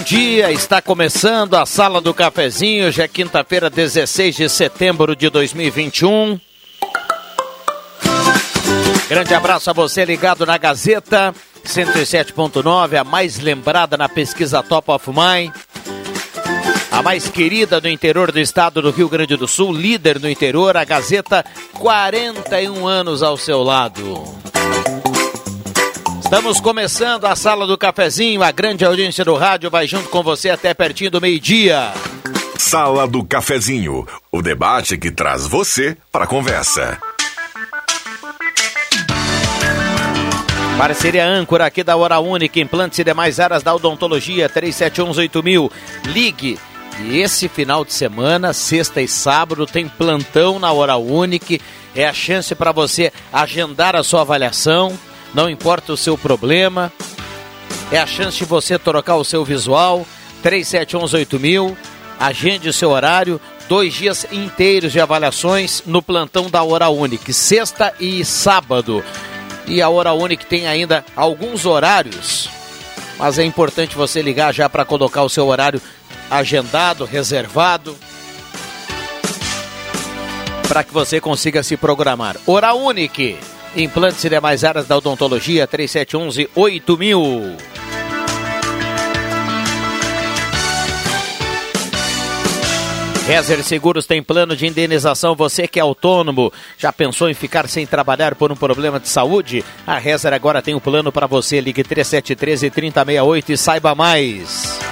Bom 0.00 0.04
dia. 0.04 0.50
Está 0.50 0.80
começando 0.80 1.54
a 1.54 1.66
Sala 1.66 2.00
do 2.00 2.14
Cafezinho. 2.14 2.86
Hoje 2.86 3.02
é 3.02 3.08
quinta-feira, 3.08 3.68
16 3.68 4.34
de 4.34 4.48
setembro 4.48 5.14
de 5.14 5.28
2021. 5.28 6.40
Grande 9.10 9.34
abraço 9.34 9.68
a 9.68 9.74
você 9.74 10.04
ligado 10.04 10.46
na 10.46 10.56
Gazeta 10.56 11.34
107.9, 11.66 12.98
a 12.98 13.04
mais 13.04 13.38
lembrada 13.38 13.98
na 13.98 14.08
pesquisa 14.08 14.62
Top 14.62 14.90
of 14.90 15.10
Mind. 15.10 15.52
A 16.90 17.02
mais 17.02 17.28
querida 17.28 17.78
do 17.78 17.88
interior 17.88 18.32
do 18.32 18.40
estado 18.40 18.80
do 18.80 18.90
Rio 18.90 19.08
Grande 19.08 19.36
do 19.36 19.46
Sul, 19.46 19.70
líder 19.70 20.18
no 20.18 20.30
interior, 20.30 20.78
a 20.78 20.84
Gazeta, 20.84 21.44
41 21.74 22.86
anos 22.86 23.22
ao 23.22 23.36
seu 23.36 23.62
lado. 23.62 24.24
Estamos 26.30 26.60
começando 26.60 27.24
a 27.24 27.34
sala 27.34 27.66
do 27.66 27.76
cafezinho, 27.76 28.40
a 28.40 28.52
grande 28.52 28.84
audiência 28.84 29.24
do 29.24 29.34
rádio 29.34 29.68
vai 29.68 29.88
junto 29.88 30.08
com 30.10 30.22
você 30.22 30.48
até 30.48 30.72
pertinho 30.72 31.10
do 31.10 31.20
meio-dia. 31.20 31.92
Sala 32.56 33.08
do 33.08 33.24
Cafezinho, 33.24 34.06
o 34.30 34.40
debate 34.40 34.96
que 34.96 35.10
traz 35.10 35.44
você 35.44 35.96
para 36.12 36.26
a 36.26 36.28
conversa. 36.28 36.98
Parceria 40.78 41.26
âncora 41.26 41.66
aqui 41.66 41.82
da 41.82 41.96
Hora 41.96 42.20
Única, 42.20 42.60
implantes 42.60 43.00
e 43.00 43.04
demais 43.04 43.40
áreas 43.40 43.64
da 43.64 43.74
odontologia, 43.74 44.48
37118000. 44.48 45.68
Ligue. 46.04 46.60
E 47.00 47.18
esse 47.18 47.48
final 47.48 47.84
de 47.84 47.92
semana, 47.92 48.52
sexta 48.52 49.02
e 49.02 49.08
sábado, 49.08 49.66
tem 49.66 49.88
plantão 49.88 50.60
na 50.60 50.70
Hora 50.70 50.96
Única. 50.96 51.58
É 51.92 52.06
a 52.06 52.12
chance 52.12 52.54
para 52.54 52.70
você 52.70 53.12
agendar 53.32 53.96
a 53.96 54.04
sua 54.04 54.20
avaliação 54.20 54.96
não 55.34 55.48
importa 55.48 55.92
o 55.92 55.96
seu 55.96 56.16
problema, 56.18 56.92
é 57.90 57.98
a 57.98 58.06
chance 58.06 58.38
de 58.38 58.44
você 58.44 58.78
trocar 58.78 59.16
o 59.16 59.24
seu 59.24 59.44
visual, 59.44 60.06
37118000, 60.44 61.76
agende 62.18 62.68
o 62.68 62.72
seu 62.72 62.90
horário, 62.90 63.40
dois 63.68 63.94
dias 63.94 64.26
inteiros 64.30 64.92
de 64.92 65.00
avaliações 65.00 65.82
no 65.86 66.02
plantão 66.02 66.50
da 66.50 66.62
Hora 66.62 66.88
Unique, 66.88 67.32
sexta 67.32 67.94
e 67.98 68.24
sábado. 68.24 69.04
E 69.66 69.80
a 69.80 69.88
Hora 69.88 70.12
Unique 70.12 70.46
tem 70.46 70.66
ainda 70.66 71.04
alguns 71.14 71.66
horários, 71.66 72.48
mas 73.18 73.38
é 73.38 73.44
importante 73.44 73.96
você 73.96 74.22
ligar 74.22 74.52
já 74.52 74.68
para 74.68 74.84
colocar 74.84 75.22
o 75.22 75.28
seu 75.28 75.46
horário 75.46 75.80
agendado, 76.30 77.04
reservado, 77.04 77.96
para 80.68 80.84
que 80.84 80.92
você 80.92 81.20
consiga 81.20 81.62
se 81.62 81.76
programar. 81.76 82.36
Hora 82.46 82.72
Unique 82.74 83.36
Implantes 83.76 84.24
e 84.24 84.28
demais 84.28 84.64
áreas 84.64 84.86
da 84.86 84.96
odontologia, 84.96 85.66
3711-8000. 85.68 87.56
Rezer 93.30 93.62
Seguros 93.62 94.06
tem 94.06 94.20
plano 94.20 94.56
de 94.56 94.66
indenização. 94.66 95.36
Você 95.36 95.68
que 95.68 95.78
é 95.78 95.82
autônomo, 95.82 96.52
já 96.76 96.92
pensou 96.92 97.30
em 97.30 97.34
ficar 97.34 97.68
sem 97.68 97.86
trabalhar 97.86 98.34
por 98.34 98.50
um 98.50 98.56
problema 98.56 98.98
de 98.98 99.08
saúde? 99.08 99.64
A 99.86 99.98
Rezer 99.98 100.32
agora 100.32 100.60
tem 100.60 100.74
um 100.74 100.80
plano 100.80 101.12
para 101.12 101.28
você. 101.28 101.60
Ligue 101.60 101.84
3713 101.84 102.70
3068 102.70 103.52
e 103.52 103.56
saiba 103.56 103.94
mais. 103.94 104.89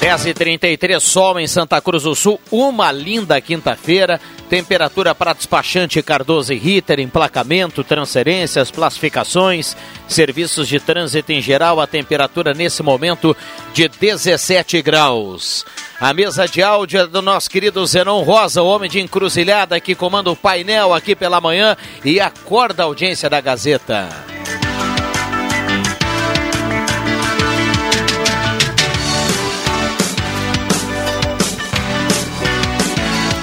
10h33, 0.00 0.98
sol 0.98 1.38
em 1.38 1.46
Santa 1.46 1.78
Cruz 1.78 2.04
do 2.04 2.14
Sul, 2.14 2.40
uma 2.50 2.90
linda 2.90 3.38
quinta-feira. 3.38 4.18
Temperatura 4.48 5.14
para 5.14 5.34
despachante 5.34 6.02
Cardoso 6.02 6.54
e 6.54 6.58
Ritter, 6.58 6.98
emplacamento, 6.98 7.84
transferências, 7.84 8.70
classificações, 8.70 9.76
serviços 10.08 10.66
de 10.66 10.80
trânsito 10.80 11.30
em 11.32 11.40
geral. 11.42 11.80
A 11.80 11.86
temperatura 11.86 12.54
nesse 12.54 12.82
momento 12.82 13.36
de 13.74 13.88
17 13.88 14.80
graus. 14.80 15.66
A 16.00 16.14
mesa 16.14 16.48
de 16.48 16.62
áudio 16.62 17.00
é 17.00 17.06
do 17.06 17.20
nosso 17.20 17.50
querido 17.50 17.86
Zenon 17.86 18.22
Rosa, 18.22 18.62
o 18.62 18.66
homem 18.66 18.88
de 18.88 19.00
encruzilhada 19.00 19.78
que 19.78 19.94
comanda 19.94 20.30
o 20.30 20.36
painel 20.36 20.94
aqui 20.94 21.14
pela 21.14 21.42
manhã 21.42 21.76
e 22.02 22.18
acorda 22.18 22.82
a 22.82 22.86
audiência 22.86 23.28
da 23.28 23.40
Gazeta. 23.40 24.08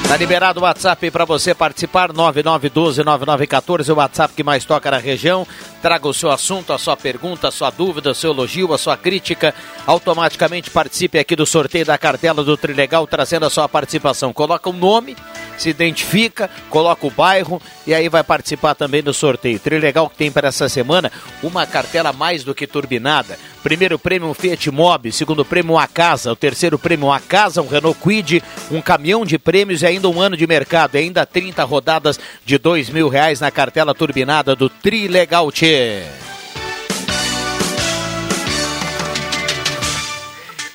Tá 0.07 0.15
liberado 0.15 0.61
o 0.61 0.63
WhatsApp 0.63 1.11
para 1.11 1.25
você 1.25 1.53
participar, 1.53 2.13
9912-9914, 2.13 3.89
o 3.89 3.97
WhatsApp 3.97 4.33
que 4.33 4.41
mais 4.41 4.63
toca 4.63 4.89
na 4.89 4.97
região. 4.97 5.45
Traga 5.81 6.07
o 6.07 6.13
seu 6.13 6.31
assunto, 6.31 6.71
a 6.71 6.77
sua 6.77 6.95
pergunta, 6.95 7.49
a 7.49 7.51
sua 7.51 7.69
dúvida, 7.69 8.11
o 8.11 8.15
seu 8.15 8.31
elogio, 8.31 8.73
a 8.73 8.77
sua 8.77 8.95
crítica. 8.95 9.53
Automaticamente 9.85 10.71
participe 10.71 11.19
aqui 11.19 11.35
do 11.35 11.45
sorteio 11.45 11.85
da 11.85 11.97
cartela 11.97 12.41
do 12.41 12.55
Trilegal, 12.55 13.05
trazendo 13.05 13.45
a 13.45 13.49
sua 13.49 13.67
participação. 13.67 14.31
Coloca 14.31 14.69
o 14.69 14.73
um 14.73 14.77
nome, 14.77 15.13
se 15.57 15.69
identifica, 15.69 16.49
coloca 16.69 17.05
o 17.05 17.11
bairro 17.11 17.61
e 17.85 17.93
aí 17.93 18.07
vai 18.07 18.23
participar 18.23 18.75
também 18.75 19.03
do 19.03 19.13
sorteio. 19.13 19.59
Trilegal 19.59 20.09
que 20.09 20.15
tem 20.15 20.31
para 20.31 20.47
essa 20.47 20.69
semana 20.69 21.11
uma 21.43 21.65
cartela 21.65 22.13
mais 22.13 22.45
do 22.45 22.55
que 22.55 22.65
turbinada. 22.65 23.37
Primeiro 23.67 23.99
prêmio 23.99 24.29
um 24.29 24.33
Fiat 24.33 24.71
Mobi, 24.71 25.11
segundo 25.11 25.43
prêmio 25.43 25.77
a 25.77 25.85
casa, 25.85 26.31
o 26.31 26.37
terceiro 26.37 26.79
prêmio 26.79 27.11
a 27.11 27.19
casa, 27.19 27.61
um 27.61 27.67
Renault 27.67 27.99
Quid, 28.01 28.41
um 28.71 28.81
caminhão 28.81 29.25
de 29.25 29.37
prêmios 29.37 29.81
e 29.81 29.85
ainda 29.85 30.07
um 30.07 30.21
ano 30.21 30.37
de 30.37 30.47
mercado, 30.47 30.95
e 30.95 30.99
ainda 30.99 31.25
30 31.25 31.65
rodadas 31.65 32.17
de 32.45 32.57
dois 32.57 32.89
mil 32.89 33.09
reais 33.09 33.41
na 33.41 33.51
cartela 33.51 33.93
turbinada 33.93 34.55
do 34.55 34.69
Trilegal 34.69 35.51
Tchê. 35.51 36.03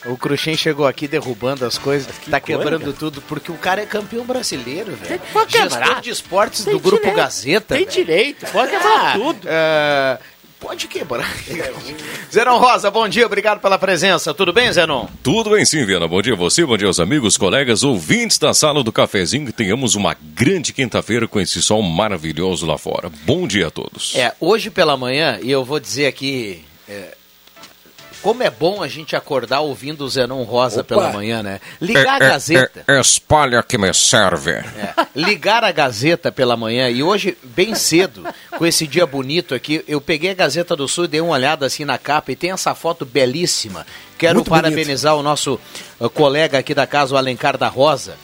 O 0.05 0.19
Cruxem 0.19 0.55
chegou 0.55 0.87
aqui 0.87 1.09
derrubando 1.09 1.65
as 1.65 1.79
coisas, 1.79 2.19
que 2.19 2.29
tá 2.29 2.41
quebrando 2.41 2.83
coisa, 2.83 2.99
tudo, 2.99 3.23
porque 3.23 3.51
o 3.51 3.57
cara 3.57 3.81
é 3.81 3.87
campeão 3.87 4.27
brasileiro, 4.27 4.95
velho. 4.97 5.19
Gestor 5.49 6.01
de 6.03 6.11
esportes 6.11 6.65
Tem 6.65 6.75
do 6.75 6.81
Grupo 6.81 6.99
direito. 6.99 7.17
Gazeta. 7.17 7.75
Tem 7.75 7.87
direito, 7.87 8.45
pode 8.53 8.71
quebrar 8.71 9.01
ah, 9.01 9.13
tudo. 9.15 9.49
Uh, 9.49 10.32
pode 10.63 10.87
quebrar. 10.87 11.29
Zenon 12.33 12.59
Rosa, 12.59 12.89
bom 12.89 13.09
dia, 13.09 13.27
obrigado 13.27 13.61
pela 13.61 13.77
presença. 13.77 14.33
Tudo 14.33 14.53
bem, 14.53 14.73
Zenon? 14.73 15.09
Tudo 15.23 15.51
bem 15.51 15.65
sim, 15.65 15.85
Viana. 15.85 16.07
Bom 16.07 16.23
dia 16.23 16.35
a 16.35 16.37
você, 16.37 16.65
bom 16.65 16.77
dia 16.77 16.87
aos 16.87 17.01
amigos, 17.01 17.37
colegas, 17.37 17.83
ouvintes 17.83 18.39
da 18.39 18.55
sala 18.55 18.85
do 18.85 18.93
cafezinho. 18.93 19.47
Que 19.47 19.53
tenhamos 19.53 19.97
uma 19.97 20.17
grande 20.23 20.73
quinta-feira 20.73 21.27
com 21.27 21.41
esse 21.41 21.61
sol 21.61 21.83
maravilhoso 21.83 22.65
lá 22.65 22.79
fora. 22.79 23.11
Bom 23.25 23.47
dia 23.47 23.67
a 23.67 23.71
todos. 23.71 24.15
É, 24.15 24.33
hoje 24.39 24.71
pela 24.71 24.97
manhã, 24.97 25.41
e 25.43 25.51
eu 25.51 25.65
vou 25.65 25.81
dizer 25.81 26.07
aqui. 26.07 26.65
É 26.89 27.17
como 28.23 28.43
é 28.43 28.51
bom 28.51 28.83
a 28.83 28.89
gente 28.89 29.17
acordar 29.17 29.61
ouvindo 29.61 30.05
o 30.05 30.09
Zenon 30.09 30.45
Rosa 30.45 30.81
Opa. 30.81 30.89
pela 30.89 31.13
manhã, 31.13 31.43
né? 31.43 31.61
Ligar 31.81 32.23
é, 32.23 32.27
a 32.27 32.29
Gazeta. 32.31 32.85
É, 32.87 32.97
é, 32.97 33.01
espalha 33.01 33.63
que 33.63 33.77
me 33.77 33.93
serve. 33.93 34.53
É, 34.53 34.95
ligar 35.15 35.65
a 35.65 35.73
Gazeta 35.73 36.31
pela 36.31 36.57
manhã. 36.57 36.89
E 36.89 37.03
hoje, 37.03 37.37
bem 37.43 37.75
cedo, 37.75 38.25
com 38.57 38.65
esse 38.65 38.87
dia 38.87 39.05
bonito 39.05 39.55
aqui, 39.55 39.85
eu 39.89 40.01
peguei 40.01 40.31
a 40.31 40.35
Gazeta 40.35 40.77
do 40.77 40.87
Sul 40.87 41.05
e 41.05 41.09
dei 41.09 41.21
uma 41.21 41.35
olhada 41.35 41.67
assim 41.67 41.85
na 41.85 41.99
capa 41.99 42.31
e 42.31 42.37
tem 42.37 42.53
essa 42.53 42.75
foto 42.75 43.05
belíssima. 43.05 43.85
Quero 44.17 44.37
Muito 44.37 44.51
parabenizar 44.51 45.15
bonito. 45.15 45.27
o 45.27 45.29
nosso 45.29 45.61
uh, 45.99 46.09
colega 46.09 46.59
aqui 46.59 46.75
da 46.75 46.87
casa, 46.87 47.15
o 47.15 47.19
Alencar 47.19 47.59
da 47.59 47.67
Rosa. 47.67 48.17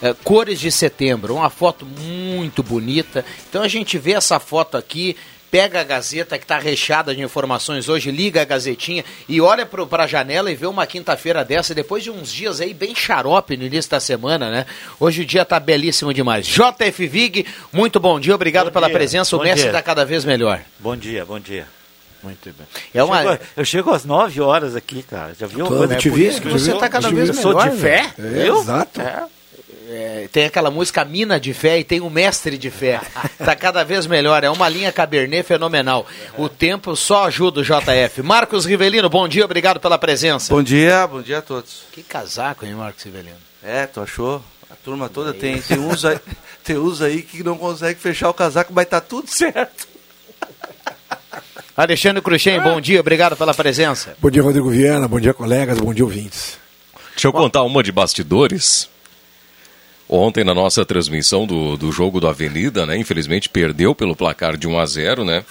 Uh, 0.00 0.14
cores 0.22 0.60
de 0.60 0.70
setembro, 0.70 1.34
uma 1.34 1.50
foto 1.50 1.84
muito 1.84 2.62
bonita. 2.62 3.24
Então 3.48 3.62
a 3.62 3.68
gente 3.68 3.98
vê 3.98 4.12
essa 4.12 4.38
foto 4.38 4.76
aqui 4.76 5.16
pega 5.50 5.80
a 5.80 5.84
Gazeta 5.84 6.38
que 6.38 6.44
está 6.44 6.58
recheada 6.58 7.14
de 7.14 7.20
informações 7.22 7.88
hoje, 7.88 8.10
liga 8.10 8.42
a 8.42 8.44
Gazetinha 8.44 9.04
e 9.28 9.40
olha 9.40 9.66
para 9.66 10.04
a 10.04 10.06
janela 10.06 10.50
e 10.50 10.54
vê 10.54 10.66
uma 10.66 10.86
quinta-feira 10.86 11.44
dessa, 11.44 11.74
depois 11.74 12.04
de 12.04 12.10
uns 12.10 12.32
dias 12.32 12.60
aí 12.60 12.72
bem 12.72 12.94
xarope 12.94 13.56
no 13.56 13.64
início 13.64 13.90
da 13.90 14.00
semana, 14.00 14.50
né? 14.50 14.66
Hoje 14.98 15.22
o 15.22 15.26
dia 15.26 15.42
está 15.42 15.58
belíssimo 15.58 16.14
demais. 16.14 16.46
JF 16.46 17.06
Vig, 17.06 17.46
muito 17.72 17.98
bom 17.98 18.20
dia, 18.20 18.34
obrigado 18.34 18.66
bom 18.66 18.72
pela 18.72 18.86
dia, 18.86 18.96
presença, 18.96 19.36
o 19.36 19.42
Messi 19.42 19.66
está 19.66 19.82
cada 19.82 20.04
vez 20.04 20.24
melhor. 20.24 20.60
Bom 20.78 20.96
dia, 20.96 21.24
bom 21.24 21.40
dia. 21.40 21.66
Muito 22.22 22.50
bem. 22.52 22.66
É 22.92 23.02
uma... 23.02 23.22
Chego, 23.22 23.38
eu 23.56 23.64
chego 23.64 23.90
às 23.92 24.04
9 24.04 24.40
horas 24.42 24.76
aqui, 24.76 25.02
cara. 25.02 25.32
Já 25.38 25.46
viu? 25.46 25.66
Tô, 25.66 25.84
é 25.84 25.96
te 25.96 26.10
por 26.10 26.16
vi, 26.16 26.26
isso 26.26 26.40
que 26.42 26.48
te 26.48 26.52
você 26.52 26.72
está 26.72 26.86
cada 26.88 27.08
te 27.08 27.14
vez 27.14 27.30
melhor. 27.30 27.52
Eu 27.52 27.60
sou 27.60 27.70
de 27.70 27.76
fé, 27.78 28.12
É, 28.18 28.22
viu? 28.44 28.60
exato. 28.60 29.00
É. 29.00 29.24
É, 29.92 30.28
tem 30.30 30.44
aquela 30.44 30.70
música 30.70 31.04
Mina 31.04 31.40
de 31.40 31.52
Fé 31.52 31.80
e 31.80 31.84
tem 31.84 32.00
o 32.00 32.08
Mestre 32.08 32.56
de 32.56 32.70
Fé. 32.70 33.00
Tá 33.38 33.56
cada 33.56 33.82
vez 33.82 34.06
melhor. 34.06 34.44
É 34.44 34.48
uma 34.48 34.68
linha 34.68 34.92
Cabernet 34.92 35.42
fenomenal. 35.42 36.06
O 36.38 36.48
tempo 36.48 36.94
só 36.94 37.26
ajuda 37.26 37.60
o 37.60 37.64
JF. 37.64 38.22
Marcos 38.22 38.64
Rivelino, 38.64 39.10
bom 39.10 39.26
dia, 39.26 39.44
obrigado 39.44 39.80
pela 39.80 39.98
presença. 39.98 40.54
Bom 40.54 40.62
dia, 40.62 41.08
bom 41.08 41.20
dia 41.20 41.38
a 41.38 41.42
todos. 41.42 41.82
Que 41.90 42.04
casaco, 42.04 42.64
hein, 42.64 42.74
Marcos 42.74 43.02
Rivelino? 43.02 43.36
É, 43.64 43.84
tu 43.86 44.00
achou? 44.00 44.40
A 44.70 44.76
turma 44.76 45.08
toda 45.08 45.34
tem, 45.34 45.60
tem 45.60 45.78
uns 45.80 46.04
aí, 46.04 46.20
tem 46.62 46.78
uns 46.78 47.02
aí 47.02 47.22
que 47.22 47.42
não 47.42 47.58
consegue 47.58 47.98
fechar 47.98 48.30
o 48.30 48.34
casaco, 48.34 48.72
mas 48.72 48.86
tá 48.86 49.00
tudo 49.00 49.28
certo. 49.28 49.88
Alexandre 51.76 52.22
Cruxem, 52.22 52.60
bom 52.60 52.80
dia, 52.80 53.00
obrigado 53.00 53.36
pela 53.36 53.54
presença. 53.54 54.14
Bom 54.20 54.30
dia, 54.30 54.42
Rodrigo 54.42 54.70
Viana. 54.70 55.08
Bom 55.08 55.18
dia, 55.18 55.34
colegas. 55.34 55.80
Bom 55.80 55.92
dia, 55.92 56.04
ouvintes. 56.04 56.58
Deixa 57.10 57.26
eu 57.26 57.32
contar 57.32 57.64
uma 57.64 57.82
de 57.82 57.90
bastidores. 57.90 58.88
Ontem, 60.12 60.42
na 60.42 60.52
nossa 60.52 60.84
transmissão 60.84 61.46
do, 61.46 61.76
do 61.76 61.92
jogo 61.92 62.18
do 62.18 62.26
Avenida, 62.26 62.84
né? 62.84 62.96
Infelizmente 62.96 63.48
perdeu 63.48 63.94
pelo 63.94 64.16
placar 64.16 64.56
de 64.56 64.66
1 64.66 64.76
a 64.76 64.84
0 64.84 65.24
né? 65.24 65.44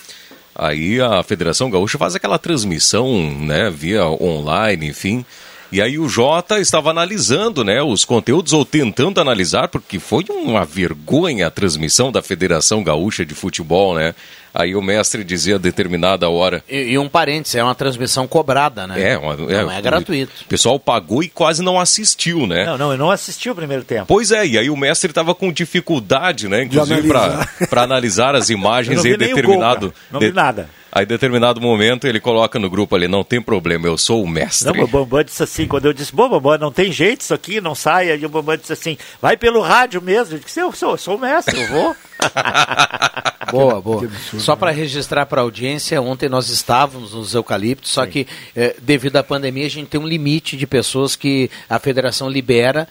Aí 0.53 0.99
a 0.99 1.23
Federação 1.23 1.69
Gaúcha 1.69 1.97
faz 1.97 2.13
aquela 2.13 2.37
transmissão, 2.37 3.31
né? 3.39 3.69
Via 3.69 4.05
online, 4.05 4.87
enfim. 4.87 5.25
E 5.71 5.81
aí 5.81 5.99
o 5.99 6.09
Jota 6.09 6.59
estava 6.59 6.89
analisando, 6.89 7.63
né? 7.63 7.81
Os 7.81 8.03
conteúdos, 8.03 8.53
ou 8.53 8.65
tentando 8.65 9.21
analisar, 9.21 9.67
porque 9.67 9.99
foi 9.99 10.25
uma 10.29 10.65
vergonha 10.65 11.47
a 11.47 11.51
transmissão 11.51 12.11
da 12.11 12.21
Federação 12.21 12.83
Gaúcha 12.83 13.23
de 13.25 13.35
Futebol, 13.35 13.95
né? 13.95 14.15
Aí 14.51 14.75
o 14.75 14.81
mestre 14.81 15.23
dizia 15.23 15.55
a 15.55 15.59
determinada 15.59 16.27
hora. 16.27 16.63
E, 16.67 16.93
e 16.93 16.97
um 16.97 17.07
parênteses, 17.07 17.55
é 17.55 17.63
uma 17.63 17.75
transmissão 17.75 18.27
cobrada, 18.27 18.87
né? 18.87 19.11
É, 19.11 19.17
uma, 19.17 19.35
Não 19.35 19.71
é 19.71 19.79
gratuito. 19.79 20.31
O 20.41 20.45
pessoal 20.45 20.79
pagou 20.79 21.21
e 21.21 21.29
quase 21.29 21.61
não 21.61 21.79
assistiu, 21.79 22.47
né? 22.47 22.65
Não, 22.65 22.77
não, 22.77 22.91
eu 22.91 22.97
não 22.97 23.11
assisti 23.11 23.49
o 23.49 23.55
primeiro 23.55 23.83
tempo. 23.83 24.05
Pois 24.07 24.31
é, 24.31 24.47
e 24.47 24.57
aí 24.57 24.69
o 24.69 24.75
mestre 24.75 25.11
estava 25.11 25.35
com 25.35 25.51
dificuldade, 25.51 26.47
né? 26.47 26.63
Inclusive 26.63 27.11
analisar. 27.11 27.67
para 27.69 27.83
analisar 27.83 28.35
as 28.35 28.49
Eu 28.49 28.57
imagens 28.57 29.05
em 29.05 29.15
determinado. 29.15 29.87
gol. 29.87 29.95
Não 30.11 30.19
vi 30.19 30.31
nada. 30.31 30.67
Aí, 30.91 31.03
em 31.03 31.07
determinado 31.07 31.61
momento, 31.61 32.07
ele 32.07 32.19
coloca 32.19 32.57
no 32.57 32.69
grupo 32.69 32.95
ali: 32.95 33.07
não 33.07 33.23
tem 33.23 33.41
problema, 33.41 33.87
eu 33.87 33.97
sou 33.97 34.23
o 34.23 34.27
mestre. 34.27 34.71
Não, 34.71 34.83
o 34.83 34.87
Bambam 34.87 35.23
disse 35.23 35.43
assim, 35.43 35.67
quando 35.67 35.85
eu 35.85 35.93
disse, 35.93 36.13
bom, 36.13 36.29
Bambam, 36.29 36.57
não 36.57 36.71
tem 36.71 36.91
jeito 36.91 37.21
isso 37.21 37.33
aqui, 37.33 37.61
não 37.61 37.75
sai. 37.75 38.11
Aí 38.11 38.25
o 38.25 38.29
Bambam 38.29 38.57
disse 38.57 38.73
assim, 38.73 38.97
vai 39.21 39.37
pelo 39.37 39.61
rádio 39.61 40.01
mesmo. 40.01 40.35
Eu 40.35 40.39
disse, 40.39 40.59
eu 40.59 40.71
sou, 40.71 40.97
sou 40.97 41.15
o 41.15 41.19
mestre, 41.19 41.61
eu 41.61 41.67
vou. 41.67 41.95
Boa, 43.51 43.81
boa. 43.81 44.07
Só 44.37 44.55
para 44.55 44.69
registrar 44.69 45.25
para 45.25 45.41
a 45.41 45.43
audiência, 45.43 45.99
ontem 46.01 46.29
nós 46.29 46.49
estávamos 46.49 47.13
nos 47.13 47.33
eucaliptos, 47.33 47.91
só 47.91 48.05
que 48.05 48.27
eh, 48.55 48.75
devido 48.79 49.15
à 49.15 49.23
pandemia 49.23 49.65
a 49.65 49.69
gente 49.69 49.87
tem 49.87 49.99
um 49.99 50.07
limite 50.07 50.55
de 50.55 50.67
pessoas 50.67 51.15
que 51.15 51.49
a 51.67 51.79
federação 51.79 52.29
libera 52.29 52.87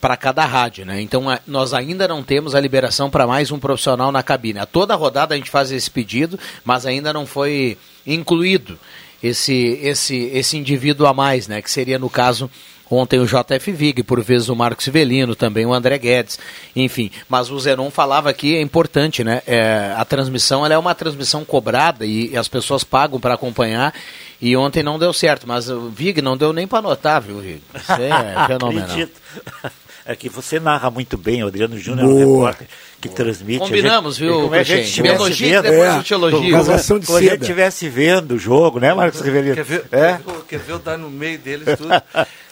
para 0.00 0.16
cada 0.16 0.44
rádio, 0.44 0.84
né? 0.86 1.00
Então 1.00 1.28
a- 1.28 1.40
nós 1.46 1.72
ainda 1.74 2.06
não 2.08 2.22
temos 2.22 2.54
a 2.54 2.60
liberação 2.60 3.10
para 3.10 3.26
mais 3.26 3.50
um 3.50 3.58
profissional 3.58 4.10
na 4.12 4.22
cabine. 4.22 4.58
A 4.58 4.66
toda 4.66 4.94
rodada 4.94 5.34
a 5.34 5.36
gente 5.36 5.50
faz 5.50 5.70
esse 5.72 5.90
pedido, 5.90 6.38
mas 6.64 6.86
ainda 6.86 7.12
não 7.12 7.26
foi 7.26 7.76
incluído 8.06 8.78
esse 9.22 9.78
esse 9.82 10.16
esse 10.32 10.56
indivíduo 10.56 11.06
a 11.06 11.12
mais, 11.14 11.46
né? 11.48 11.60
Que 11.60 11.70
seria 11.70 11.98
no 11.98 12.08
caso 12.08 12.50
Ontem 12.90 13.20
o 13.20 13.26
JF 13.26 13.70
Vig, 13.70 14.02
por 14.02 14.20
vezes 14.20 14.48
o 14.48 14.56
Marcos 14.56 14.84
Civelino, 14.84 15.36
também 15.36 15.64
o 15.64 15.72
André 15.72 15.96
Guedes, 15.96 16.38
enfim. 16.74 17.10
Mas 17.28 17.48
o 17.48 17.58
Zenon 17.60 17.88
falava 17.88 18.32
que 18.32 18.56
é 18.56 18.60
importante, 18.60 19.22
né? 19.22 19.42
É, 19.46 19.94
a 19.96 20.04
transmissão 20.04 20.64
ela 20.64 20.74
é 20.74 20.78
uma 20.78 20.94
transmissão 20.94 21.44
cobrada 21.44 22.04
e, 22.04 22.36
as 22.36 22.48
pessoas 22.48 22.82
pagam 22.82 23.20
para 23.20 23.34
acompanhar. 23.34 23.94
E 24.40 24.56
ontem 24.56 24.82
não 24.82 24.98
deu 24.98 25.12
certo, 25.12 25.46
mas 25.46 25.68
o 25.70 25.88
Vig 25.90 26.20
não 26.20 26.36
deu 26.36 26.52
nem 26.52 26.66
para 26.66 26.80
anotar, 26.80 27.22
viu, 27.22 27.38
Vig? 27.38 27.62
Isso 27.74 27.92
é 27.92 28.46
fenomenal. 28.48 28.84
Acredito. 28.84 29.20
É 30.06 30.16
que 30.16 30.30
você 30.30 30.58
narra 30.58 30.90
muito 30.90 31.16
bem, 31.16 31.42
Adriano 31.42 31.78
Júnior 31.78 32.08
é 32.08 32.12
um 32.12 32.18
repórter 32.18 32.66
que 33.00 33.08
transmite. 33.08 33.60
Combinamos, 33.60 34.16
a 34.16 34.18
gente, 34.18 34.28
viu, 34.28 34.42
como 34.42 34.54
é 34.54 34.64
que 34.64 34.72
a 34.72 34.76
gente? 34.76 35.02
Me 35.02 35.08
estivesse 35.08 35.14
elogie, 35.22 35.50
vendo, 35.50 35.62
depois 35.62 35.80
É, 35.80 35.96
eu 35.98 36.02
te 36.02 36.14
elogio. 36.14 36.40
por 36.40 36.50
causa 36.66 36.76
de 36.98 37.06
como 37.06 37.18
a 37.18 37.22
gente 37.22 37.40
estivesse 37.40 37.88
vendo 37.88 38.32
o 38.34 38.38
jogo, 38.38 38.78
né, 38.78 38.92
Marcos 38.92 39.20
Rivelino? 39.20 39.54
Quer 39.54 39.64
ver, 39.64 39.84
É? 39.90 40.20
quer 40.48 40.58
ver 40.58 40.72
eu 40.72 40.78
dar 40.78 40.98
no 40.98 41.10
meio 41.10 41.38
deles 41.38 41.66
tudo? 41.78 41.90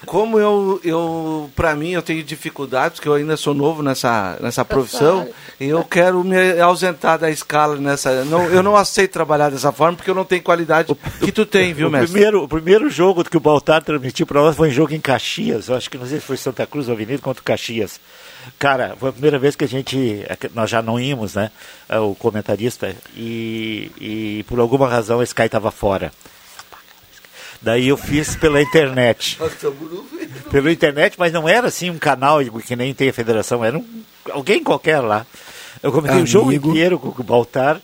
Como 0.06 0.38
eu, 0.38 0.80
eu 0.84 1.50
para 1.56 1.74
mim, 1.74 1.90
eu 1.90 2.00
tenho 2.00 2.22
dificuldades, 2.22 2.96
porque 2.96 3.08
eu 3.08 3.14
ainda 3.14 3.36
sou 3.36 3.52
novo 3.52 3.82
nessa, 3.82 4.38
nessa 4.40 4.64
profissão, 4.64 5.28
e 5.58 5.66
eu 5.66 5.82
quero 5.82 6.22
me 6.22 6.60
ausentar 6.60 7.18
da 7.18 7.28
escala 7.28 7.74
nessa. 7.76 8.24
Não, 8.24 8.44
eu 8.44 8.62
não 8.62 8.76
aceito 8.76 9.10
trabalhar 9.10 9.50
dessa 9.50 9.72
forma, 9.72 9.96
porque 9.96 10.08
eu 10.10 10.14
não 10.14 10.24
tenho 10.24 10.40
qualidade 10.40 10.96
que 11.20 11.32
tu 11.32 11.44
tem, 11.44 11.74
viu, 11.74 11.88
o 11.88 11.90
mestre? 11.90 12.12
primeiro, 12.12 12.44
o 12.44 12.48
primeiro 12.48 12.88
jogo 12.88 13.24
que 13.24 13.36
o 13.36 13.40
Baltar 13.40 13.82
transmitiu 13.82 14.24
para 14.24 14.40
nós 14.40 14.54
foi 14.56 14.68
um 14.68 14.72
jogo 14.72 14.94
em 14.94 15.00
Caxias. 15.00 15.68
Eu 15.68 15.74
acho 15.74 15.90
que 15.90 15.98
não 15.98 16.06
sei 16.06 16.20
se 16.20 16.24
foi 16.24 16.36
Santa 16.36 16.64
Cruz 16.64 16.86
ou 16.86 16.94
Avenida 16.94 17.20
contra 17.20 17.40
o 17.40 17.44
Caxias. 17.44 18.00
Cara, 18.56 18.96
foi 18.98 19.08
a 19.08 19.12
primeira 19.12 19.38
vez 19.38 19.56
que 19.56 19.64
a 19.64 19.68
gente. 19.68 20.24
Nós 20.54 20.70
já 20.70 20.80
não 20.82 20.98
íamos, 21.00 21.34
né? 21.34 21.50
é, 21.88 21.98
O 21.98 22.14
comentarista. 22.14 22.94
E, 23.16 23.90
e 24.00 24.44
por 24.48 24.60
alguma 24.60 24.88
razão 24.88 25.20
a 25.20 25.24
Sky 25.24 25.42
estava 25.42 25.70
fora. 25.70 26.12
Daí 27.60 27.88
eu 27.88 27.96
fiz 27.96 28.36
pela 28.36 28.62
internet. 28.62 29.36
Pela 30.50 30.70
internet, 30.72 31.16
mas 31.18 31.32
não 31.32 31.48
era 31.48 31.66
assim 31.68 31.90
um 31.90 31.98
canal 31.98 32.38
que 32.64 32.74
nem 32.76 32.94
tem 32.94 33.08
a 33.10 33.12
federação, 33.12 33.62
era 33.64 33.76
um, 33.76 34.02
alguém 34.30 34.62
qualquer 34.62 35.00
lá. 35.00 35.26
Eu 35.82 35.92
comentei 35.92 36.22
o 36.22 36.26
jogo 36.26 36.48
Amigo. 36.48 36.70
inteiro 36.70 36.98
com 36.98 37.08
o 37.08 37.24
Baltar 37.24 37.80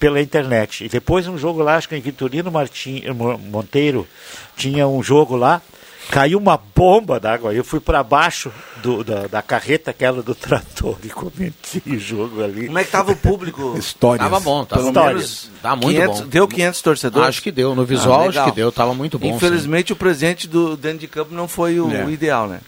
pela 0.00 0.20
internet. 0.20 0.84
E 0.84 0.88
depois 0.88 1.28
um 1.28 1.38
jogo 1.38 1.62
lá, 1.62 1.76
acho 1.76 1.88
que 1.88 1.94
em 1.96 2.00
Vitorino 2.00 2.50
Martin, 2.50 3.04
Mo- 3.14 3.38
Monteiro, 3.38 4.08
tinha 4.56 4.88
um 4.88 5.02
jogo 5.02 5.36
lá, 5.36 5.62
caiu 6.10 6.38
uma 6.38 6.58
bomba 6.74 7.20
d'água. 7.20 7.52
Eu 7.54 7.62
fui 7.64 7.80
para 7.80 8.02
baixo 8.02 8.50
do- 8.82 9.04
da, 9.04 9.26
da 9.26 9.42
carreta 9.42 9.90
aquela 9.90 10.22
do 10.22 10.34
trator 10.34 10.96
e 11.04 11.08
comentei 11.08 11.82
o 11.86 11.98
jogo 12.00 12.42
ali. 12.42 12.66
Como 12.66 12.78
é 12.78 12.84
que 12.84 12.90
tava 12.90 13.12
o 13.12 13.16
público? 13.16 13.76
Histórias. 13.78 14.22
Tava 14.22 14.40
bom, 14.40 14.64
tava 14.64 14.90
bom. 14.92 15.06
menos 15.06 15.50
Tá 15.62 15.76
muito 15.76 15.88
500 16.00 16.20
bom. 16.20 16.26
Deu 16.26 16.48
500 16.48 16.82
torcedores? 16.82 17.28
Acho 17.28 17.42
que 17.42 17.52
deu. 17.52 17.74
No 17.74 17.84
visual, 17.84 18.22
Ah, 18.22 18.28
acho 18.28 18.44
que 18.44 18.52
deu. 18.52 18.72
Tava 18.72 18.94
muito 18.94 19.18
bom. 19.18 19.28
sim. 19.28 19.34
Infelizmente, 19.34 19.92
o 19.92 19.96
presente 19.96 20.48
do 20.48 20.76
dentro 20.76 20.98
de 20.98 21.08
campo 21.08 21.34
não 21.34 21.46
foi 21.48 21.78
o 21.80 21.90
É. 21.92 22.08
ideal, 22.10 22.48
né? 22.48 22.60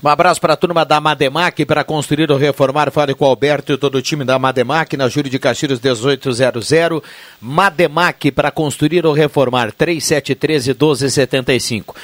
Um 0.00 0.06
abraço 0.08 0.40
para 0.40 0.52
a 0.52 0.56
turma 0.56 0.84
da 0.84 1.00
Mademac 1.00 1.64
para 1.64 1.82
construir 1.82 2.30
ou 2.30 2.38
reformar. 2.38 2.88
Fale 2.92 3.14
com 3.16 3.24
o 3.24 3.28
Alberto 3.28 3.72
e 3.72 3.76
todo 3.76 3.96
o 3.96 4.02
time 4.02 4.24
da 4.24 4.38
Mademac 4.38 4.96
na 4.96 5.08
Júlio 5.08 5.28
de 5.28 5.40
Castilhos 5.40 5.80
1800. 5.80 7.02
Mademac 7.40 8.30
para 8.30 8.52
construir 8.52 9.04
ou 9.04 9.12
reformar 9.12 9.72
3713 9.72 10.68
1275. 10.72 11.96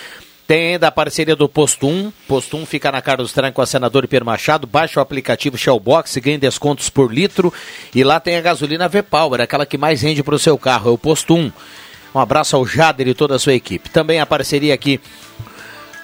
Tem 0.47 0.75
ainda 0.75 0.89
a 0.89 0.93
parceria 0.93 1.35
do 1.35 1.49
Posto 1.49 1.87
1. 1.87 2.13
Posto 2.29 2.57
1 2.59 2.67
fica 2.67 2.93
na 2.93 3.01
Carlos 3.01 3.33
Tranco 3.33 3.57
com 3.57 3.63
a 3.63 3.67
senador 3.67 4.07
Pierre 4.07 4.27
Machado. 4.27 4.67
Baixe 4.67 4.99
o 4.99 5.03
aplicativo 5.03 5.57
Shellbox 5.57 6.19
ganhe 6.19 6.37
descontos 6.37 6.91
por 6.91 7.13
litro. 7.13 7.53
E 7.95 8.05
lá 8.05 8.21
tem 8.21 8.37
a 8.37 8.43
gasolina 8.43 8.87
V-Power, 8.87 9.41
aquela 9.41 9.65
que 9.65 9.79
mais 9.79 10.03
rende 10.03 10.23
para 10.23 10.35
o 10.35 10.39
seu 10.39 10.59
carro. 10.59 10.91
É 10.91 10.93
o 10.93 10.99
Posto 10.99 11.35
1. 11.35 11.51
Um 12.15 12.19
abraço 12.19 12.57
ao 12.57 12.67
Jader 12.67 13.09
e 13.09 13.15
toda 13.15 13.37
a 13.37 13.39
sua 13.39 13.55
equipe. 13.55 13.89
Também 13.89 14.21
a 14.21 14.27
parceria 14.27 14.75
aqui 14.75 15.01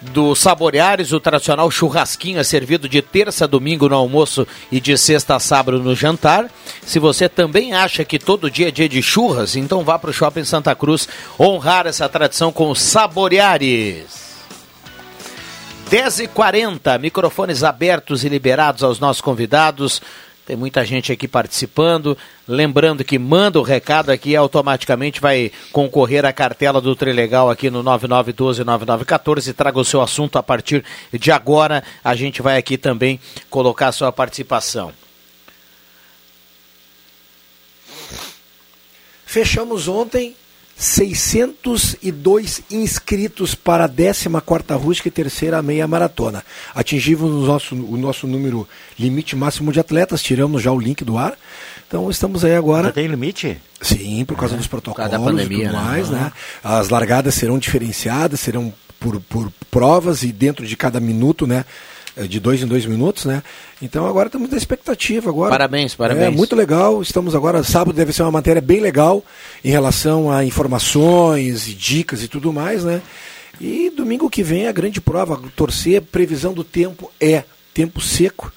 do 0.00 0.34
Saboreares, 0.34 1.12
o 1.12 1.20
tradicional 1.20 1.70
churrasquinho 1.70 2.40
é 2.40 2.44
servido 2.44 2.88
de 2.88 3.02
terça 3.02 3.44
a 3.44 3.46
domingo 3.46 3.90
no 3.90 3.94
almoço 3.94 4.46
e 4.72 4.80
de 4.80 4.96
sexta 4.96 5.36
a 5.36 5.40
sábado 5.40 5.82
no 5.82 5.94
jantar. 5.94 6.50
Se 6.82 6.98
você 6.98 7.28
também 7.28 7.74
acha 7.74 8.06
que 8.06 8.18
todo 8.18 8.50
dia 8.50 8.68
é 8.68 8.70
dia 8.70 8.88
de 8.88 9.02
churras, 9.02 9.54
então 9.54 9.84
vá 9.84 9.98
para 9.98 10.10
o 10.10 10.14
Shopping 10.14 10.44
Santa 10.44 10.74
Cruz 10.74 11.06
honrar 11.38 11.86
essa 11.86 12.08
tradição 12.08 12.50
com 12.50 12.74
Saboreares. 12.74 14.29
10h40, 15.90 17.00
microfones 17.00 17.64
abertos 17.64 18.22
e 18.22 18.28
liberados 18.28 18.84
aos 18.84 19.00
nossos 19.00 19.20
convidados. 19.20 20.00
Tem 20.46 20.54
muita 20.54 20.84
gente 20.84 21.10
aqui 21.10 21.26
participando. 21.26 22.16
Lembrando 22.46 23.02
que 23.02 23.18
manda 23.18 23.58
o 23.58 23.64
recado 23.64 24.10
aqui 24.10 24.36
automaticamente 24.36 25.20
vai 25.20 25.50
concorrer 25.72 26.24
à 26.24 26.32
cartela 26.32 26.80
do 26.80 26.94
Trilegal 26.94 27.50
aqui 27.50 27.70
no 27.70 27.82
9912-9914. 27.82 29.52
Traga 29.52 29.80
o 29.80 29.84
seu 29.84 30.00
assunto 30.00 30.38
a 30.38 30.42
partir 30.44 30.84
de 31.12 31.32
agora. 31.32 31.82
A 32.04 32.14
gente 32.14 32.40
vai 32.40 32.56
aqui 32.56 32.78
também 32.78 33.18
colocar 33.48 33.88
a 33.88 33.92
sua 33.92 34.12
participação. 34.12 34.92
Fechamos 39.26 39.88
ontem 39.88 40.36
602 40.80 42.62
inscritos 42.70 43.54
para 43.54 43.84
a 43.84 43.88
14ª 43.88 44.80
Rústica 44.80 45.08
e 45.08 45.10
terceira 45.10 45.60
meia 45.60 45.86
maratona. 45.86 46.42
Atingimos 46.74 47.30
o 47.30 47.46
nosso, 47.46 47.74
o 47.74 47.98
nosso 47.98 48.26
número 48.26 48.66
limite 48.98 49.36
máximo 49.36 49.72
de 49.72 49.78
atletas, 49.78 50.22
tiramos 50.22 50.62
já 50.62 50.72
o 50.72 50.80
link 50.80 51.04
do 51.04 51.18
ar. 51.18 51.34
Então 51.86 52.10
estamos 52.10 52.46
aí 52.46 52.56
agora. 52.56 52.84
Já 52.84 52.92
tem 52.92 53.08
limite? 53.08 53.60
Sim, 53.82 54.24
por 54.24 54.38
causa 54.38 54.56
dos 54.56 54.66
protocolos 54.66 55.10
causa 55.10 55.22
pandemia, 55.22 55.64
e 55.64 55.66
tudo 55.66 55.72
né? 55.76 55.84
mais, 55.84 56.08
né? 56.08 56.32
As 56.64 56.88
largadas 56.88 57.34
serão 57.34 57.58
diferenciadas, 57.58 58.40
serão 58.40 58.72
por, 58.98 59.20
por 59.20 59.52
provas 59.70 60.22
e 60.22 60.32
dentro 60.32 60.66
de 60.66 60.76
cada 60.78 60.98
minuto, 60.98 61.46
né? 61.46 61.66
Eh, 62.16 62.26
De 62.26 62.40
dois 62.40 62.62
em 62.62 62.66
dois 62.66 62.86
minutos, 62.86 63.24
né? 63.24 63.42
Então 63.80 64.06
agora 64.06 64.28
estamos 64.28 64.50
na 64.50 64.56
expectativa 64.56 65.30
agora. 65.30 65.50
Parabéns, 65.50 65.94
parabéns. 65.94 66.26
É 66.26 66.30
muito 66.30 66.54
legal. 66.56 67.00
Estamos 67.02 67.34
agora, 67.34 67.62
sábado 67.62 67.94
deve 67.94 68.12
ser 68.12 68.22
uma 68.22 68.30
matéria 68.30 68.60
bem 68.60 68.80
legal 68.80 69.24
em 69.64 69.70
relação 69.70 70.30
a 70.30 70.44
informações 70.44 71.68
e 71.68 71.74
dicas 71.74 72.22
e 72.22 72.28
tudo 72.28 72.52
mais, 72.52 72.84
né? 72.84 73.02
E 73.60 73.90
domingo 73.90 74.30
que 74.30 74.42
vem 74.42 74.66
a 74.66 74.72
grande 74.72 75.00
prova, 75.00 75.40
torcer, 75.54 76.00
previsão 76.00 76.54
do 76.54 76.64
tempo 76.64 77.10
é 77.20 77.44
tempo 77.74 78.00
seco, 78.00 78.52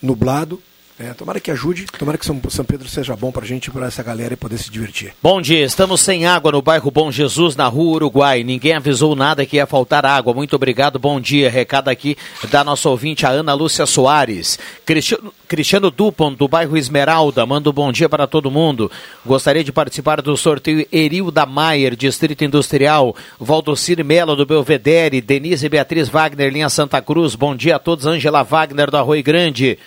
nublado. 0.00 0.60
É, 0.98 1.12
tomara 1.12 1.38
que 1.38 1.50
ajude, 1.50 1.84
tomara 1.98 2.16
que 2.16 2.24
São, 2.24 2.40
São 2.48 2.64
Pedro 2.64 2.88
seja 2.88 3.14
bom 3.14 3.30
pra 3.30 3.44
gente, 3.44 3.70
pra 3.70 3.86
essa 3.86 4.02
galera 4.02 4.32
e 4.32 4.36
poder 4.36 4.56
se 4.56 4.70
divertir. 4.70 5.12
Bom 5.22 5.42
dia, 5.42 5.62
estamos 5.62 6.00
sem 6.00 6.24
água 6.24 6.50
no 6.50 6.62
bairro 6.62 6.90
Bom 6.90 7.12
Jesus, 7.12 7.54
na 7.54 7.66
rua 7.66 7.96
Uruguai. 7.96 8.42
Ninguém 8.42 8.72
avisou 8.72 9.14
nada 9.14 9.44
que 9.44 9.56
ia 9.56 9.66
faltar 9.66 10.06
água. 10.06 10.32
Muito 10.32 10.56
obrigado, 10.56 10.98
bom 10.98 11.20
dia. 11.20 11.50
Recado 11.50 11.88
aqui 11.88 12.16
da 12.50 12.64
nossa 12.64 12.88
ouvinte, 12.88 13.26
a 13.26 13.28
Ana 13.28 13.52
Lúcia 13.52 13.84
Soares. 13.84 14.58
Cristiano, 14.86 15.34
Cristiano 15.46 15.90
Dupont, 15.90 16.34
do 16.34 16.48
bairro 16.48 16.78
Esmeralda, 16.78 17.44
manda 17.44 17.68
um 17.68 17.74
bom 17.74 17.92
dia 17.92 18.08
para 18.08 18.26
todo 18.26 18.50
mundo. 18.50 18.90
Gostaria 19.24 19.62
de 19.62 19.72
participar 19.72 20.22
do 20.22 20.34
sorteio 20.34 20.86
Erilda 20.90 21.44
Maier, 21.44 21.94
Distrito 21.94 22.42
Industrial. 22.42 23.14
Valdocir 23.38 24.02
Melo, 24.02 24.34
do 24.34 24.46
Belvedere. 24.46 25.20
Denise 25.20 25.68
Beatriz 25.68 26.08
Wagner, 26.08 26.50
linha 26.50 26.70
Santa 26.70 27.02
Cruz. 27.02 27.34
Bom 27.34 27.54
dia 27.54 27.76
a 27.76 27.78
todos. 27.78 28.06
Ângela 28.06 28.42
Wagner, 28.42 28.90
do 28.90 28.96
Arroio 28.96 29.22
Grande. 29.22 29.78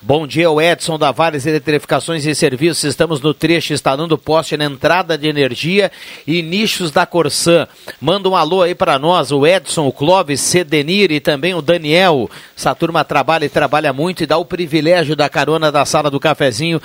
Bom 0.00 0.28
dia, 0.28 0.48
o 0.48 0.60
Edson 0.60 0.96
da 0.96 1.10
Vales 1.10 1.44
Eletrificações 1.44 2.24
e 2.24 2.32
Serviços. 2.32 2.84
Estamos 2.84 3.20
no 3.20 3.34
trecho 3.34 3.72
instalando 3.72 4.16
poste 4.16 4.56
na 4.56 4.64
entrada 4.64 5.18
de 5.18 5.26
energia 5.26 5.90
e 6.24 6.40
nichos 6.40 6.92
da 6.92 7.04
Corsã. 7.04 7.66
Manda 8.00 8.28
um 8.28 8.36
alô 8.36 8.62
aí 8.62 8.76
para 8.76 8.96
nós, 8.96 9.32
o 9.32 9.44
Edson, 9.44 9.88
o 9.88 9.92
Clóvis, 9.92 10.40
Cedenir 10.40 11.10
e 11.10 11.18
também 11.18 11.52
o 11.52 11.60
Daniel. 11.60 12.30
Essa 12.56 12.76
turma 12.76 13.04
trabalha 13.04 13.46
e 13.46 13.48
trabalha 13.48 13.92
muito 13.92 14.22
e 14.22 14.26
dá 14.26 14.38
o 14.38 14.44
privilégio 14.44 15.16
da 15.16 15.28
carona 15.28 15.72
da 15.72 15.84
sala 15.84 16.08
do 16.08 16.20
cafezinho. 16.20 16.80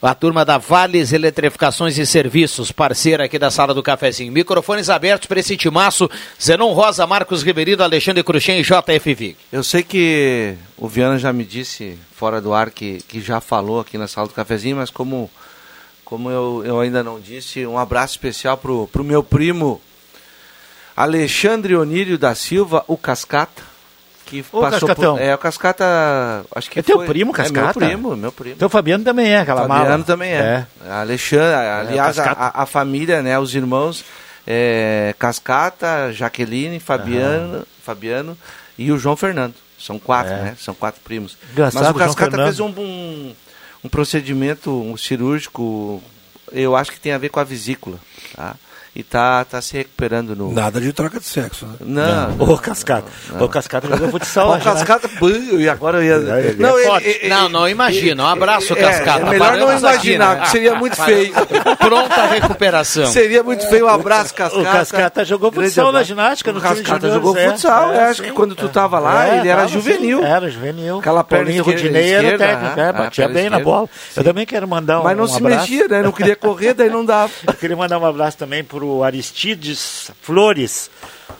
A 0.00 0.14
turma 0.14 0.44
da 0.44 0.58
Vales 0.58 1.12
Eletrificações 1.12 1.98
e 1.98 2.06
Serviços, 2.06 2.70
parceira 2.70 3.24
aqui 3.24 3.36
da 3.36 3.50
Sala 3.50 3.74
do 3.74 3.82
Cafezinho. 3.82 4.30
Microfones 4.30 4.88
abertos 4.88 5.26
para 5.26 5.40
esse 5.40 5.56
timaço. 5.56 6.08
Zenon 6.40 6.72
Rosa, 6.72 7.04
Marcos 7.04 7.42
Ribeiro, 7.42 7.82
Alexandre 7.82 8.22
Cruxem 8.22 8.60
e 8.60 8.62
JFV. 8.62 9.36
Eu 9.50 9.64
sei 9.64 9.82
que 9.82 10.54
o 10.76 10.86
Viana 10.86 11.18
já 11.18 11.32
me 11.32 11.44
disse 11.44 11.98
fora 12.14 12.40
do 12.40 12.54
ar 12.54 12.70
que, 12.70 13.02
que 13.08 13.20
já 13.20 13.40
falou 13.40 13.80
aqui 13.80 13.98
na 13.98 14.06
sala 14.06 14.28
do 14.28 14.34
cafezinho, 14.34 14.76
mas 14.76 14.88
como, 14.88 15.28
como 16.04 16.30
eu, 16.30 16.62
eu 16.64 16.78
ainda 16.78 17.02
não 17.02 17.18
disse, 17.18 17.66
um 17.66 17.76
abraço 17.76 18.12
especial 18.12 18.56
pro, 18.56 18.86
pro 18.86 19.02
meu 19.02 19.24
primo 19.24 19.80
Alexandre 20.96 21.74
Onírio 21.74 22.16
da 22.16 22.36
Silva, 22.36 22.84
o 22.86 22.96
Cascata. 22.96 23.67
Que 24.28 24.44
Ô, 24.52 24.60
passou 24.60 24.86
Cascatão. 24.88 25.16
por, 25.16 25.22
É, 25.22 25.34
o 25.34 25.38
Cascata. 25.38 25.84
Acho 26.54 26.70
que 26.70 26.78
É 26.78 26.82
teu 26.82 26.96
foi- 26.96 27.06
primo, 27.06 27.30
É 27.30 27.34
Cascata? 27.34 27.80
meu 27.80 27.88
primo, 27.88 28.16
meu 28.16 28.30
primo. 28.32 28.54
Então 28.56 28.66
o 28.66 28.70
Fabiano 28.70 29.02
também 29.04 29.28
é 29.28 29.38
aquela 29.38 29.66
mala. 29.66 29.80
Fabiano 29.80 30.04
também 30.04 30.30
é. 30.32 30.66
Alexandre, 30.88 31.54
aliás, 31.54 32.18
a, 32.18 32.22
Cascata. 32.24 32.58
a- 32.58 32.62
a 32.62 32.66
família, 32.66 33.22
né, 33.22 33.38
os 33.38 33.54
irmãos 33.54 34.04
é, 34.46 35.14
Cascata, 35.18 36.12
Jaqueline, 36.12 36.78
Fabiano, 36.80 37.66
Fabiano 37.82 38.36
e 38.78 38.90
o 38.92 38.98
João 38.98 39.16
Fernando. 39.16 39.54
São 39.78 39.98
quatro, 39.98 40.32
É. 40.32 40.42
né? 40.42 40.56
São 40.58 40.74
quatro 40.74 41.00
primos. 41.02 41.38
Engraçado, 41.52 41.82
Mas 41.84 41.90
o 41.94 41.98
João 41.98 42.06
Cascata 42.08 42.36
fez 42.44 42.60
um, 42.60 42.68
um, 42.68 43.34
um 43.84 43.88
procedimento 43.88 44.70
um 44.70 44.96
cirúrgico, 44.96 46.02
eu 46.52 46.74
acho 46.76 46.90
que 46.92 46.98
tem 47.00 47.12
a 47.12 47.18
ver 47.18 47.28
com 47.28 47.38
a 47.40 47.44
vesícula, 47.44 47.98
tá? 48.34 48.56
E 48.98 49.04
tá, 49.04 49.44
tá 49.44 49.62
se 49.62 49.76
recuperando 49.76 50.34
no... 50.34 50.52
Nada 50.52 50.80
de 50.80 50.92
troca 50.92 51.20
de 51.20 51.24
sexo. 51.24 51.64
Né? 51.80 52.04
Não, 52.36 52.48
Ô, 52.48 52.58
Cascata. 52.58 53.06
Ô, 53.38 53.48
Cascata 53.48 53.86
jogou 53.86 54.08
futsal. 54.10 54.54
Né? 54.56 54.60
Cascata, 54.60 55.08
pô, 55.20 55.28
e 55.28 55.68
agora 55.68 55.98
eu 55.98 56.02
ia... 56.02 56.40
ele 56.40 56.60
Não, 56.60 56.76
é 56.76 56.82
ele- 56.82 57.18
ele- 57.22 57.28
Não, 57.28 57.48
não 57.48 57.68
imagina. 57.68 58.24
Um 58.24 58.26
abraço, 58.26 58.72
é, 58.72 58.76
Cascata. 58.76 59.20
é 59.20 59.30
melhor 59.30 59.52
não 59.52 59.66
Paramos 59.68 59.84
aqui, 59.84 60.14
imaginar, 60.14 60.34
né? 60.38 60.42
que 60.42 60.50
seria 60.50 60.74
muito 60.74 60.96
feio. 60.96 61.32
Pronta 61.78 62.22
a 62.22 62.26
recuperação. 62.26 63.06
Seria 63.06 63.44
muito 63.44 63.68
feio. 63.68 63.86
Um 63.86 63.88
abraço, 63.88 64.34
Cascata. 64.34 64.60
O 64.60 64.64
Cascata 64.64 65.24
jogou 65.24 65.52
futsal 65.52 65.92
na 65.92 66.02
ginástica, 66.02 66.52
no 66.52 66.60
Cascata 66.60 67.08
jogou 67.08 67.38
é. 67.38 67.50
futsal. 67.50 67.92
É, 67.92 67.98
eu 67.98 68.10
acho 68.10 68.22
que 68.24 68.32
quando 68.32 68.56
tu 68.56 68.68
tava 68.68 68.98
lá, 68.98 69.28
É, 69.28 69.38
ele 69.38 69.48
era 69.48 69.68
juvenil. 69.68 70.18
sim, 70.18 70.24
Era 70.24 70.50
juvenil. 70.50 70.98
Aquela 70.98 71.22
perna 71.22 71.62
Rodinei 71.62 72.14
era 72.14 72.36
técnico, 72.36 72.80
é, 72.80 72.88
ah, 72.88 72.92
batia 72.92 73.28
bem 73.28 73.48
na 73.48 73.60
bola. 73.60 73.88
Eu 74.16 74.24
também 74.24 74.44
quero 74.44 74.66
mandar 74.66 74.98
um, 74.98 75.04
Mas 75.04 75.16
não 75.16 75.28
se 75.28 75.40
mexia, 75.40 75.86
né? 75.86 76.02
Não 76.02 76.10
queria 76.10 76.34
correr, 76.34 76.74
daí 76.74 76.90
não 76.90 77.04
dava. 77.04 77.30
Eu 77.46 77.54
queria 77.54 77.76
mandar 77.76 77.96
um 78.00 78.04
abraço 78.04 78.36
também 78.36 78.64
pro 78.64 78.87
Aristides 79.04 80.10
Flores, 80.22 80.90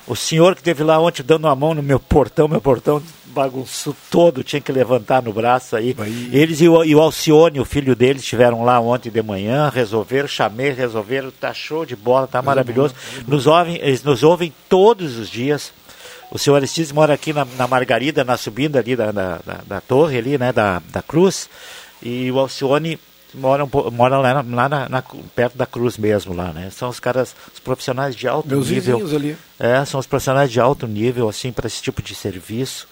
o 0.07 0.15
senhor 0.17 0.55
que 0.55 0.61
esteve 0.61 0.83
lá 0.83 0.99
ontem 1.01 1.23
dando 1.23 1.47
a 1.49 1.55
mão 1.55 1.75
no 1.75 1.83
meu 1.83 1.99
portão, 2.01 2.47
meu 2.49 2.61
portão 2.61 3.03
bagunçou 3.27 3.95
todo, 4.11 4.43
tinha 4.43 4.61
que 4.61 4.73
levantar 4.73 5.23
no 5.23 5.33
braço 5.33 5.77
aí. 5.77 5.95
Aí. 5.99 6.31
Eles 6.33 6.61
e 6.61 6.69
o, 6.69 6.83
e 6.85 6.95
o 6.95 7.01
Alcione, 7.01 7.61
o 7.61 7.65
filho 7.65 7.95
deles, 7.95 8.23
estiveram 8.23 8.65
lá 8.65 8.81
ontem 8.81 9.11
de 9.11 9.23
manhã, 9.23 9.71
resolveram, 9.73 10.27
chamei, 10.27 10.71
resolveram, 10.73 11.31
tá 11.31 11.53
show 11.55 11.85
de 11.87 11.95
bola, 11.95 12.27
tá 12.27 12.41
maravilhoso. 12.43 12.95
Nos 13.27 13.47
ouvem, 13.47 13.77
eles 13.77 14.03
nos 14.03 14.23
ouvem 14.23 14.53
todos 14.69 15.17
os 15.19 15.29
dias. 15.29 15.73
O 16.31 16.39
senhor 16.39 16.57
Aristides 16.57 16.91
mora 16.93 17.15
aqui 17.15 17.33
na, 17.33 17.45
na 17.57 17.67
Margarida, 17.69 18.25
na 18.25 18.37
subida 18.37 18.79
ali 18.81 18.95
da, 18.97 19.13
da, 19.13 19.39
da- 19.45 19.61
da 19.67 19.81
torre 19.81 20.19
ali, 20.19 20.37
né, 20.37 20.53
da, 20.53 20.83
da 20.91 21.01
cruz. 21.01 21.49
E 22.03 22.31
o 22.31 22.39
Alcione 22.39 22.99
mora, 23.35 23.65
um, 23.65 23.69
po- 23.69 23.91
mora 23.91 24.19
lá, 24.19 24.43
na, 24.43 24.57
lá 24.57 24.69
na- 24.69 24.89
na- 24.89 25.03
perto 25.35 25.57
da 25.57 25.67
cruz 25.67 25.97
mesmo 25.99 26.35
lá, 26.35 26.53
né? 26.53 26.71
São 26.71 26.89
os 26.89 26.99
caras, 27.01 27.35
os 27.53 27.61
profissionais 27.61 28.15
de 28.17 28.27
alto 28.29 28.49
Meus 28.49 28.69
nível. 28.71 28.97
ali. 29.17 29.37
É, 29.59 29.85
são 29.85 29.99
os 30.01 30.07
profissionais 30.07 30.51
de 30.51 30.61
alto 30.61 30.87
nível, 30.87 31.29
assim, 31.29 31.53
para 31.53 31.67
esse 31.67 31.83
tipo 31.83 32.01
de 32.03 32.15
serviço. 32.15 32.87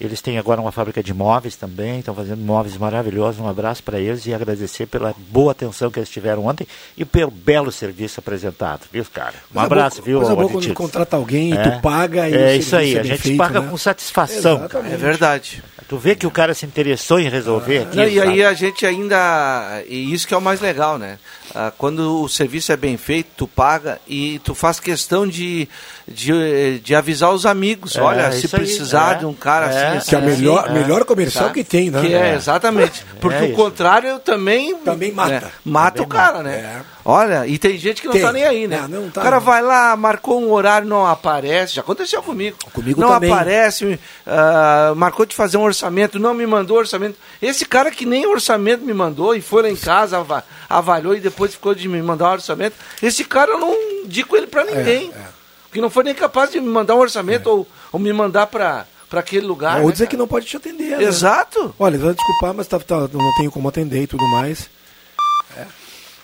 Eles 0.00 0.20
têm 0.22 0.38
agora 0.38 0.60
uma 0.60 0.72
fábrica 0.72 1.02
de 1.02 1.12
móveis 1.12 1.56
também, 1.56 1.98
estão 1.98 2.14
fazendo 2.14 2.40
móveis 2.40 2.76
maravilhosos. 2.76 3.38
Um 3.40 3.48
abraço 3.48 3.82
para 3.82 4.00
eles 4.00 4.24
e 4.26 4.32
agradecer 4.32 4.86
pela 4.86 5.14
boa 5.28 5.52
atenção 5.52 5.90
que 5.90 5.98
eles 5.98 6.08
tiveram 6.08 6.46
ontem 6.46 6.66
e 6.96 7.04
pelo 7.04 7.30
belo 7.30 7.70
serviço 7.70 8.18
apresentado, 8.20 8.80
viu, 8.90 9.04
cara? 9.12 9.34
Um 9.50 9.54
Coisa 9.54 9.66
abraço, 9.66 9.96
boa- 9.96 10.06
viu, 10.06 10.18
Coisa 10.18 10.34
boa 10.34 10.46
Aristides? 10.46 10.66
quando 10.68 10.76
contrata 10.86 11.16
alguém 11.16 11.50
e 11.50 11.56
É. 11.56 11.62
tu 11.62 11.80
paga 11.82 12.28
e 12.28 12.34
É 12.34 12.56
isso 12.56 12.74
aí, 12.74 12.92
serviço 12.92 13.12
a 13.12 13.16
gente 13.16 13.22
feito, 13.22 13.38
paga 13.38 13.60
né? 13.60 13.68
com 13.70 13.76
satisfação. 13.76 14.56
Exatamente. 14.58 14.94
É 14.94 14.96
verdade. 14.96 15.62
Tu 15.86 15.98
vê 15.98 16.14
que 16.14 16.26
o 16.26 16.30
cara 16.30 16.54
se 16.54 16.64
interessou 16.64 17.18
em 17.18 17.28
resolver 17.28 17.78
aqui. 17.80 17.96
Não, 17.96 18.06
e 18.08 18.20
aí 18.20 18.44
a 18.44 18.54
gente 18.54 18.86
ainda. 18.86 19.82
E 19.88 20.12
isso 20.12 20.26
que 20.26 20.32
é 20.32 20.36
o 20.36 20.40
mais 20.40 20.60
legal, 20.60 20.96
né? 20.98 21.18
Ah, 21.52 21.72
quando 21.76 22.22
o 22.22 22.28
serviço 22.28 22.70
é 22.70 22.76
bem 22.76 22.96
feito, 22.96 23.28
tu 23.36 23.48
paga 23.48 23.98
e 24.06 24.38
tu 24.44 24.54
faz 24.54 24.78
questão 24.78 25.26
de, 25.26 25.68
de, 26.06 26.78
de 26.78 26.94
avisar 26.94 27.32
os 27.32 27.44
amigos. 27.44 27.96
É, 27.96 28.00
Olha, 28.00 28.30
se 28.30 28.46
isso 28.46 28.54
aí, 28.54 28.62
precisar 28.62 29.16
é. 29.16 29.18
de 29.18 29.26
um 29.26 29.34
cara 29.34 29.66
É. 29.66 29.68
assim, 29.88 29.89
Que 29.98 30.14
é 30.14 30.18
a 30.18 30.20
melhor, 30.20 30.66
É. 30.68 30.72
melhor 30.72 31.04
comercial 31.04 31.48
Tá. 31.48 31.54
que 31.54 31.64
tem, 31.64 31.90
né? 31.90 32.00
Que 32.00 32.14
é, 32.14 32.34
exatamente. 32.34 33.04
Porque 33.20 33.36
É 33.38 33.42
o 33.48 33.52
contrário 33.54 34.18
também. 34.18 34.74
Também 34.76 35.12
mata. 35.12 35.30
né, 35.32 35.42
mata 35.64 36.02
o 36.02 36.06
cara, 36.06 36.42
né? 36.42 36.52
É. 36.56 36.80
Olha, 37.04 37.46
e 37.46 37.58
tem 37.58 37.76
gente 37.78 38.00
que 38.02 38.06
não 38.06 38.12
Tem. 38.12 38.22
tá 38.22 38.32
nem 38.32 38.44
aí, 38.44 38.68
né? 38.68 38.86
Não, 38.88 39.00
não 39.02 39.10
tá, 39.10 39.20
o 39.20 39.24
cara 39.24 39.36
não. 39.36 39.42
vai 39.44 39.62
lá, 39.62 39.96
marcou 39.96 40.40
um 40.40 40.52
horário, 40.52 40.86
não 40.86 41.06
aparece. 41.06 41.74
Já 41.74 41.80
aconteceu 41.80 42.22
comigo. 42.22 42.56
Comigo 42.72 43.00
não 43.00 43.08
também. 43.08 43.32
aparece, 43.32 43.98
ah, 44.26 44.92
marcou 44.96 45.24
de 45.26 45.34
fazer 45.34 45.56
um 45.56 45.62
orçamento, 45.62 46.18
não 46.18 46.34
me 46.34 46.46
mandou 46.46 46.76
orçamento. 46.76 47.16
Esse 47.40 47.64
cara 47.64 47.90
que 47.90 48.04
nem 48.06 48.26
orçamento 48.26 48.84
me 48.84 48.92
mandou 48.92 49.34
e 49.34 49.40
foi 49.40 49.62
lá 49.62 49.70
em 49.70 49.76
casa, 49.76 50.18
ava- 50.18 50.44
avaliou 50.68 51.14
e 51.14 51.20
depois 51.20 51.52
ficou 51.52 51.74
de 51.74 51.88
me 51.88 52.00
mandar 52.02 52.28
um 52.30 52.32
orçamento. 52.32 52.76
Esse 53.02 53.24
cara 53.24 53.52
eu 53.52 53.58
não 53.58 53.74
indico 54.04 54.36
ele 54.36 54.46
pra 54.46 54.64
ninguém. 54.64 55.10
é. 55.16 55.40
Porque 55.70 55.80
não 55.80 55.88
foi 55.90 56.02
nem 56.02 56.14
capaz 56.14 56.50
de 56.50 56.60
me 56.60 56.68
mandar 56.68 56.96
um 56.96 56.98
orçamento 56.98 57.46
ou, 57.48 57.66
ou 57.92 58.00
me 58.00 58.12
mandar 58.12 58.48
pra, 58.48 58.86
pra 59.10 59.20
aquele 59.20 59.44
lugar. 59.46 59.80
Ou 59.80 59.86
né, 59.86 59.92
dizer 59.92 60.04
cara? 60.04 60.10
que 60.12 60.16
não 60.16 60.26
pode 60.28 60.46
te 60.46 60.56
atender. 60.56 60.96
né? 60.96 61.02
Exato. 61.04 61.74
Olha, 61.78 61.98
vai 61.98 62.14
desculpar, 62.14 62.54
mas 62.54 62.66
tá, 62.66 62.78
tá- 62.78 63.08
não 63.12 63.36
tenho 63.36 63.50
como 63.50 63.68
atender 63.68 64.02
e 64.02 64.06
tudo 64.06 64.24
mais. 64.28 64.70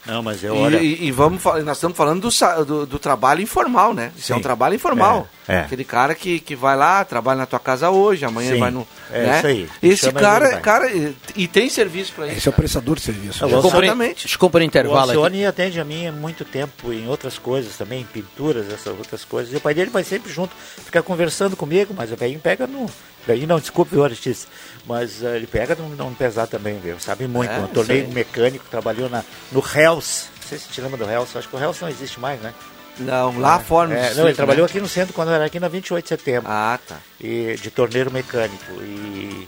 Não, 0.07 0.23
mas 0.23 0.43
eu 0.45 0.55
E, 0.55 0.59
olha. 0.59 0.77
e- 0.79 1.07
e 1.07 1.11
vamos 1.11 1.43
nós 1.43 1.77
estamos 1.77 1.97
falando 1.97 2.29
do, 2.29 2.65
do, 2.65 2.87
do 2.87 2.99
trabalho 2.99 3.41
informal, 3.43 3.93
né? 3.93 4.13
Isso 4.17 4.33
é 4.33 4.37
um 4.37 4.41
trabalho 4.41 4.75
informal. 4.75 5.29
É, 5.49 5.57
é. 5.57 5.61
Aquele 5.61 5.85
cara 5.85 6.15
que, 6.15 6.41
que 6.41 6.55
vai 6.57 6.77
lá, 6.77 7.05
trabalha 7.05 7.39
na 7.39 7.47
tua 7.47 7.59
casa 7.59 7.91
hoje, 7.91 8.25
amanhã 8.25 8.53
Sim. 8.55 8.61
vai 8.61 8.71
no. 8.71 8.87
É 9.13 9.23
né? 9.27 9.37
isso 9.39 9.47
aí. 9.47 9.69
Esse 9.83 10.13
cara, 10.13 10.61
cara, 10.61 10.91
e, 11.37 11.49
tem 11.49 11.69
serviço 11.69 12.13
pra 12.13 12.27
isso. 12.27 12.39
Esse 12.39 12.49
é 12.49 12.51
o 12.51 12.55
prestador 12.55 12.97
de 12.97 13.03
serviço. 13.03 13.45
Eu 13.45 13.49
Exatamente. 13.59 14.27
Eu 14.27 14.49
um 14.49 14.57
O 14.57 14.63
intervalo 14.63 15.11
aqui. 15.11 15.17
Alcione 15.19 15.47
atende 15.47 15.81
a 15.81 15.85
mim 15.85 16.07
há 16.07 16.13
muito 16.13 16.45
tempo 16.45 16.93
em 16.93 17.09
outras 17.09 17.39
coisas 17.39 17.77
também, 17.77 18.01
em 18.01 18.05
pinturas, 18.05 18.67
essas 18.73 18.99
outras 18.99 19.25
coisas. 19.25 19.53
E 19.53 19.57
o 19.57 19.61
pai 19.61 19.75
dele 19.75 19.91
vai 19.91 20.05
sempre 20.05 20.33
junto, 20.33 20.55
ficar 20.85 21.03
conversando 21.03 21.57
comigo, 21.57 21.95
mas 21.97 22.13
o 22.13 22.17
velhinho 22.17 22.41
pega 22.41 22.67
no. 22.67 22.91
Velhinho 23.27 23.49
não, 23.49 23.59
desculpe, 23.59 23.91
viu, 23.91 24.05
Aristides, 24.05 24.47
mas 24.87 25.21
eh, 25.21 25.37
ele 25.37 25.49
pega 25.49 25.75
no, 25.75 25.89
no 25.89 26.15
pesado 26.15 26.49
também, 26.49 26.79
viu? 26.79 26.99
Sabe 27.01 27.27
muito. 27.27 27.51
É, 27.51 27.59
eu 27.59 27.67
tornei 27.69 27.99
isso 27.99 28.09
aí. 28.09 28.15
mecânico, 28.15 28.65
trabalhou 28.71 29.11
na, 29.11 29.25
no 29.51 29.59
Hells. 29.97 30.29
Não 30.41 30.49
sei 30.49 30.59
se 30.59 30.69
te 30.69 30.81
lembra 30.81 30.97
do 30.99 31.11
Hells, 31.11 31.37
acho 31.37 31.49
que 31.49 31.57
o 31.57 31.59
Hells 31.59 31.81
não 31.83 31.89
existe 31.89 32.21
mais, 32.21 32.41
né? 32.41 32.55
Não, 32.99 33.39
lá 33.39 33.59
fora 33.59 33.89
no 33.89 33.95
É, 33.95 34.15
não, 34.15 34.25
ele 34.27 34.35
trabalhou 34.35 34.65
né? 34.65 34.71
aqui 34.71 34.81
no 34.81 34.89
centro 34.89 35.13
quando 35.13 35.31
era 35.31 35.45
aqui 35.45 35.61
na 35.61 35.69
28 35.69 36.03
de 36.03 36.09
setembro. 36.09 36.51
Ah, 36.51 36.79
tá. 36.87 36.97
e 37.21 37.55
de 37.61 37.71
torneiro 37.71 38.11
mecânico. 38.11 38.73
E 38.81 39.47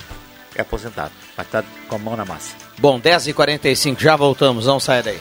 é 0.55 0.61
aposentado. 0.61 1.13
Mas 1.37 1.47
tá 1.49 1.65
com 1.89 1.97
a 1.97 1.99
mão 1.99 2.17
na 2.17 2.25
massa. 2.25 2.55
Bom, 2.79 3.01
10h45, 3.01 3.99
já 4.01 4.17
voltamos, 4.17 4.67
não 4.67 4.79
sai 4.79 5.03
daí. 5.03 5.21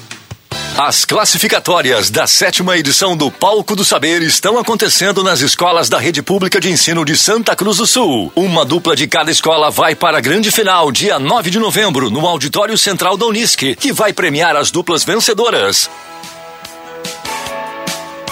As 0.77 1.03
classificatórias 1.03 2.09
da 2.09 2.25
sétima 2.25 2.77
edição 2.77 3.15
do 3.15 3.29
Palco 3.29 3.75
do 3.75 3.83
Saber 3.83 4.21
estão 4.21 4.57
acontecendo 4.57 5.21
nas 5.21 5.41
escolas 5.41 5.89
da 5.89 5.99
Rede 5.99 6.23
Pública 6.23 6.61
de 6.61 6.71
Ensino 6.71 7.03
de 7.03 7.17
Santa 7.17 7.55
Cruz 7.55 7.77
do 7.77 7.85
Sul. 7.85 8.31
Uma 8.35 8.63
dupla 8.63 8.95
de 8.95 9.05
cada 9.05 9.29
escola 9.29 9.69
vai 9.69 9.95
para 9.95 10.17
a 10.17 10.21
grande 10.21 10.49
final, 10.49 10.89
dia 10.89 11.19
9 11.19 11.49
de 11.49 11.59
novembro, 11.59 12.09
no 12.09 12.25
Auditório 12.25 12.77
Central 12.77 13.17
da 13.17 13.25
Unisc, 13.25 13.75
que 13.75 13.91
vai 13.91 14.13
premiar 14.13 14.55
as 14.55 14.71
duplas 14.71 15.03
vencedoras. 15.03 15.89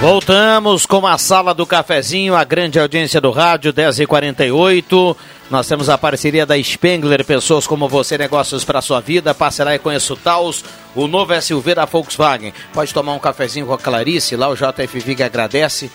Voltamos 0.00 0.86
com 0.86 1.06
a 1.06 1.18
sala 1.18 1.52
do 1.52 1.66
cafezinho, 1.66 2.34
a 2.34 2.42
grande 2.42 2.80
audiência 2.80 3.20
do 3.20 3.30
rádio, 3.30 3.70
10h48. 3.70 5.14
Nós 5.50 5.68
temos 5.68 5.90
a 5.90 5.98
parceria 5.98 6.46
da 6.46 6.58
Spengler, 6.58 7.22
pessoas 7.22 7.66
como 7.66 7.86
você, 7.86 8.16
negócios 8.16 8.64
para 8.64 8.80
sua 8.80 8.98
vida. 9.00 9.36
E 9.74 9.78
conheça 9.78 10.14
o 10.14 10.16
Taos, 10.16 10.64
o 10.94 11.06
novo 11.06 11.38
SUV 11.38 11.74
da 11.74 11.84
Volkswagen. 11.84 12.54
Pode 12.72 12.94
tomar 12.94 13.12
um 13.12 13.18
cafezinho 13.18 13.66
com 13.66 13.74
a 13.74 13.78
Clarice, 13.78 14.36
lá 14.36 14.48
o 14.48 14.56
JFV 14.56 15.22
agradece. 15.22 15.90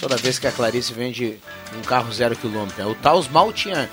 Toda 0.00 0.16
vez 0.16 0.38
que 0.38 0.46
a 0.46 0.52
Clarice 0.52 0.94
vende 0.94 1.38
um 1.76 1.82
carro 1.82 2.10
zero 2.10 2.34
quilômetro. 2.36 2.82
né? 2.82 2.90
O 2.90 2.94
Taos 2.94 3.28
mal 3.28 3.52
tinha 3.52 3.86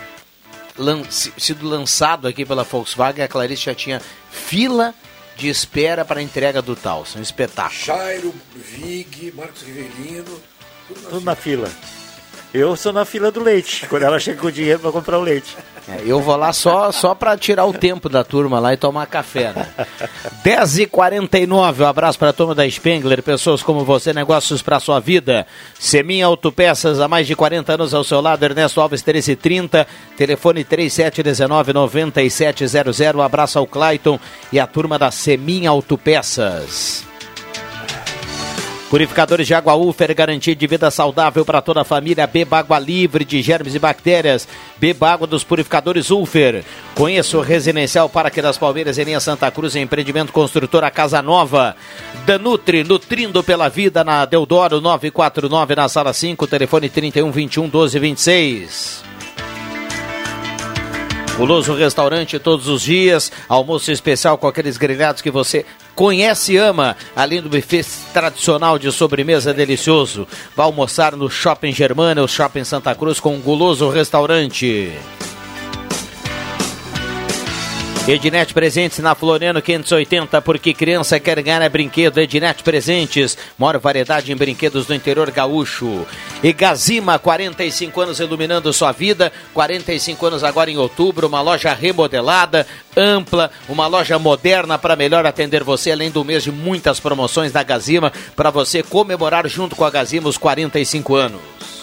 lan 0.78 1.04
sido 1.10 1.68
lançado 1.68 2.30
aqui 2.30 2.46
pela 2.46 2.64
Volkswagen, 2.64 3.26
a 3.26 3.28
Clarice 3.28 3.66
já 3.66 3.76
tinha 3.76 4.02
fila 4.32 4.96
de 5.38 5.50
espera 5.50 6.06
para 6.06 6.20
a 6.20 6.24
entrega 6.24 6.62
do 6.62 6.76
Taos. 6.76 7.16
Um 7.16 7.22
espetáculo. 7.22 7.80
Jairo, 7.86 8.34
Vig, 8.56 9.34
Marcos 9.36 9.62
Rivelino. 9.64 10.40
Tudo 10.88 11.02
na 11.02 11.10
Tudo 11.10 11.26
na 11.26 11.36
fila. 11.36 11.72
Eu 12.54 12.76
sou 12.76 12.94
na 12.94 13.04
fila 13.04 13.32
do 13.32 13.42
leite, 13.42 13.88
quando 13.88 14.04
ela 14.04 14.20
chega 14.20 14.40
com 14.40 14.46
o 14.46 14.52
dinheiro 14.52 14.80
para 14.80 14.92
comprar 14.92 15.18
o 15.18 15.22
leite. 15.22 15.58
É, 15.90 16.04
eu 16.06 16.22
vou 16.22 16.36
lá 16.36 16.54
só, 16.54 16.92
só 16.92 17.16
para 17.16 17.36
tirar 17.36 17.66
o 17.66 17.74
tempo 17.74 18.08
da 18.08 18.24
turma 18.24 18.60
lá 18.60 18.74
e 18.74 18.78
tomar 18.78 19.08
café. 19.08 19.52
Né? 19.54 19.68
10h49, 20.46 21.82
um 21.82 21.86
abraço 21.86 22.20
para 22.20 22.30
a 22.30 22.34
turma 22.34 22.54
da 22.54 22.70
Spengler, 22.70 23.24
pessoas 23.24 23.64
como 23.64 23.84
você, 23.84 24.14
negócios 24.14 24.62
para 24.62 24.80
sua 24.80 25.00
vida. 25.00 25.48
Seminha 25.80 26.28
Autopeças, 26.28 27.00
há 27.00 27.08
mais 27.08 27.26
de 27.26 27.36
40 27.36 27.74
anos 27.74 27.92
ao 27.94 28.04
seu 28.04 28.22
lado, 28.22 28.44
Ernesto 28.44 28.80
Alves 28.80 29.04
1330, 29.04 29.88
telefone 30.16 30.64
3719-9700. 30.64 33.16
Um 33.16 33.22
abraço 33.22 33.58
ao 33.58 33.66
Clayton 33.66 34.20
e 34.52 34.60
a 34.60 34.68
turma 34.68 35.00
da 35.00 35.10
Seminha 35.10 35.72
Autopeças. 35.72 37.13
Purificadores 38.94 39.48
de 39.48 39.56
água 39.56 39.74
Ufer, 39.74 40.14
garantia 40.14 40.56
de 40.56 40.68
vida 40.68 40.92
saudável 40.92 41.44
para 41.44 41.64
toda 41.64 41.82
a 41.82 41.84
família. 41.84 42.28
Beba 42.28 42.60
água 42.60 42.78
livre 42.78 43.26
de 43.26 43.42
germes 43.42 43.74
e 43.74 43.80
bactérias. 43.80 44.48
Beba 44.78 45.10
água 45.10 45.26
dos 45.26 45.44
purificadores 45.44 46.12
Ufer. 46.12 46.64
Conheça 46.94 47.36
o 47.36 47.42
Residencial 47.42 48.08
Parque 48.08 48.40
das 48.40 48.56
Palmeiras 48.56 49.00
em 49.00 49.06
linha 49.06 49.20
Santa 49.20 49.50
Cruz, 49.50 49.76
empreendimento 49.76 50.32
construtora 50.32 50.92
Casa 50.92 51.24
Nova. 51.24 51.76
Danutri, 52.24 52.84
nutrindo 52.84 53.44
pela 53.44 53.68
vida 53.68 54.04
na 54.04 54.26
Deodoro 54.26 54.80
949 54.80 55.76
na 55.76 55.90
sala 55.90 56.14
5, 56.14 56.46
telefone 56.46 56.88
31 56.88 57.32
21 57.32 57.70
12 57.70 57.98
26. 57.98 59.04
Guloso 61.36 61.74
Restaurante 61.74 62.38
todos 62.38 62.68
os 62.68 62.84
dias, 62.84 63.32
almoço 63.50 63.92
especial 63.92 64.38
com 64.38 64.48
aqueles 64.48 64.78
grelhados 64.78 65.20
que 65.20 65.32
você 65.32 65.66
conhece 65.96 66.54
e 66.54 66.58
ama, 66.58 66.96
além 67.16 67.42
do 67.42 67.50
buffet 67.50 67.86
tradicional 68.14 68.78
de 68.80 68.92
sobremesa 68.92 69.54
delicioso. 69.54 70.28
Vá 70.56 70.64
almoçar 70.64 71.16
no 71.16 71.30
Shopping 71.30 71.72
Germana, 71.72 72.24
o 72.24 72.28
Shopping 72.28 72.64
Santa 72.64 72.94
Cruz 72.96 73.20
com 73.20 73.36
o 73.36 73.40
Guloso 73.40 73.90
Restaurante. 73.90 74.92
Ednet 78.06 78.54
Presentes 78.54 79.00
na 79.00 79.16
Floriano 79.16 79.62
580, 79.62 80.42
porque 80.42 80.74
criança 80.74 81.22
quer 81.22 81.42
ganhar 81.42 81.62
é 81.62 81.70
brinquedo. 81.70 82.18
Ednet 82.18 82.62
Presentes, 82.62 83.38
maior 83.58 83.80
variedade 83.80 84.30
em 84.30 84.36
brinquedos 84.36 84.86
do 84.86 84.94
interior 84.94 85.32
gaúcho. 85.32 86.06
E 86.44 86.52
Gazima, 86.52 87.18
45 87.18 88.02
anos 88.02 88.20
iluminando 88.20 88.74
sua 88.74 88.92
vida, 88.92 89.32
45 89.54 90.26
anos 90.26 90.44
agora 90.44 90.70
em 90.70 90.78
outubro, 90.78 91.28
uma 91.28 91.40
loja 91.40 91.74
remodelada, 91.74 92.68
ampla, 92.96 93.50
uma 93.70 93.88
loja 93.88 94.20
moderna 94.20 94.78
para 94.78 94.98
melhor 94.98 95.26
atender 95.26 95.64
você, 95.64 95.90
além 95.90 96.12
do 96.12 96.26
mês 96.26 96.44
de 96.44 96.52
muitas 96.52 97.00
promoções 97.00 97.54
da 97.54 97.64
Gazima, 97.64 98.12
para 98.36 98.50
você 98.50 98.84
comemorar 98.84 99.48
junto 99.48 99.78
com 99.78 99.86
a 99.86 99.90
Gazima 99.90 100.28
os 100.28 100.38
45 100.38 101.16
anos. 101.16 101.83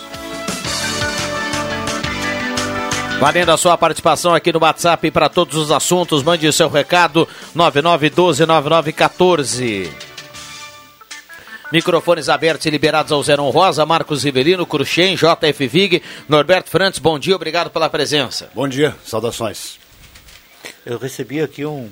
Valendo 3.20 3.50
a 3.50 3.56
sua 3.58 3.76
participação 3.76 4.32
aqui 4.34 4.50
no 4.52 4.58
WhatsApp 4.60 5.10
para 5.10 5.28
todos 5.28 5.54
os 5.56 5.70
assuntos, 5.70 6.22
mande 6.22 6.46
o 6.48 6.52
seu 6.52 6.68
recado 6.70 7.28
99129914. 7.54 9.90
Microfones 11.70 12.28
abertos 12.30 12.64
e 12.66 12.70
liberados 12.70 13.12
ao 13.12 13.22
Zeron 13.22 13.50
Rosa, 13.50 13.84
Marcos 13.86 14.24
Rivelino, 14.24 14.64
Cruxem, 14.66 15.14
JF 15.16 15.66
Vig, 15.68 16.02
Norberto 16.28 16.68
Frantes, 16.70 16.98
bom 16.98 17.16
dia, 17.18 17.36
obrigado 17.36 17.70
pela 17.70 17.88
presença. 17.90 18.50
Bom 18.54 18.66
dia, 18.66 18.96
saudações. 19.04 19.78
Eu 20.84 20.98
recebi 20.98 21.40
aqui 21.42 21.64
um, 21.64 21.88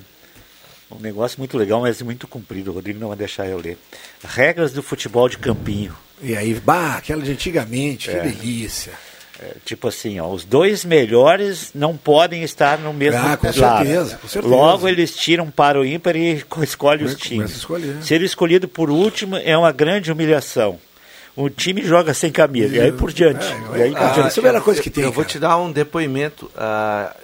um 0.91 0.99
negócio 0.99 1.39
muito 1.39 1.57
legal, 1.57 1.79
mas 1.81 2.01
muito 2.01 2.27
comprido. 2.27 2.71
O 2.71 2.73
Rodrigo 2.73 2.99
não 2.99 3.07
vai 3.09 3.17
deixar 3.17 3.47
eu 3.47 3.57
ler. 3.59 3.77
Regras 4.23 4.73
do 4.73 4.81
futebol 4.83 5.29
de 5.29 5.37
campinho. 5.37 5.95
E 6.21 6.35
aí, 6.35 6.53
bah, 6.55 6.95
aquela 6.97 7.21
de 7.21 7.31
antigamente, 7.31 8.09
É. 8.09 8.19
que 8.19 8.27
delícia. 8.29 8.91
É, 9.41 9.55
tipo 9.63 9.87
assim, 9.87 10.19
ó, 10.19 10.27
os 10.29 10.43
dois 10.43 10.83
melhores 10.83 11.71
não 11.73 11.95
podem 11.95 12.43
estar 12.43 12.77
no 12.77 12.91
mesmo 12.93 13.21
Ah, 13.21 13.37
com 13.37 13.47
lado. 13.47 13.85
certeza, 13.85 14.17
com 14.17 14.27
certeza. 14.27 14.53
Logo 14.53 14.85
eles 14.87 15.15
tiram 15.15 15.49
para 15.49 15.79
o 15.79 15.85
ímpar 15.85 16.15
e 16.17 16.41
co- 16.49 16.61
escolhe 16.63 17.05
os 17.05 17.13
a 17.13 17.15
times. 17.15 17.51
escolher. 17.51 18.03
Ser 18.03 18.21
escolhido 18.21 18.67
por 18.67 18.89
último 18.89 19.37
é 19.37 19.57
uma 19.57 19.71
grande 19.71 20.11
humilhação. 20.11 20.77
O 21.37 21.49
time 21.49 21.81
joga 21.83 22.13
sem 22.13 22.31
camisa, 22.33 22.75
e 22.75 22.81
aí 22.81 22.91
por 22.91 23.13
diante. 23.13 23.45
e 23.45 23.81
aí 23.81 23.91
por 23.91 23.97
Ah, 24.01 24.11
diante. 24.11 24.37
eu- 24.39 25.03
Eu 25.05 25.11
vou 25.13 25.23
te 25.23 25.39
dar 25.39 25.57
um 25.57 25.71
depoimento. 25.71 26.51
ah, 26.57 27.15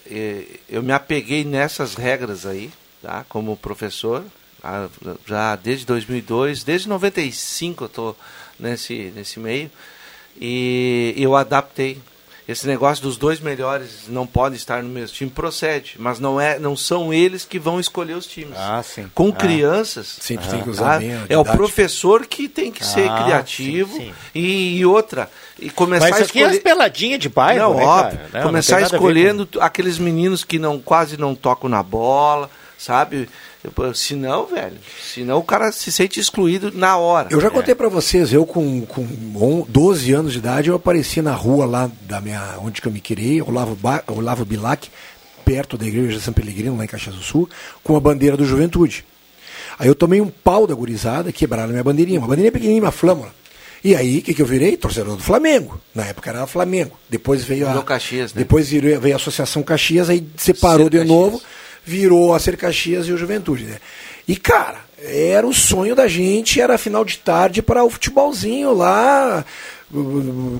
eu 0.69 0.81
me 0.81 0.93
apeguei 0.93 1.43
nessas 1.43 1.95
regras 1.95 2.45
aí, 2.45 2.69
tá? 3.01 3.25
Como 3.27 3.57
professor, 3.57 4.23
ah, 4.63 4.87
já 5.27 5.57
desde 5.57 5.85
2002, 5.85 6.63
desde 6.63 6.87
95 6.87 7.83
eu 7.83 7.89
tô 7.89 8.15
nesse 8.57 9.11
nesse 9.13 9.37
meio 9.37 9.69
e 10.39 11.13
eu 11.17 11.35
adaptei. 11.35 11.99
Esse 12.47 12.67
negócio 12.67 13.01
dos 13.01 13.17
dois 13.17 13.39
melhores 13.39 14.01
não 14.07 14.27
podem 14.27 14.55
estar 14.55 14.83
no 14.83 14.89
mesmo 14.89 15.15
time 15.15 15.31
procede, 15.31 15.95
mas 15.97 16.19
não 16.19 16.39
é, 16.39 16.59
não 16.59 16.77
são 16.77 17.11
eles 17.11 17.43
que 17.43 17.57
vão 17.57 17.79
escolher 17.79 18.13
os 18.13 18.27
times. 18.27 18.53
Ah, 18.55 18.83
sim. 18.83 19.09
Com 19.15 19.29
Ah. 19.29 19.31
crianças, 19.31 20.17
Sim, 20.21 20.37
ah, 20.39 20.47
tem 20.51 20.61
que 20.61 20.69
usar 20.69 20.91
tá? 20.93 20.99
bem 20.99 21.15
a 21.15 21.25
é 21.27 21.35
o 21.39 21.43
professor 21.43 22.23
que 22.27 22.47
tem 22.47 22.71
que 22.71 22.85
ser 22.85 23.09
Ah, 23.09 23.23
criativo 23.23 23.93
sim, 23.97 23.99
sim. 24.09 24.13
E, 24.35 24.77
e 24.77 24.85
outra 24.85 25.27
e 25.57 25.71
começar 25.71 26.05
Mas 26.11 26.17
a 26.17 26.21
isso 26.21 26.29
aqui 26.29 26.37
é 26.37 26.41
escolher 26.43 26.57
as 26.57 26.63
peladinhas 26.63 27.19
de 27.19 27.29
bairro, 27.29 27.61
não, 27.71 27.73
né, 27.77 27.83
óbvio. 27.83 28.19
Não, 28.31 28.41
Começar 28.43 28.79
não 28.81 28.85
escolhendo 28.89 29.45
t- 29.47 29.59
aqueles 29.59 29.97
meninos 29.97 30.43
que 30.43 30.59
não 30.59 30.79
quase 30.79 31.17
não 31.17 31.33
tocam 31.33 31.67
na 31.67 31.81
bola, 31.81 32.47
sabe? 32.77 33.27
Eu- 33.77 33.93
Senão, 33.93 34.45
velho, 34.47 34.77
senão 35.13 35.37
o 35.39 35.43
cara 35.43 35.71
se 35.71 35.91
sente 35.91 36.19
excluído 36.19 36.71
na 36.73 36.97
hora. 36.97 37.29
Eu 37.31 37.39
já 37.41 37.49
contei 37.49 37.73
pra 37.75 37.89
vocês, 37.89 38.31
eu 38.33 38.45
com, 38.45 38.81
com 38.85 39.01
on- 39.35 39.65
12 39.67 40.11
anos 40.13 40.33
de 40.33 40.39
idade, 40.39 40.69
eu 40.69 40.75
apareci 40.75 41.21
na 41.21 41.33
rua 41.33 41.65
lá 41.65 41.89
da 42.01 42.19
minha, 42.21 42.55
onde 42.61 42.81
que 42.81 42.87
eu 42.87 42.91
me 42.91 42.99
criei, 43.01 43.41
Olavo, 43.41 43.75
ba, 43.75 44.03
Olavo 44.07 44.43
Bilac, 44.45 44.89
perto 45.43 45.77
da 45.77 45.85
igreja 45.85 46.17
de 46.17 46.23
São 46.23 46.33
Pellegrino, 46.33 46.75
lá 46.77 46.83
em 46.83 46.87
Caxias 46.87 47.15
do 47.15 47.21
Sul, 47.21 47.49
com 47.83 47.95
a 47.95 47.99
bandeira 47.99 48.35
do 48.35 48.45
Juventude. 48.45 49.05
Aí 49.77 49.87
eu 49.87 49.95
tomei 49.95 50.21
um 50.21 50.29
pau 50.29 50.65
da 50.65 50.73
gurizada, 50.73 51.31
quebraram 51.31 51.69
minha 51.71 51.83
bandeirinha, 51.83 52.19
uma 52.19 52.27
bandeirinha 52.27 52.51
pequenininha, 52.51 52.81
uma 52.83 52.91
flâmula. 52.91 53.29
E 53.83 53.95
aí, 53.95 54.17
o 54.17 54.21
que, 54.23 54.33
que 54.33 54.41
eu 54.41 54.45
virei? 54.47 54.75
Torcedor 54.75 55.15
do 55.15 55.21
Flamengo. 55.21 55.79
Na 55.93 56.05
época 56.05 56.31
era 56.31 56.47
Flamengo. 56.47 56.97
Depois 57.07 57.43
veio 57.43 57.69
a. 57.69 57.83
Caxias, 57.83 58.33
né? 58.33 58.39
Depois 58.39 58.67
virou, 58.69 58.99
veio 58.99 59.13
a 59.13 59.17
Associação 59.17 59.61
Caxias, 59.61 60.09
aí 60.09 60.25
separou 60.37 60.85
Ser 60.85 60.89
de 60.89 60.97
Caxias. 60.97 61.15
novo, 61.15 61.41
virou 61.85 62.33
a 62.33 62.39
Ser 62.39 62.57
Caxias 62.57 63.07
e 63.07 63.11
o 63.11 63.17
Juventude, 63.17 63.63
né? 63.65 63.77
E, 64.27 64.35
cara, 64.35 64.79
era 65.01 65.45
o 65.45 65.53
sonho 65.53 65.95
da 65.95 66.07
gente, 66.07 66.59
era 66.59 66.77
final 66.77 67.05
de 67.05 67.17
tarde 67.19 67.61
para 67.61 67.83
o 67.83 67.89
futebolzinho 67.89 68.73
lá, 68.73 69.45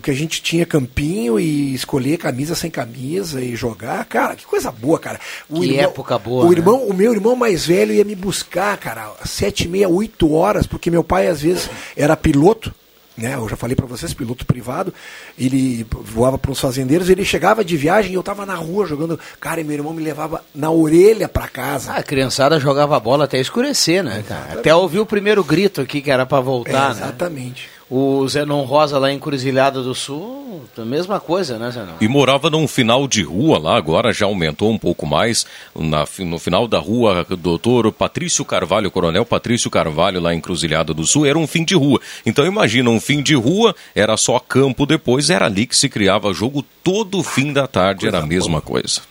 que 0.04 0.12
a 0.12 0.14
gente 0.14 0.42
tinha 0.42 0.66
campinho 0.68 1.40
e 1.40 1.74
escolher 1.74 2.18
camisa 2.18 2.54
sem 2.54 2.70
camisa 2.70 3.42
e 3.42 3.56
jogar. 3.56 4.06
Cara, 4.06 4.36
que 4.36 4.46
coisa 4.46 4.72
boa, 4.72 5.00
cara. 5.00 5.20
O 5.50 5.62
Que 5.62 5.78
época 5.80 6.20
boa, 6.20 6.46
O, 6.46 6.52
né? 6.52 6.58
irmão, 6.58 6.86
o 6.86 6.94
meu 6.94 7.12
irmão 7.12 7.36
mais 7.36 7.66
velho 7.66 7.92
ia 7.94 8.04
me 8.06 8.16
buscar, 8.16 8.78
cara, 8.78 9.12
às 9.20 9.32
sete 9.32 9.66
e 9.66 9.68
meia, 9.68 9.90
oito 9.90 10.32
horas, 10.32 10.68
porque 10.68 10.92
meu 10.92 11.04
pai 11.04 11.28
às 11.28 11.42
vezes 11.42 11.68
era 11.98 12.16
piloto. 12.16 12.74
Né, 13.18 13.34
eu 13.36 13.48
já 13.48 13.56
falei 13.56 13.76
para 13.78 13.86
vocês, 13.86 14.14
piloto 14.14 14.46
privado, 14.46 14.94
ele 15.40 15.88
voava 15.90 16.38
para 16.38 16.52
uns 16.52 16.60
fazendeiros, 16.60 17.10
ele 17.10 17.24
chegava 17.24 17.64
de 17.64 17.78
viagem 17.78 18.12
e 18.12 18.16
eu 18.16 18.22
tava 18.24 18.46
na 18.46 18.56
rua 18.56 18.86
jogando, 18.86 19.18
cara, 19.40 19.62
e 19.62 19.64
meu 19.64 19.76
irmão 19.78 19.94
me 19.94 20.04
levava 20.04 20.44
na 20.54 20.70
orelha 20.70 21.30
para 21.30 21.48
casa. 21.48 21.94
Ah, 21.94 21.98
a 22.00 22.04
criançada 22.04 22.60
jogava 22.60 23.00
bola 23.00 23.24
até 23.24 23.40
escurecer, 23.40 24.04
né, 24.04 24.22
cara? 24.28 24.60
Até 24.60 24.76
ouvir 24.76 25.00
o 25.00 25.06
primeiro 25.06 25.44
grito 25.46 25.80
aqui 25.80 26.02
que 26.02 26.12
era 26.12 26.26
pra 26.26 26.42
voltar, 26.42 26.92
É, 26.92 26.94
né? 26.96 27.02
exatamente. 27.04 27.70
O 27.90 28.28
Zenon 28.28 28.64
Rosa 28.64 28.98
lá 28.98 29.12
em 29.12 29.20
Cruzilhada 29.20 29.84
do 29.84 29.94
Sul, 29.94 30.64
a 30.76 30.82
mesma 30.84 31.20
coisa, 31.20 31.60
né, 31.60 31.70
Zenon? 31.70 31.94
E 32.02 32.08
morava 32.08 32.50
num 32.50 32.68
final 32.68 33.08
de 33.08 33.22
rua 33.22 33.60
lá, 33.60 33.78
agora 33.78 34.12
já 34.12 34.26
aumentou 34.26 34.72
um 34.72 34.78
pouco 34.78 35.06
mais, 35.06 35.46
na, 35.76 36.04
no 36.20 36.40
final 36.40 36.68
da 36.68 36.80
rua 36.80 37.24
doutor 37.38 37.92
Patrício 37.92 38.44
Carvalho, 38.44 38.90
Coronel 38.90 39.24
Patrício 39.24 39.70
Carvalho, 39.70 40.20
lá 40.20 40.34
em 40.34 40.42
Cruzilhada 40.42 40.96
do 40.96 41.06
Sul, 41.06 41.28
era 41.28 41.38
um 41.38 41.46
fim 41.46 41.64
de 41.64 41.76
rua. 41.76 42.02
Então 42.26 42.44
imagina, 42.44 42.90
um 42.90 43.00
fim 43.00 43.22
de 43.22 43.36
rua, 43.36 43.76
era 43.94 44.18
só 44.18 44.40
campo 44.40 44.88
depois, 44.88 45.30
era 45.30 45.46
ali 45.46 45.68
que 45.68 45.78
se 45.78 45.88
criava 45.88 46.34
jogo 46.34 46.66
todo 46.84 47.22
fim 47.22 47.54
da 47.54 47.68
tarde, 47.68 48.08
era 48.08 48.20
a 48.20 48.26
mesma 48.26 48.62
coisa. 48.62 49.02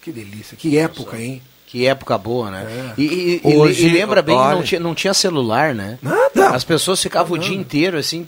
Que 0.00 0.10
delícia, 0.10 0.56
que 0.56 0.78
época, 0.78 1.20
hein? 1.20 1.42
Que 1.70 1.86
época 1.86 2.16
boa, 2.16 2.50
né? 2.50 2.66
É. 2.96 3.00
E, 3.00 3.40
e- 3.44 3.56
Hoje, 3.56 3.86
e 3.86 3.90
lembra 3.90 4.22
bem 4.22 4.34
que 4.34 4.40
olha- 4.40 4.54
não 4.56 4.62
tinha, 4.62 4.80
não 4.80 4.94
tinha 4.94 5.12
celular, 5.12 5.74
né? 5.74 5.98
Nada. 6.02 6.48
As 6.48 6.64
pessoas 6.64 7.00
ficavam 7.02 7.36
o 7.36 7.38
dia 7.38 7.54
inteiro 7.54 7.98
assim, 7.98 8.26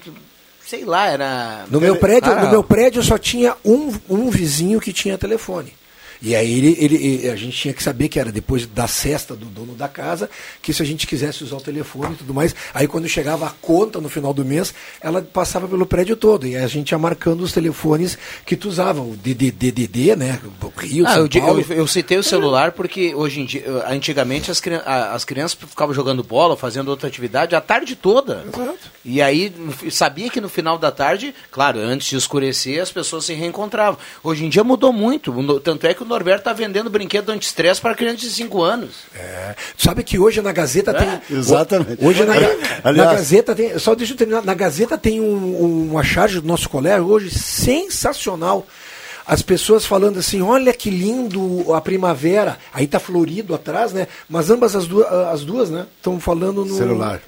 sei 0.67 0.85
lá, 0.85 1.09
era. 1.09 1.65
No 1.71 1.81
meu 1.81 1.97
prédio, 1.97 2.31
Cara, 2.31 2.45
no 2.45 2.51
meu 2.51 2.63
prédio 2.63 3.03
só 3.03 3.17
tinha 3.17 3.57
um, 3.65 3.93
um 4.09 4.29
vizinho 4.31 4.79
que 4.79 4.93
tinha 4.93 5.17
telefone. 5.17 5.73
E 6.23 6.37
aí 6.37 6.53
ele, 6.59 6.77
ele, 6.79 7.31
a 7.31 7.35
gente 7.35 7.57
tinha 7.57 7.73
que 7.73 7.83
saber 7.83 8.11
que 8.11 8.21
era 8.21 8.31
depois 8.31 8.67
da 8.67 8.87
cesta 8.87 9.35
do 9.35 9.47
dono 9.47 9.73
da 9.75 9.89
casa, 9.89 10.29
que 10.61 10.71
se 10.75 10.83
a 10.83 10.85
gente 10.85 11.07
quisesse 11.07 11.43
usar 11.43 11.57
o 11.57 11.61
telefone 11.63 12.13
e 12.13 12.17
tudo 12.19 12.35
mais, 12.35 12.55
aí 12.75 12.87
quando 12.87 13.09
chegava 13.09 13.47
a 13.47 13.51
conta 13.51 14.03
no 14.03 14.09
final 14.11 14.35
do 14.35 14.45
mês, 14.45 14.75
ela 15.01 15.23
passava 15.23 15.67
pelo 15.67 15.87
prédio 15.87 16.15
todo. 16.17 16.47
E 16.47 16.55
aí 16.55 16.63
a 16.63 16.67
gente 16.69 16.91
ia 16.91 16.99
marcando 16.99 17.41
os 17.41 17.53
telefones 17.53 18.19
que 18.45 18.55
tu 18.55 18.69
usava, 18.69 19.01
o 19.01 19.17
DDD, 19.17 20.15
né? 20.15 20.39
Rio, 20.81 21.07
Ah, 21.07 21.15
São 21.15 21.29
eu, 21.33 21.41
Paulo. 21.43 21.65
eu, 21.69 21.77
eu 21.77 21.87
citei 21.87 22.19
o 22.19 22.23
celular 22.23 22.73
porque 22.73 23.15
hoje 23.15 23.41
em 23.41 23.45
dia, 23.45 23.65
eh, 23.67 23.93
antigamente 23.95 24.51
as, 24.51 24.61
as 25.13 25.25
crianças 25.25 25.57
ficavam 25.69 25.95
jogando 25.95 26.23
bola, 26.23 26.57
fazendo 26.57 26.89
outra 26.89 27.09
atividade 27.09 27.55
a 27.55 27.61
tarde 27.61 27.95
toda. 27.97 28.45
E 29.05 29.21
aí 29.23 29.53
sabia 29.91 30.29
que 30.31 30.41
no 30.41 30.49
final 30.49 30.77
da 30.79 30.91
tarde, 30.91 31.35
claro, 31.51 31.79
antes 31.79 32.09
de 32.09 32.17
escurecer, 32.17 32.81
as 32.83 32.91
pessoas 32.93 33.25
se 33.25 33.35
reencontravam. 33.35 33.99
Hoje 34.23 34.45
em 34.45 34.49
dia 34.49 34.63
mudou 34.65 34.93
muito. 34.93 35.33
Tanto 35.61 35.87
é 35.87 35.95
que 35.95 36.03
o 36.03 36.07
Norberto 36.07 36.41
está 36.41 36.53
vendendo 36.53 36.91
brinquedo 36.91 37.31
anti-estresse 37.31 37.81
para 37.81 37.95
crianças 37.95 38.21
de 38.21 38.31
5 38.31 38.63
anos. 38.63 38.91
É. 39.15 39.55
Sabe 39.77 40.03
que 40.03 40.19
hoje 40.19 40.41
na 40.43 40.53
Gazeta 40.53 40.93
tem. 40.95 41.21
Exatamente. 41.37 42.05
Hoje 42.05 42.25
na, 42.25 42.35
Ali- 42.35 42.47
na 42.47 42.91
aliás- 42.91 43.13
Gazeta 43.13 43.55
tem. 43.55 43.79
Só 43.79 43.95
deixa 43.95 44.13
eu 44.13 44.17
terminar. 44.17 44.43
Na 44.45 44.55
Gazeta 44.55 44.97
tem 44.99 45.21
um, 45.21 45.89
uma 45.91 46.03
charge 46.03 46.41
do 46.41 46.47
nosso 46.47 46.69
colégio 46.69 47.07
hoje 47.07 47.31
sensacional. 47.31 48.67
As 49.31 49.43
pessoas 49.43 49.87
falando 49.87 50.19
assim, 50.19 50.43
olha 50.43 50.73
que 50.73 50.91
lindo 50.91 51.73
a 51.73 51.81
primavera. 51.81 52.59
Aí 52.75 52.89
tá 52.89 52.99
florido 52.99 53.55
atrás, 53.55 53.93
né? 53.93 54.09
Mas 54.29 54.51
ambas 54.51 54.75
as 54.75 54.89
duas, 54.89 55.07
as 55.07 55.45
duas 55.45 55.71
né? 55.71 55.87
Estão 55.97 56.19
falando 56.19 56.65
no. 56.65 56.77
Celular. 56.77 57.23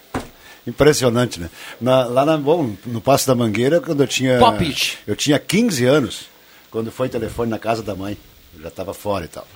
Impressionante, 0.67 1.39
né? 1.39 1.49
Na- 1.81 2.05
lá 2.07 2.27
na, 2.27 2.37
bom, 2.37 2.73
no 2.85 3.01
Passo 3.01 3.29
da 3.29 3.37
Mangueira, 3.37 3.81
quando 3.81 4.03
eu 4.03 4.09
tinha. 4.09 4.37
Palpite. 4.41 4.99
Eu 5.07 5.15
tinha 5.15 5.39
15 5.39 5.85
anos, 5.85 6.27
quando 6.73 6.91
foi 6.91 7.09
telefone 7.09 7.49
na 7.49 7.59
casa 7.61 7.85
da 7.85 7.95
mãe. 7.95 8.19
Eu 8.57 8.63
já 8.63 8.69
estava 8.69 8.93
fora 8.93 9.25
e 9.25 9.29
tal. 9.29 9.47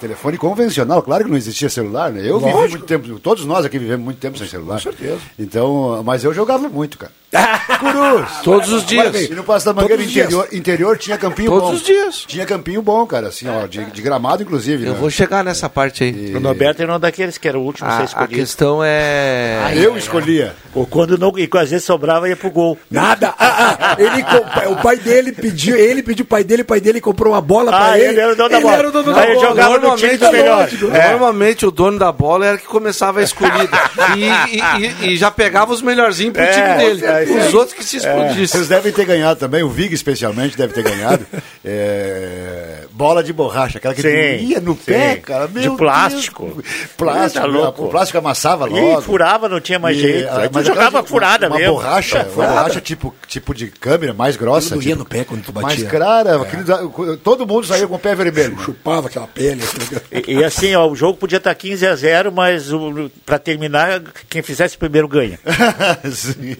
Telefone 0.00 0.38
convencional, 0.38 1.02
claro 1.02 1.24
que 1.24 1.30
não 1.30 1.36
existia 1.36 1.68
celular, 1.68 2.10
né? 2.10 2.22
Eu 2.26 2.38
vivi 2.40 2.50
Lógico. 2.52 2.78
muito 2.78 2.86
tempo, 2.86 3.18
todos 3.18 3.44
nós 3.44 3.66
aqui 3.66 3.78
vivemos 3.78 4.02
muito 4.02 4.16
tempo 4.18 4.38
sem 4.38 4.48
celular. 4.48 4.76
Com 4.76 4.84
certeza. 4.90 5.20
Então, 5.38 6.02
mas 6.02 6.24
eu 6.24 6.32
jogava 6.32 6.66
muito, 6.70 6.96
cara. 6.96 7.12
Cruz. 7.30 8.28
Todos 8.42 8.72
os 8.72 8.84
dias. 8.84 9.14
E 9.30 9.34
no 9.34 9.44
Passo 9.44 9.66
da 9.66 9.72
Mangueira 9.72 9.96
Todos 10.02 10.10
interior, 10.16 10.48
interior 10.52 10.98
tinha 10.98 11.16
campinho 11.16 11.50
Todos 11.50 11.68
bom. 11.70 11.74
os 11.76 11.82
dias. 11.82 12.24
Tinha 12.26 12.44
campinho 12.44 12.82
bom, 12.82 13.06
cara, 13.06 13.28
assim, 13.28 13.48
ó, 13.48 13.66
de, 13.66 13.84
de 13.84 14.02
gramado, 14.02 14.42
inclusive. 14.42 14.84
Eu 14.86 14.92
né? 14.94 14.98
vou 14.98 15.08
chegar 15.10 15.44
nessa 15.44 15.68
parte 15.68 16.02
aí. 16.04 16.34
O 16.34 16.40
Norberto 16.40 16.82
era 16.82 16.94
um 16.94 16.98
daqueles 16.98 17.38
que 17.38 17.46
era 17.48 17.58
o 17.58 17.62
último 17.62 17.88
a 17.88 17.92
ser 17.92 17.96
A, 17.96 18.00
a 18.00 18.04
escolhido. 18.04 18.34
questão 18.34 18.80
é. 18.84 19.72
Eu 19.76 19.96
escolhia. 19.96 20.54
Ou 20.74 20.86
quando 20.86 21.16
não, 21.18 21.32
e 21.38 21.48
às 21.58 21.70
vezes 21.70 21.84
sobrava 21.84 22.28
ia 22.28 22.36
pro 22.36 22.50
gol. 22.50 22.78
Nada. 22.90 23.32
Ah, 23.38 23.76
ah, 23.80 23.96
ele, 23.98 24.22
co- 24.22 24.72
o 24.72 24.76
pai 24.82 24.96
dele 24.96 25.32
pediu, 25.32 25.76
ele 25.76 26.02
pediu 26.02 26.24
o 26.24 26.28
pai 26.28 26.42
dele, 26.44 26.62
o 26.62 26.64
pai 26.64 26.80
dele 26.80 27.00
comprou 27.00 27.32
uma 27.32 27.40
bola 27.40 27.70
pra 27.70 27.92
Ah, 27.92 27.98
ele. 27.98 28.08
ele 28.08 28.20
era 28.20 28.32
o 28.32 28.36
dono 28.36 28.48
da 28.50 28.60
bola. 28.60 28.76
era 28.76 28.88
o 28.88 28.92
dono 28.92 29.12
da 29.14 29.22
bola. 29.26 29.34
jogava 29.40 29.78
no 29.78 29.96
time 29.96 30.16
do 30.16 30.32
melhor. 30.32 30.68
É. 30.94 31.10
Normalmente 31.10 31.66
o 31.66 31.70
dono 31.70 31.98
da 31.98 32.12
bola 32.12 32.46
era 32.46 32.58
que 32.58 32.66
começava 32.66 33.20
a 33.20 33.22
escolhida. 33.22 33.68
e, 34.16 34.24
e- 34.24 34.86
e- 35.08 35.12
e 35.12 35.16
já 35.16 35.30
pegava 35.30 35.72
os 35.72 35.82
melhorzinhos 35.82 36.32
pro 36.34 36.42
É, 36.42 36.46
time 36.52 36.74
dele. 36.84 37.04
é, 37.06 37.19
é. 37.28 37.48
Os 37.48 37.54
outros 37.54 37.76
que 37.76 37.84
se 37.84 37.98
explodissem. 37.98 38.46
Vocês 38.46 38.68
devem 38.68 38.92
ter 38.92 39.04
ganhado 39.04 39.38
também, 39.38 39.62
o 39.62 39.68
Vig 39.68 39.94
especialmente 39.94 40.56
deve 40.56 40.72
ter 40.72 40.82
ganhado. 40.82 41.26
É, 41.64 42.84
bola 43.00 43.24
de 43.24 43.32
borracha, 43.32 43.78
aquela 43.78 43.94
que 43.94 44.02
Sim, 44.02 44.44
ia 44.46 44.60
no 44.60 44.76
pé, 44.76 45.14
sim. 45.14 45.20
cara. 45.22 45.48
De 45.48 45.58
meu 45.60 45.74
plástico. 45.74 46.44
Deus. 46.54 46.66
Plástico, 46.98 47.40
Tá 47.40 47.46
louco. 47.50 47.84
o 47.86 47.88
plástico 47.88 48.18
amassava 48.18 48.68
E 48.68 48.72
logo. 48.78 49.00
furava, 49.00 49.48
não 49.48 49.58
tinha 49.58 49.78
mais 49.78 49.96
E, 49.96 50.00
jeito. 50.00 50.28
ah, 50.30 50.42
Aí 50.42 50.50
mas 50.52 50.66
jogava 50.66 51.00
de- 51.02 51.08
furada 51.08 51.46
uma 51.48 51.56
mesmo. 51.56 51.72
borracha, 51.74 52.18
uma 52.18 52.24
Furada. 52.26 52.52
borracha 52.52 52.80
tipo, 52.82 53.14
tipo 53.26 53.54
de 53.54 53.68
câmera, 53.68 54.12
mais 54.12 54.36
grossa. 54.36 54.74
Doía 54.74 54.88
tipo- 54.90 54.98
no 54.98 55.04
pé 55.06 55.24
quando 55.24 55.42
tu 55.42 55.50
Mas, 55.54 55.62
batia. 55.64 55.86
cara, 55.86 56.42
aquele 56.42 56.62
da- 56.64 56.82
todo 57.24 57.46
mundo 57.46 57.66
saía 57.66 57.86
com 57.86 57.94
o 57.94 57.98
pé 57.98 58.14
vermelho. 58.14 58.58
Chupava 58.62 59.06
aquela 59.08 59.26
pele. 59.26 59.62
E, 60.12 60.34
e 60.34 60.44
assim, 60.44 60.74
ó, 60.74 60.86
o 60.88 60.94
jogo 60.94 61.16
podia 61.16 61.38
estar 61.38 61.54
15 61.54 61.86
a 61.86 61.94
0, 61.94 62.30
mas 62.32 62.70
o, 62.72 63.10
pra 63.24 63.38
terminar, 63.38 64.02
quem 64.28 64.42
fizesse 64.42 64.76
primeiro 64.76 65.08
ganha. 65.08 65.38
Sim. 66.12 66.56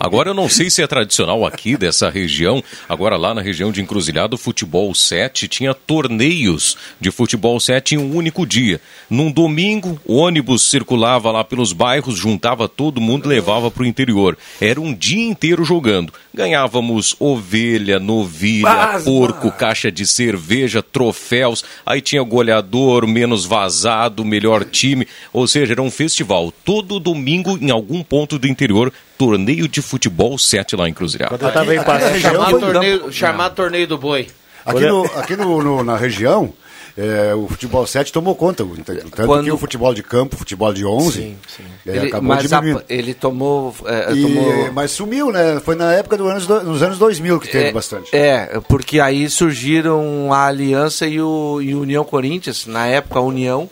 Agora 0.00 0.30
eu 0.30 0.34
não 0.34 0.48
sei 0.48 0.70
se 0.70 0.80
é 0.82 0.86
tradicional 0.86 1.44
aqui 1.44 1.76
dessa 1.76 2.08
região, 2.08 2.62
agora 2.88 3.16
lá 3.16 3.34
na 3.34 3.42
região 3.42 3.70
de 3.72 3.82
Encruzilhada, 3.82 4.34
o 4.34 4.38
futebol 4.38 4.94
7 4.94 5.48
tinha 5.48 5.74
torneios 5.86 6.76
de 7.00 7.10
futebol 7.10 7.58
7 7.60 7.94
em 7.94 7.98
um 7.98 8.14
único 8.16 8.46
dia. 8.46 8.80
Num 9.08 9.30
domingo, 9.30 10.00
o 10.04 10.16
ônibus 10.16 10.68
circulava 10.70 11.30
lá 11.30 11.44
pelos 11.44 11.72
bairros, 11.72 12.16
juntava 12.16 12.68
todo 12.68 13.00
mundo 13.00 13.26
e 13.26 13.28
levava 13.34 13.70
para 13.70 13.82
o 13.82 13.86
interior. 13.86 14.36
Era 14.60 14.80
um 14.80 14.94
dia 14.94 15.22
inteiro 15.28 15.64
jogando. 15.64 16.12
Ganhávamos 16.34 17.14
ovelha, 17.20 17.98
novilha, 17.98 18.62
Mas, 18.68 19.04
porco, 19.04 19.46
mano. 19.46 19.58
caixa 19.58 19.92
de 19.92 20.06
cerveja, 20.06 20.82
troféus. 20.82 21.64
Aí 21.84 22.00
tinha 22.00 22.22
goleador, 22.22 23.06
menos 23.06 23.44
vazado, 23.44 24.24
melhor 24.24 24.64
time. 24.64 25.06
Ou 25.32 25.46
seja, 25.46 25.72
era 25.74 25.82
um 25.82 25.90
festival. 25.90 26.52
Todo 26.64 26.98
domingo, 26.98 27.58
em 27.60 27.70
algum 27.70 28.02
ponto 28.02 28.38
do 28.38 28.48
interior, 28.48 28.92
torneio 29.18 29.68
de 29.68 29.80
futebol 29.82 30.36
7 30.38 30.74
lá 30.74 30.88
em 30.88 30.94
Cruzilhada. 30.94 31.36
Quando 31.36 31.42
eu 31.48 31.52
tava 31.52 31.74
em 31.74 31.78
foi- 31.78 32.60
torneio, 32.60 33.12
chamado 33.12 33.54
torneio 33.54 33.86
do 33.86 33.98
boi. 33.98 34.28
Aqui, 34.64 34.86
no, 34.86 35.04
aqui 35.04 35.36
no, 35.36 35.62
no- 35.62 35.84
na 35.84 35.96
região, 35.96 36.52
é, 36.96 37.34
o 37.34 37.48
futebol 37.48 37.86
7 37.86 38.12
tomou 38.12 38.34
conta. 38.34 38.64
Tanto 38.84 39.26
Quando- 39.26 39.44
que 39.44 39.50
o 39.50 39.56
futebol 39.58 39.92
de 39.94 40.02
campo, 40.02 40.36
o 40.36 40.38
futebol 40.38 40.72
de 40.72 40.84
11, 40.84 41.12
Sim, 41.12 41.36
sim. 41.56 41.62
é, 41.86 41.96
Ele, 41.96 42.06
acabou 42.08 42.28
mas 42.28 42.52
a- 42.52 42.60
diminuindo. 42.60 42.84
ele 42.88 43.14
tomou. 43.14 43.74
é, 43.86 44.12
E- 44.12 44.22
tomou 44.22 44.72
Mas 44.72 44.90
sumiu, 44.90 45.32
né? 45.32 45.60
Foi 45.64 45.74
na 45.74 45.92
época 45.94 46.16
dos 46.16 46.26
anos, 46.28 46.48
nos 46.64 46.82
anos 46.82 46.98
2000 46.98 47.40
que 47.40 47.48
teve 47.48 47.66
é, 47.68 47.72
bastante. 47.72 48.14
É, 48.14 48.60
porque 48.68 49.00
aí 49.00 49.28
surgiram 49.30 50.32
a 50.32 50.46
Aliança 50.46 51.06
e 51.06 51.20
o, 51.20 51.60
e 51.62 51.74
o 51.74 51.80
União 51.80 52.04
Corinthians, 52.04 52.66
na 52.66 52.86
época 52.86 53.18
a 53.18 53.22
União, 53.22 53.68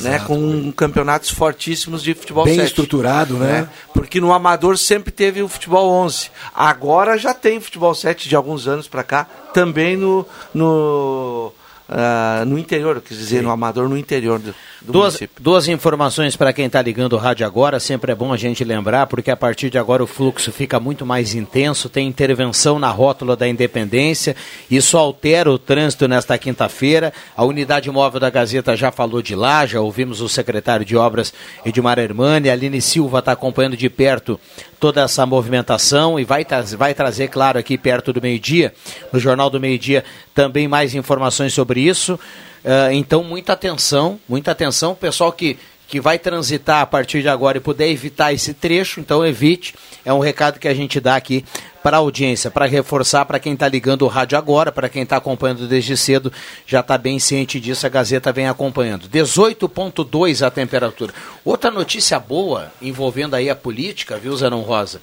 né, 0.00 0.18
com 0.20 0.72
campeonatos 0.72 1.30
fortíssimos 1.30 2.02
de 2.02 2.14
futebol 2.14 2.44
Bem 2.44 2.56
7. 2.56 2.66
estruturado, 2.66 3.34
né? 3.34 3.60
É, 3.60 3.88
porque 3.92 4.20
no 4.20 4.32
Amador 4.32 4.76
sempre 4.76 5.10
teve 5.10 5.42
o 5.42 5.48
futebol 5.48 5.90
11. 5.90 6.30
Agora 6.54 7.16
já 7.16 7.34
tem 7.34 7.60
futebol 7.60 7.94
7 7.94 8.28
de 8.28 8.36
alguns 8.36 8.66
anos 8.66 8.88
para 8.88 9.02
cá, 9.02 9.26
também 9.52 9.96
no, 9.96 10.26
no, 10.54 11.52
ah, 11.88 12.44
no 12.46 12.58
interior, 12.58 12.96
eu 12.96 13.02
quis 13.02 13.16
dizer, 13.16 13.42
no 13.42 13.50
Amador, 13.50 13.88
no 13.88 13.96
interior 13.96 14.38
do, 14.38 14.54
do 14.82 14.92
Duas, 14.92 15.14
município. 15.14 15.42
duas 15.42 15.68
informações 15.68 16.36
para 16.36 16.52
quem 16.52 16.66
está 16.66 16.82
ligando 16.82 17.14
o 17.14 17.16
rádio 17.16 17.46
agora, 17.46 17.80
sempre 17.80 18.12
é 18.12 18.14
bom 18.14 18.32
a 18.32 18.36
gente 18.36 18.62
lembrar, 18.62 19.06
porque 19.06 19.30
a 19.30 19.36
partir 19.36 19.70
de 19.70 19.78
agora 19.78 20.04
o 20.04 20.06
fluxo 20.06 20.52
fica 20.52 20.78
muito 20.78 21.06
mais 21.06 21.34
intenso, 21.34 21.88
tem 21.88 22.06
intervenção 22.06 22.78
na 22.78 22.90
rótula 22.90 23.34
da 23.36 23.48
Independência, 23.48 24.36
isso 24.70 24.96
altera 24.98 25.50
o 25.50 25.58
trânsito 25.58 26.06
nesta 26.06 26.36
quinta-feira. 26.36 27.12
A 27.36 27.44
unidade 27.44 27.90
móvel 27.90 28.20
da 28.20 28.30
Gazeta 28.30 28.76
já 28.76 28.92
falou 28.92 29.22
de 29.22 29.34
lá, 29.34 29.64
já 29.64 29.80
ouvimos 29.80 30.20
o 30.20 30.28
secretário 30.28 30.84
de 30.84 30.96
Obras 30.96 31.32
Edmar 31.64 31.98
Hermani, 31.98 32.50
a 32.50 32.52
Aline 32.52 32.80
Silva 32.80 33.20
está 33.20 33.32
acompanhando 33.32 33.76
de 33.76 33.88
perto 33.88 34.38
toda 34.78 35.02
essa 35.02 35.26
movimentação 35.26 36.20
e 36.20 36.24
vai, 36.24 36.44
tra- 36.44 36.62
vai 36.62 36.94
trazer, 36.94 37.28
claro, 37.28 37.58
aqui 37.58 37.76
perto 37.76 38.12
do 38.12 38.22
meio-dia, 38.22 38.72
no 39.12 39.18
Jornal 39.18 39.50
do 39.50 39.58
Meio-Dia, 39.58 40.04
também 40.38 40.68
mais 40.68 40.94
informações 40.94 41.52
sobre 41.52 41.80
isso. 41.80 42.16
Ah, 42.64 42.92
então, 42.92 43.24
muita 43.24 43.54
atenção, 43.54 44.20
muita 44.28 44.52
atenção. 44.52 44.94
Pessoal 44.94 45.32
que, 45.32 45.58
que 45.88 46.00
vai 46.00 46.16
transitar 46.16 46.80
a 46.80 46.86
partir 46.86 47.22
de 47.22 47.28
agora 47.28 47.58
e 47.58 47.60
puder 47.60 47.88
evitar 47.88 48.32
esse 48.32 48.54
trecho, 48.54 49.00
então 49.00 49.26
evite. 49.26 49.74
É 50.04 50.12
um 50.12 50.20
recado 50.20 50.60
que 50.60 50.68
a 50.68 50.74
gente 50.74 51.00
dá 51.00 51.16
aqui 51.16 51.44
para 51.82 51.96
a 51.96 51.98
audiência, 51.98 52.52
para 52.52 52.66
reforçar 52.66 53.24
para 53.24 53.40
quem 53.40 53.54
está 53.54 53.66
ligando 53.66 54.02
o 54.02 54.06
rádio 54.06 54.38
agora, 54.38 54.70
para 54.70 54.88
quem 54.88 55.02
está 55.02 55.16
acompanhando 55.16 55.66
desde 55.66 55.96
cedo, 55.96 56.32
já 56.64 56.80
está 56.80 56.96
bem 56.96 57.18
ciente 57.18 57.58
disso, 57.58 57.84
a 57.84 57.88
Gazeta 57.88 58.30
vem 58.30 58.46
acompanhando. 58.46 59.08
18,2 59.08 60.46
a 60.46 60.52
temperatura. 60.52 61.12
Outra 61.44 61.68
notícia 61.68 62.20
boa 62.20 62.70
envolvendo 62.80 63.34
aí 63.34 63.50
a 63.50 63.56
política, 63.56 64.16
viu, 64.18 64.36
Zanon 64.36 64.62
Rosa? 64.62 65.00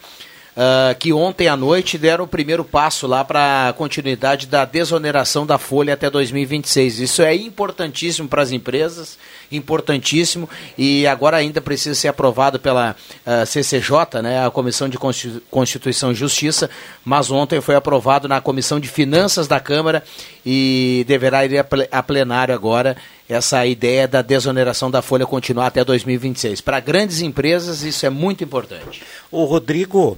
Ah, 0.57 0.95
que 0.97 1.11
ontem 1.11 1.49
à 1.49 1.57
noite 1.57 1.97
deram 1.97 2.23
o 2.23 2.27
primeiro 2.27 2.63
passo 2.63 3.05
lá 3.07 3.25
para 3.25 3.67
a 3.67 3.73
continuidade 3.73 4.47
da 4.47 4.63
desoneração 4.63 5.45
da 5.45 5.57
folha 5.57 5.93
até 5.93 6.09
2026. 6.09 6.99
Isso 7.01 7.21
é 7.21 7.35
importantíssimo 7.35 8.29
para 8.29 8.41
as 8.41 8.51
empresas, 8.53 9.17
importantíssimo, 9.51 10.49
e 10.77 11.05
agora 11.07 11.35
ainda 11.35 11.59
precisa 11.59 11.93
ser 11.93 12.07
aprovado 12.07 12.57
pela 12.57 12.95
ah, 13.25 13.45
CCJ, 13.45 14.21
né, 14.23 14.45
a 14.45 14.49
Comissão 14.49 14.87
de 14.87 14.97
Constitu- 14.97 15.41
Constituição 15.51 16.11
e 16.13 16.15
Justiça, 16.15 16.69
mas 17.03 17.29
ontem 17.29 17.59
foi 17.59 17.75
aprovado 17.75 18.27
na 18.29 18.39
Comissão 18.39 18.79
de 18.79 18.87
Finanças 18.87 19.49
da 19.49 19.59
Câmara 19.59 20.03
e 20.45 21.03
deverá 21.05 21.45
ir 21.45 21.65
a 21.91 22.03
plenário 22.03 22.55
agora 22.55 22.95
essa 23.27 23.65
ideia 23.65 24.07
da 24.07 24.21
desoneração 24.21 24.89
da 24.89 25.01
folha 25.01 25.25
continuar 25.25 25.67
até 25.67 25.83
2026. 25.83 26.61
Para 26.61 26.79
grandes 26.79 27.21
empresas, 27.21 27.81
isso 27.81 28.05
é 28.05 28.09
muito 28.09 28.43
importante. 28.43 29.01
O 29.31 29.45
Rodrigo, 29.45 30.17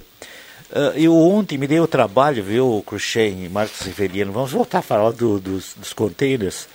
ah, 0.72 0.92
eu 0.94 1.14
ontem 1.16 1.56
me 1.58 1.66
dei 1.66 1.80
o 1.80 1.86
trabalho, 1.86 2.42
viu, 2.42 2.82
Cruxem 2.86 3.44
e 3.44 3.48
Marcos 3.48 3.80
Rivelino, 3.80 4.32
vamos 4.32 4.50
voltar 4.52 4.78
a 4.78 4.82
falar 4.82 5.10
do- 5.12 5.38
dos, 5.40 5.74
dos 5.76 5.92
containers, 5.92 6.68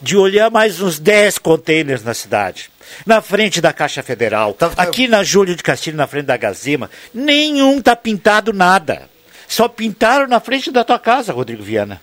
de 0.00 0.16
olhar 0.16 0.50
mais 0.50 0.80
uns 0.80 0.98
10 0.98 1.38
containers 1.38 2.02
na 2.02 2.14
cidade. 2.14 2.70
Na 3.06 3.20
frente 3.20 3.60
da 3.60 3.72
Caixa 3.72 4.02
Federal, 4.02 4.56
aqui 4.76 5.06
na 5.06 5.22
Júlio 5.22 5.54
de 5.54 5.62
Castilho, 5.62 5.96
na 5.96 6.06
frente 6.06 6.26
da 6.26 6.36
Gazima, 6.36 6.90
nenhum 7.14 7.80
tá 7.80 7.94
pintado 7.94 8.52
nada. 8.52 9.08
Só 9.46 9.68
pintaram 9.68 10.26
na 10.26 10.40
frente 10.40 10.70
da 10.70 10.84
tua 10.84 10.98
casa, 10.98 11.32
Rodrigo 11.32 11.62
Viana. 11.62 12.00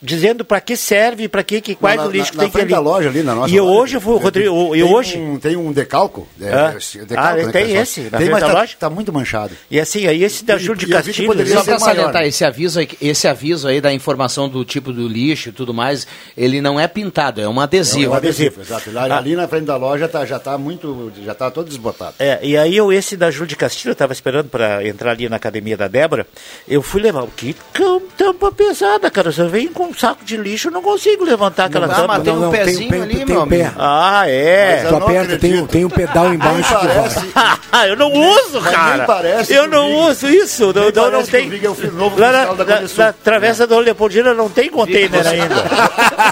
Dizendo 0.00 0.44
para 0.44 0.60
que 0.60 0.76
serve, 0.76 1.26
para 1.28 1.42
que, 1.42 1.60
que 1.60 1.74
quais 1.74 2.00
o 2.00 2.08
lixo 2.08 2.26
na, 2.26 2.30
que 2.30 2.38
tem 2.38 2.46
na 2.46 2.52
frente 2.52 2.66
que 2.66 2.70
da 2.72 2.76
ali. 2.78 2.84
loja 2.84 3.08
ali, 3.08 3.22
na 3.24 3.34
nossa 3.34 3.52
E 3.52 3.60
loja, 3.60 3.72
hoje 3.82 3.96
eu 3.96 4.00
fui, 4.00 4.12
tem- 4.14 4.22
Rodrigo, 4.22 4.76
eu 4.76 4.86
tem 4.86 4.94
hoje. 4.94 5.18
Um, 5.18 5.38
tem 5.40 5.56
um 5.56 5.72
decalco. 5.72 6.28
é, 6.40 6.52
Ah. 6.52 6.74
esse 6.78 7.00
Ah, 7.00 7.04
decalco, 7.04 7.36
né, 7.46 7.52
tem 7.52 7.64
pessoal? 7.66 7.82
esse, 7.82 8.00
na 8.02 8.18
Tem, 8.18 8.30
mas 8.30 8.40
da 8.40 8.46
tá, 8.46 8.52
loja? 8.60 8.76
tá 8.78 8.90
muito 8.90 9.12
manchado. 9.12 9.54
E 9.68 9.80
assim, 9.80 10.06
aí 10.06 10.22
esse 10.22 10.44
da 10.44 10.54
E- 10.54 10.58
Júlio 10.60 10.76
de 10.78 10.84
e 10.84 10.86
que 10.88 10.92
Castilho. 10.94 11.26
poderia 11.26 11.52
Só 11.54 11.64
para 11.64 11.78
salientar, 11.80 12.22
esse 12.24 12.44
aviso, 12.44 12.78
aí, 12.78 12.88
esse 13.02 13.26
aviso 13.26 13.66
aí 13.66 13.80
da 13.80 13.92
informação 13.92 14.48
do 14.48 14.64
tipo 14.64 14.92
do 14.92 15.08
lixo 15.08 15.48
e 15.48 15.52
tudo 15.52 15.74
mais, 15.74 16.06
ele 16.36 16.60
não 16.60 16.78
é 16.78 16.86
pintado, 16.86 17.40
é 17.40 17.48
um 17.48 17.58
adesivo. 17.58 18.12
É 18.12 18.14
um 18.14 18.18
adesivo, 18.18 18.60
exato. 18.60 18.90
Ah. 18.96 19.16
Ali 19.18 19.34
na 19.34 19.48
frente 19.48 19.64
da 19.64 19.76
loja 19.76 20.06
tá, 20.06 20.24
já 20.24 20.36
está 20.36 20.56
muito. 20.56 21.10
Já 21.24 21.32
está 21.32 21.50
todo 21.50 21.66
desbotado. 21.66 22.14
É, 22.20 22.38
e 22.40 22.56
aí 22.56 22.76
eu, 22.76 22.92
esse 22.92 23.16
da 23.16 23.32
Júlio 23.32 23.48
de 23.48 23.56
Castilho, 23.56 23.90
eu 23.90 23.96
tava 23.96 24.12
esperando 24.12 24.48
para 24.48 24.86
entrar 24.86 25.10
ali 25.10 25.28
na 25.28 25.34
academia 25.34 25.76
da 25.76 25.88
Débora, 25.88 26.24
eu 26.68 26.82
fui 26.82 27.02
levar. 27.02 27.26
Que 27.36 27.56
cam- 27.72 28.00
tampa 28.16 28.52
pesada, 28.52 29.10
cara. 29.10 29.34
Eu 29.36 29.48
venho 29.48 29.70
com 29.70 29.87
um 29.88 29.94
saco 29.94 30.24
de 30.24 30.36
lixo, 30.36 30.68
eu 30.68 30.72
não 30.72 30.82
consigo 30.82 31.24
levantar 31.24 31.64
aquela 31.66 31.86
dá, 31.86 31.94
tampa. 31.94 32.08
mas 32.08 32.22
tem 32.22 32.32
um 32.32 32.50
tem 32.50 32.64
pezinho 32.64 32.90
pé- 32.90 33.00
ali, 33.02 33.16
tem 33.16 33.24
meu 33.26 33.42
um 33.42 33.48
pé. 33.48 33.72
Ah, 33.78 34.22
é. 34.26 34.70
Mas 34.72 34.80
Tu 34.82 34.86
eu 34.86 35.00
não 35.00 35.06
aperta, 35.06 35.38
tem, 35.38 35.60
um- 35.62 35.66
tem 35.66 35.84
um 35.84 35.90
pedal 35.90 36.32
embaixo 36.34 36.78
que 36.78 36.86
vai. 36.86 37.88
eu 37.90 37.96
não 37.96 38.12
uso, 38.12 38.60
cara. 38.60 39.04
parece 39.04 39.52
eu 39.54 39.68
não 39.68 39.92
uso 40.08 40.28
isso. 40.28 40.72
Não, 40.72 40.82
nem 40.82 40.92
não, 40.92 41.02
não 41.04 41.10
parece 41.12 41.30
que 41.30 41.36
tem. 41.50 41.64
é 41.64 41.68
o 41.70 41.74
filho 41.74 41.92
novo 41.92 42.18
Lá 42.20 42.32
na, 42.32 42.54
na- 42.54 43.12
travessa 43.12 43.66
da 43.66 43.78
Leopoldina 43.78 44.34
não 44.34 44.48
tem 44.48 44.68
container 44.70 45.26
ainda. 45.26 45.54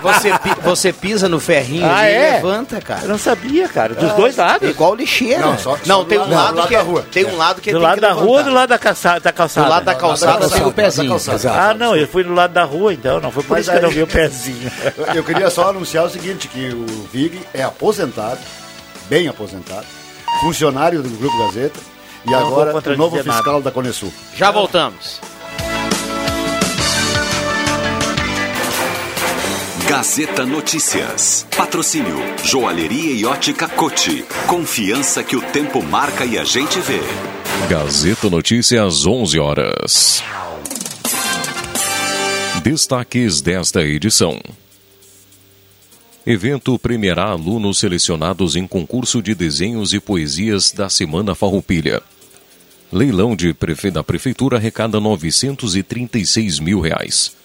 Você, 0.03 0.31
você 0.63 0.93
pisa 0.93 1.29
no 1.29 1.41
ferrinho 1.41 1.87
Ah, 1.87 1.99
ali 2.01 2.11
e 2.11 2.15
é? 2.15 2.31
levanta, 2.33 2.77
Eu 2.77 2.83
cara. 2.83 3.07
não 3.07 3.19
sabia, 3.19 3.69
cara. 3.69 3.95
Dos 3.95 4.13
dois 4.13 4.37
lados. 4.37 4.69
Igual 4.69 4.95
lixeira. 4.95 5.41
Não, 5.41 5.59
só- 5.59 5.79
não 5.87 5.99
só 6.01 6.05
tem 6.05 6.19
um 6.19 6.23
lado- 6.23 6.33
lado, 6.35 6.51
do 6.53 6.57
lado 6.59 6.69
que 6.69 6.75
é, 6.75 6.81
rua. 6.81 7.07
tem 7.13 7.25
um 7.25 7.37
lado 7.37 7.61
que 7.61 7.71
Do 7.71 7.79
tem 7.79 7.87
lado 7.89 8.01
da 8.01 8.13
rua 8.13 8.43
do 8.43 8.51
lado 8.51 8.69
da, 8.69 8.79
calça, 8.79 9.19
da 9.21 9.33
calçada? 9.33 9.67
Do 9.67 9.71
lado 9.71 9.85
da 9.85 9.95
calçada 9.95 10.49
tem 10.49 10.65
o 10.67 10.73
pezinho. 10.73 11.17
Ah, 11.51 11.75
não, 11.75 11.97
eu 11.97 12.07
fui 12.07 12.23
do 12.25 12.35
lado 12.35 12.53
da 12.53 12.65
rua, 12.65 12.93
então. 12.93 13.21
Não 13.21 13.31
foi 13.31 13.43
por 13.47 13.55
Mas 13.57 13.63
isso 13.63 13.71
que 13.71 13.77
eu 13.79 13.83
não 13.83 13.89
aí- 13.89 13.95
vi 13.95 14.03
o 14.03 14.07
pezinho. 14.07 14.71
Eu- 15.15 15.25
queria 15.25 15.49
só 15.51 15.71
anunciar 15.71 16.05
o 16.05 16.11
seguinte, 16.11 16.49
que 16.49 16.69
o 16.69 16.87
Vig 17.13 17.41
é 17.55 17.63
aposentado, 17.63 18.41
bem 19.09 19.29
aposentado, 19.29 19.87
funcionário 20.41 21.03
do 21.03 21.09
Grupo 21.19 21.37
Gazeta, 21.47 21.79
E 22.27 22.31
Não 22.31 22.41
agora 22.41 22.75
o 22.77 22.97
novo 22.97 23.17
nada. 23.17 23.33
fiscal 23.33 23.63
da 23.63 23.71
Conesul. 23.71 24.13
Já 24.35 24.51
voltamos. 24.51 25.21
Gazeta 29.89 30.45
Notícias. 30.45 31.47
Patrocínio 31.57 32.17
Joalheria 32.43 33.13
e 33.13 33.25
Ótica 33.25 33.69
Cote. 33.69 34.25
Confiança 34.49 35.23
que 35.23 35.37
o 35.37 35.41
tempo 35.41 35.83
marca 35.83 36.25
e 36.25 36.37
a 36.37 36.43
gente 36.45 36.81
vê. 36.81 37.01
Gazeta 37.69 38.29
Notícias, 38.29 39.07
11 39.07 39.39
horas. 39.39 40.23
Destaques 42.69 43.41
desta 43.41 43.81
edição. 43.85 44.43
Evento 46.27 46.77
premiará 46.77 47.27
alunos 47.27 47.79
selecionados 47.79 48.57
em 48.57 48.67
concurso 48.67 49.23
de 49.23 49.37
desenhos 49.37 49.95
e 49.95 50.01
poesias 50.01 50.73
da 50.73 50.89
Semana 50.89 51.33
Farroupilha. 51.33 52.03
Leilão 52.91 53.37
de 53.37 53.55
prefe... 53.55 53.89
da 53.89 54.03
Prefeitura 54.03 54.57
arrecada 54.57 54.99
936 54.99 56.59
mil 56.59 56.81
reais. 56.81 57.37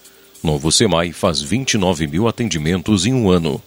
Novo 0.42 0.72
SEMAI 0.72 1.12
faz 1.12 1.40
29 1.40 2.08
mil 2.08 2.26
atendimentos 2.26 3.06
em 3.06 3.14
um 3.14 3.30
ano. 3.30 3.62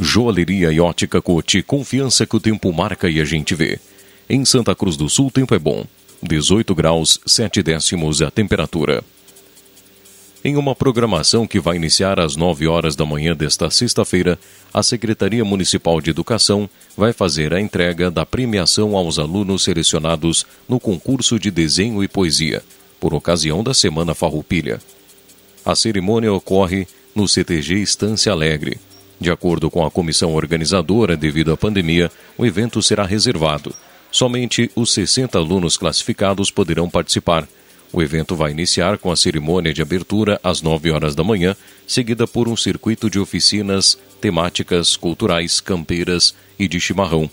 Joalheria 0.00 0.72
e 0.72 0.80
ótica 0.80 1.22
Cote, 1.22 1.62
confiança 1.62 2.26
que 2.26 2.34
o 2.34 2.40
tempo 2.40 2.72
marca 2.72 3.08
e 3.08 3.20
a 3.20 3.24
gente 3.24 3.54
vê. 3.54 3.78
Em 4.28 4.44
Santa 4.44 4.74
Cruz 4.74 4.96
do 4.96 5.08
Sul, 5.08 5.30
tempo 5.30 5.54
é 5.54 5.58
bom. 5.60 5.86
18 6.20 6.74
graus, 6.74 7.20
7 7.24 7.62
décimos 7.62 8.20
a 8.20 8.28
temperatura. 8.28 9.04
Em 10.46 10.56
uma 10.58 10.74
programação 10.74 11.46
que 11.46 11.58
vai 11.58 11.76
iniciar 11.76 12.20
às 12.20 12.36
9 12.36 12.66
horas 12.68 12.94
da 12.94 13.06
manhã 13.06 13.34
desta 13.34 13.70
sexta-feira, 13.70 14.38
a 14.74 14.82
Secretaria 14.82 15.42
Municipal 15.42 16.02
de 16.02 16.10
Educação 16.10 16.68
vai 16.94 17.14
fazer 17.14 17.54
a 17.54 17.60
entrega 17.60 18.10
da 18.10 18.26
premiação 18.26 18.94
aos 18.94 19.18
alunos 19.18 19.64
selecionados 19.64 20.44
no 20.68 20.78
concurso 20.78 21.38
de 21.38 21.50
desenho 21.50 22.04
e 22.04 22.08
poesia, 22.08 22.62
por 23.00 23.14
ocasião 23.14 23.64
da 23.64 23.72
Semana 23.72 24.14
Farroupilha. 24.14 24.82
A 25.64 25.74
cerimônia 25.74 26.30
ocorre 26.30 26.86
no 27.14 27.26
CTG 27.26 27.76
Estância 27.76 28.30
Alegre. 28.30 28.78
De 29.18 29.30
acordo 29.30 29.70
com 29.70 29.82
a 29.82 29.90
comissão 29.90 30.34
organizadora, 30.34 31.16
devido 31.16 31.52
à 31.52 31.56
pandemia, 31.56 32.12
o 32.36 32.44
evento 32.44 32.82
será 32.82 33.06
reservado. 33.06 33.74
Somente 34.10 34.70
os 34.76 34.92
60 34.92 35.38
alunos 35.38 35.78
classificados 35.78 36.50
poderão 36.50 36.90
participar. 36.90 37.48
O 37.92 38.02
evento 38.02 38.34
vai 38.34 38.50
iniciar 38.50 38.98
com 38.98 39.10
a 39.10 39.16
cerimônia 39.16 39.72
de 39.72 39.80
abertura 39.80 40.40
às 40.42 40.60
9 40.60 40.90
horas 40.90 41.14
da 41.14 41.22
manhã, 41.22 41.56
seguida 41.86 42.26
por 42.26 42.48
um 42.48 42.56
circuito 42.56 43.08
de 43.08 43.18
oficinas 43.18 43.96
temáticas, 44.20 44.96
culturais, 44.96 45.60
campeiras 45.60 46.34
e 46.58 46.66
de 46.66 46.80
chimarrão. 46.80 47.30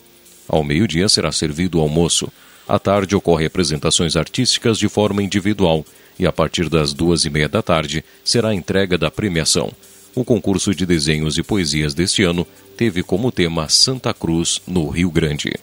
Ao 0.47 0.63
meio-dia 0.63 1.09
será 1.09 1.31
servido 1.31 1.79
o 1.79 1.81
almoço. 1.81 2.31
À 2.67 2.77
tarde 2.77 3.15
ocorrem 3.15 3.47
apresentações 3.47 4.15
artísticas 4.15 4.77
de 4.77 4.87
forma 4.87 5.23
individual 5.23 5.85
e 6.19 6.27
a 6.27 6.31
partir 6.31 6.69
das 6.69 6.93
duas 6.93 7.25
e 7.25 7.29
meia 7.29 7.49
da 7.49 7.61
tarde 7.61 8.03
será 8.23 8.49
a 8.49 8.55
entrega 8.55 8.97
da 8.97 9.09
premiação. 9.09 9.71
O 10.13 10.23
concurso 10.23 10.75
de 10.75 10.85
desenhos 10.85 11.37
e 11.37 11.43
poesias 11.43 11.93
deste 11.93 12.21
ano 12.23 12.45
teve 12.77 13.01
como 13.01 13.31
tema 13.31 13.69
Santa 13.69 14.13
Cruz, 14.13 14.61
no 14.67 14.89
Rio 14.89 15.09
Grande. 15.09 15.53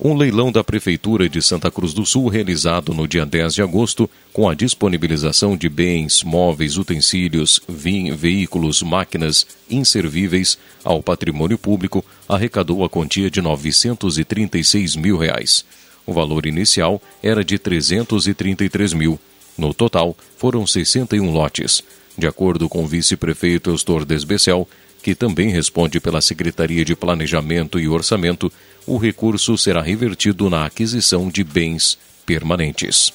Um 0.00 0.14
leilão 0.14 0.52
da 0.52 0.62
Prefeitura 0.62 1.28
de 1.28 1.42
Santa 1.42 1.72
Cruz 1.72 1.92
do 1.92 2.06
Sul, 2.06 2.28
realizado 2.28 2.94
no 2.94 3.08
dia 3.08 3.26
10 3.26 3.52
de 3.52 3.62
agosto, 3.62 4.08
com 4.32 4.48
a 4.48 4.54
disponibilização 4.54 5.56
de 5.56 5.68
bens, 5.68 6.22
móveis, 6.22 6.76
utensílios, 6.76 7.60
veículos, 7.68 8.80
máquinas 8.80 9.44
inservíveis 9.68 10.56
ao 10.84 11.02
patrimônio 11.02 11.58
público, 11.58 12.04
arrecadou 12.28 12.84
a 12.84 12.88
quantia 12.88 13.28
de 13.28 13.40
936 13.40 14.94
mil 14.94 15.18
reais. 15.18 15.64
O 16.06 16.12
valor 16.12 16.46
inicial 16.46 17.02
era 17.20 17.44
de 17.44 17.58
333 17.58 18.92
mil. 18.92 19.18
No 19.58 19.74
total, 19.74 20.16
foram 20.36 20.64
61 20.64 21.32
lotes. 21.32 21.82
De 22.16 22.28
acordo 22.28 22.68
com 22.68 22.84
o 22.84 22.86
vice-prefeito 22.86 23.70
Eustor 23.70 24.04
Desbecel, 24.04 24.68
que 25.02 25.14
também 25.14 25.50
responde 25.50 26.00
pela 26.00 26.20
Secretaria 26.20 26.84
de 26.84 26.94
Planejamento 26.94 27.80
e 27.80 27.88
Orçamento, 27.88 28.52
o 28.88 28.96
recurso 28.96 29.56
será 29.58 29.82
revertido 29.82 30.48
na 30.48 30.64
aquisição 30.64 31.28
de 31.28 31.44
bens 31.44 31.98
permanentes. 32.24 33.12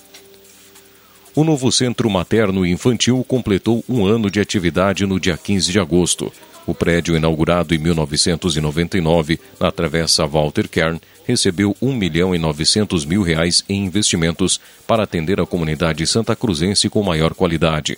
O 1.36 1.44
novo 1.44 1.72
Centro 1.72 2.10
Materno 2.12 2.64
e 2.64 2.72
Infantil 2.72 3.26
completou 3.28 3.84
um 3.90 4.06
ano 4.06 4.30
de 4.30 4.40
atividade 4.40 5.04
no 5.06 5.20
dia 5.20 5.36
15 5.36 5.72
de 5.72 5.80
agosto. 5.80 6.32
O 6.68 6.76
prédio, 6.76 7.16
inaugurado 7.16 7.74
em 7.74 7.80
1999, 7.80 9.40
na 9.60 9.72
Travessa 9.72 10.28
Walter 10.28 10.70
Kern, 10.70 11.02
recebeu 11.26 11.76
1 11.82 11.92
milhão 11.92 12.36
e 12.36 12.38
900 12.38 13.04
mil 13.04 13.24
reais 13.24 13.66
em 13.68 13.84
investimentos 13.84 14.62
para 14.86 15.04
atender 15.04 15.42
a 15.42 15.46
comunidade 15.46 16.06
santa 16.06 16.36
cruzense 16.36 16.88
com 16.88 17.02
maior 17.02 17.34
qualidade. 17.34 17.98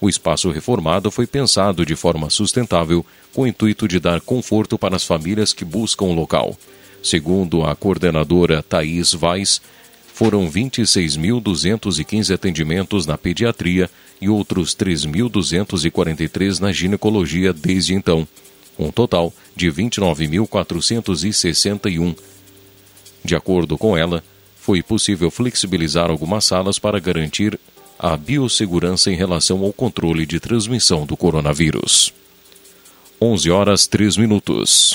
O 0.00 0.08
espaço 0.08 0.50
reformado 0.50 1.08
foi 1.10 1.28
pensado 1.28 1.86
de 1.86 1.94
forma 1.94 2.28
sustentável, 2.28 3.06
com 3.32 3.42
o 3.42 3.46
intuito 3.46 3.86
de 3.86 4.00
dar 4.00 4.20
conforto 4.20 4.76
para 4.76 4.96
as 4.96 5.04
famílias 5.04 5.52
que 5.52 5.64
buscam 5.64 6.06
o 6.06 6.12
local. 6.12 6.58
Segundo 7.02 7.64
a 7.64 7.74
coordenadora 7.74 8.62
Thais 8.62 9.12
Vaz, 9.12 9.60
foram 10.14 10.48
26.215 10.48 12.32
atendimentos 12.32 13.04
na 13.06 13.18
pediatria 13.18 13.90
e 14.20 14.28
outros 14.28 14.76
3.243 14.76 16.60
na 16.60 16.70
ginecologia 16.70 17.52
desde 17.52 17.94
então. 17.94 18.28
Um 18.78 18.92
total 18.92 19.34
de 19.56 19.66
29.461. 19.68 22.16
De 23.24 23.34
acordo 23.34 23.76
com 23.76 23.96
ela, 23.96 24.22
foi 24.60 24.80
possível 24.82 25.28
flexibilizar 25.30 26.10
algumas 26.10 26.44
salas 26.44 26.78
para 26.78 27.00
garantir 27.00 27.58
a 27.98 28.16
biossegurança 28.16 29.10
em 29.10 29.16
relação 29.16 29.64
ao 29.64 29.72
controle 29.72 30.24
de 30.24 30.38
transmissão 30.38 31.04
do 31.04 31.16
coronavírus. 31.16 32.14
11 33.20 33.50
horas 33.50 33.84
3 33.86 34.16
minutos. 34.16 34.94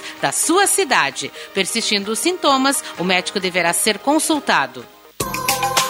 da 0.21 0.31
sua 0.31 0.67
cidade. 0.67 1.31
Persistindo 1.53 2.11
os 2.11 2.19
sintomas, 2.19 2.83
o 2.97 3.03
médico 3.03 3.39
deverá 3.39 3.73
ser 3.73 3.99
consultado. 3.99 4.85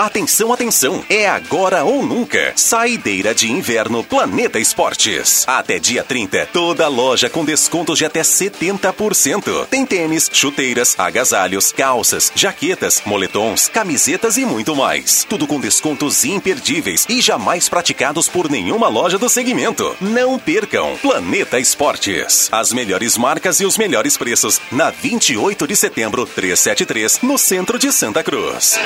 Atenção, 0.00 0.50
atenção! 0.50 1.04
É 1.10 1.28
agora 1.28 1.84
ou 1.84 2.02
nunca. 2.02 2.54
Saideira 2.56 3.34
de 3.34 3.52
inverno 3.52 4.02
Planeta 4.02 4.58
Esportes. 4.58 5.44
Até 5.46 5.78
dia 5.78 6.02
30, 6.02 6.48
toda 6.54 6.88
loja 6.88 7.28
com 7.28 7.44
descontos 7.44 7.98
de 7.98 8.06
até 8.06 8.22
70%. 8.22 9.66
Tem 9.66 9.84
tênis, 9.84 10.30
chuteiras, 10.32 10.98
agasalhos, 10.98 11.70
calças, 11.70 12.32
jaquetas, 12.34 13.02
moletons, 13.04 13.68
camisetas 13.68 14.38
e 14.38 14.46
muito 14.46 14.74
mais. 14.74 15.26
Tudo 15.28 15.46
com 15.46 15.60
descontos 15.60 16.24
imperdíveis 16.24 17.04
e 17.06 17.20
jamais 17.20 17.68
praticados 17.68 18.26
por 18.26 18.50
nenhuma 18.50 18.88
loja 18.88 19.18
do 19.18 19.28
segmento. 19.28 19.94
Não 20.00 20.38
percam! 20.38 20.96
Planeta 21.02 21.60
Esportes. 21.60 22.48
As 22.50 22.72
melhores 22.72 23.18
marcas 23.18 23.60
e 23.60 23.66
os 23.66 23.76
melhores 23.76 24.16
preços 24.16 24.62
na 24.72 24.88
28 24.88 25.68
de 25.68 25.76
setembro 25.76 26.24
373, 26.24 27.20
no 27.20 27.36
centro 27.36 27.78
de 27.78 27.92
Santa 27.92 28.24
Cruz. 28.24 28.78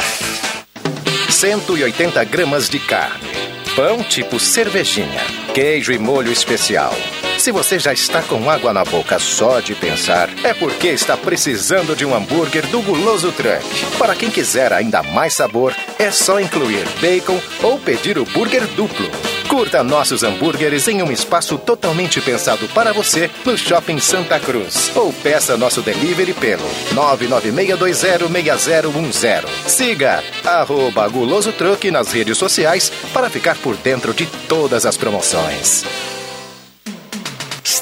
180 1.29 2.25
gramas 2.25 2.69
de 2.69 2.79
carne. 2.79 3.31
Pão 3.75 4.03
tipo 4.03 4.39
cervejinha. 4.39 5.44
Queijo 5.55 5.93
e 5.93 5.99
molho 6.01 6.33
especial. 6.33 6.93
Se 7.39 7.53
você 7.53 7.79
já 7.79 7.93
está 7.93 8.21
com 8.23 8.51
água 8.51 8.73
na 8.73 8.85
boca 8.85 9.21
só 9.21 9.61
de 9.61 9.73
pensar, 9.77 10.29
é 10.43 10.53
porque 10.53 10.89
está 10.89 11.17
precisando 11.17 11.95
de 11.95 12.05
um 12.05 12.13
hambúrguer 12.13 12.67
do 12.67 12.83
Guloso 12.83 13.31
Truck. 13.31 13.65
Para 13.97 14.17
quem 14.17 14.31
quiser 14.31 14.73
ainda 14.73 15.01
mais 15.01 15.35
sabor, 15.35 15.73
é 15.97 16.11
só 16.11 16.41
incluir 16.41 16.85
bacon 17.01 17.41
ou 17.63 17.79
pedir 17.79 18.19
o 18.19 18.25
burger 18.25 18.67
duplo. 18.69 19.09
Curta 19.49 19.83
nossos 19.85 20.23
hambúrgueres 20.25 20.89
em 20.89 21.03
um 21.03 21.13
espaço 21.13 21.59
totalmente 21.59 22.19
pensado 22.21 22.67
para 22.69 22.93
você 22.93 23.31
no 23.45 23.57
Shopping 23.57 24.01
Santa 24.01 24.41
Cruz. 24.41 24.91
Ou 24.97 25.13
peça 25.13 25.57
nosso 25.57 25.81
delivery 25.81 26.33
pelo 26.33 26.69
996206010. 26.93 29.45
Siga 29.69 30.25
arroba 30.45 31.07
Guloso 31.09 31.53
Truck 31.53 31.89
nas 31.91 32.11
redes 32.11 32.39
sociais 32.39 32.91
para 33.13 33.31
ficar 33.31 33.57
por 33.59 33.77
dentro 33.77 34.13
de 34.13 34.27
todas 34.49 34.85
as 34.87 34.97
promoções. 34.97 35.44
noise. 35.45 36.14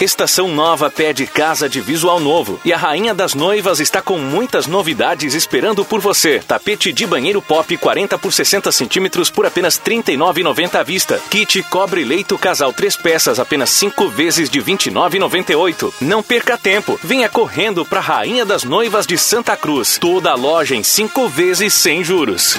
Estação 0.00 0.48
Nova 0.48 0.90
pede 0.90 1.26
casa 1.26 1.70
de 1.70 1.80
visual 1.80 2.20
novo 2.20 2.60
e 2.62 2.70
a 2.70 2.76
Rainha 2.76 3.14
das 3.14 3.32
Noivas 3.32 3.80
está 3.80 4.02
com 4.02 4.18
muitas 4.18 4.66
novidades 4.66 5.32
esperando 5.32 5.86
por 5.86 6.00
você. 6.00 6.38
Tapete 6.46 6.92
de 6.92 7.06
banheiro 7.06 7.40
pop 7.40 7.74
40 7.74 8.18
por 8.18 8.30
60 8.30 8.70
centímetros 8.72 9.30
por 9.30 9.46
apenas 9.46 9.78
R$ 9.78 9.96
39,90 10.02 10.74
à 10.74 10.82
vista. 10.82 11.18
Kit 11.30 11.62
cobre 11.62 12.04
leito 12.04 12.36
casal 12.36 12.74
três 12.74 12.94
peças 12.94 13.40
apenas 13.40 13.70
5 13.70 14.10
vezes 14.10 14.50
de 14.50 14.60
R$ 14.60 14.66
29,98. 14.74 15.94
Não 16.02 16.22
perca 16.22 16.58
tempo, 16.58 17.00
venha 17.02 17.30
correndo 17.30 17.82
para 17.82 18.00
Rainha 18.00 18.44
das 18.44 18.64
Noivas 18.64 19.06
de 19.06 19.16
Santa 19.16 19.56
Cruz. 19.56 19.96
Toda 19.98 20.30
a 20.30 20.34
loja 20.34 20.76
em 20.76 20.82
5 20.82 21.26
vezes 21.26 21.72
sem 21.72 22.04
juros. 22.04 22.58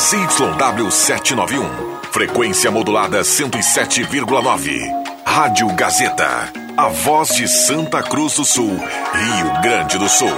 ZYW 0.00 0.90
791. 0.90 1.68
Frequência 2.10 2.70
modulada 2.70 3.20
107,9. 3.20 4.80
Rádio 5.26 5.68
Gazeta. 5.74 6.50
A 6.74 6.88
voz 6.88 7.34
de 7.34 7.46
Santa 7.46 8.02
Cruz 8.02 8.36
do 8.36 8.44
Sul, 8.44 8.70
Rio 8.78 9.60
Grande 9.60 9.98
do 9.98 10.08
Sul. 10.08 10.32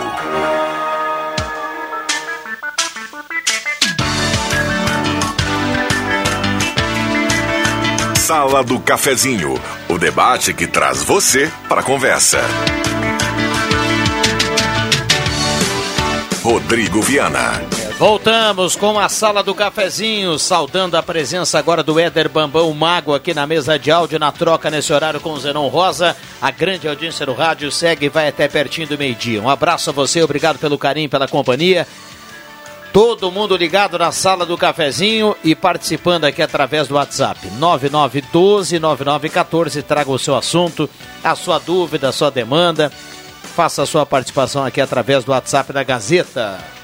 Sala 8.16 8.64
do 8.64 8.80
Cafezinho. 8.80 9.54
O 9.88 9.96
debate 9.96 10.52
que 10.52 10.66
traz 10.66 11.04
você 11.04 11.48
para 11.68 11.82
a 11.82 11.84
conversa. 11.84 12.40
Rodrigo 16.42 17.00
Viana. 17.00 17.81
Voltamos 18.02 18.74
com 18.74 18.98
a 18.98 19.08
sala 19.08 19.44
do 19.44 19.54
cafezinho, 19.54 20.36
saudando 20.36 20.96
a 20.96 21.02
presença 21.04 21.56
agora 21.56 21.84
do 21.84 22.00
Éder 22.00 22.28
Bambão 22.28 22.74
Mago 22.74 23.14
aqui 23.14 23.32
na 23.32 23.46
mesa 23.46 23.78
de 23.78 23.92
áudio, 23.92 24.18
na 24.18 24.32
troca 24.32 24.68
nesse 24.68 24.92
horário 24.92 25.20
com 25.20 25.30
o 25.30 25.38
Zenon 25.38 25.68
Rosa. 25.68 26.16
A 26.40 26.50
grande 26.50 26.88
audiência 26.88 27.24
do 27.24 27.32
rádio 27.32 27.70
segue 27.70 28.06
e 28.06 28.08
vai 28.08 28.26
até 28.26 28.48
pertinho 28.48 28.88
do 28.88 28.98
meio-dia. 28.98 29.40
Um 29.40 29.48
abraço 29.48 29.90
a 29.90 29.92
você, 29.92 30.20
obrigado 30.20 30.58
pelo 30.58 30.76
carinho, 30.76 31.08
pela 31.08 31.28
companhia. 31.28 31.86
Todo 32.92 33.30
mundo 33.30 33.56
ligado 33.56 33.96
na 33.96 34.10
sala 34.10 34.44
do 34.44 34.58
cafezinho 34.58 35.36
e 35.44 35.54
participando 35.54 36.24
aqui 36.24 36.42
através 36.42 36.88
do 36.88 36.96
WhatsApp. 36.96 37.38
9912-9914. 37.56 39.80
Traga 39.80 40.10
o 40.10 40.18
seu 40.18 40.34
assunto, 40.34 40.90
a 41.22 41.36
sua 41.36 41.60
dúvida, 41.60 42.08
a 42.08 42.12
sua 42.12 42.32
demanda. 42.32 42.90
Faça 43.54 43.84
a 43.84 43.86
sua 43.86 44.04
participação 44.04 44.64
aqui 44.64 44.80
através 44.80 45.22
do 45.22 45.30
WhatsApp 45.30 45.72
da 45.72 45.84
Gazeta. 45.84 46.81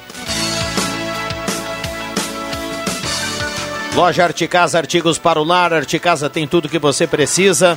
Loja 3.98 4.22
Articasa, 4.22 4.78
artigos 4.78 5.18
para 5.18 5.40
o 5.40 5.44
lar. 5.44 5.72
Articasa 5.72 6.30
tem 6.30 6.46
tudo 6.46 6.68
que 6.68 6.78
você 6.78 7.04
precisa. 7.04 7.76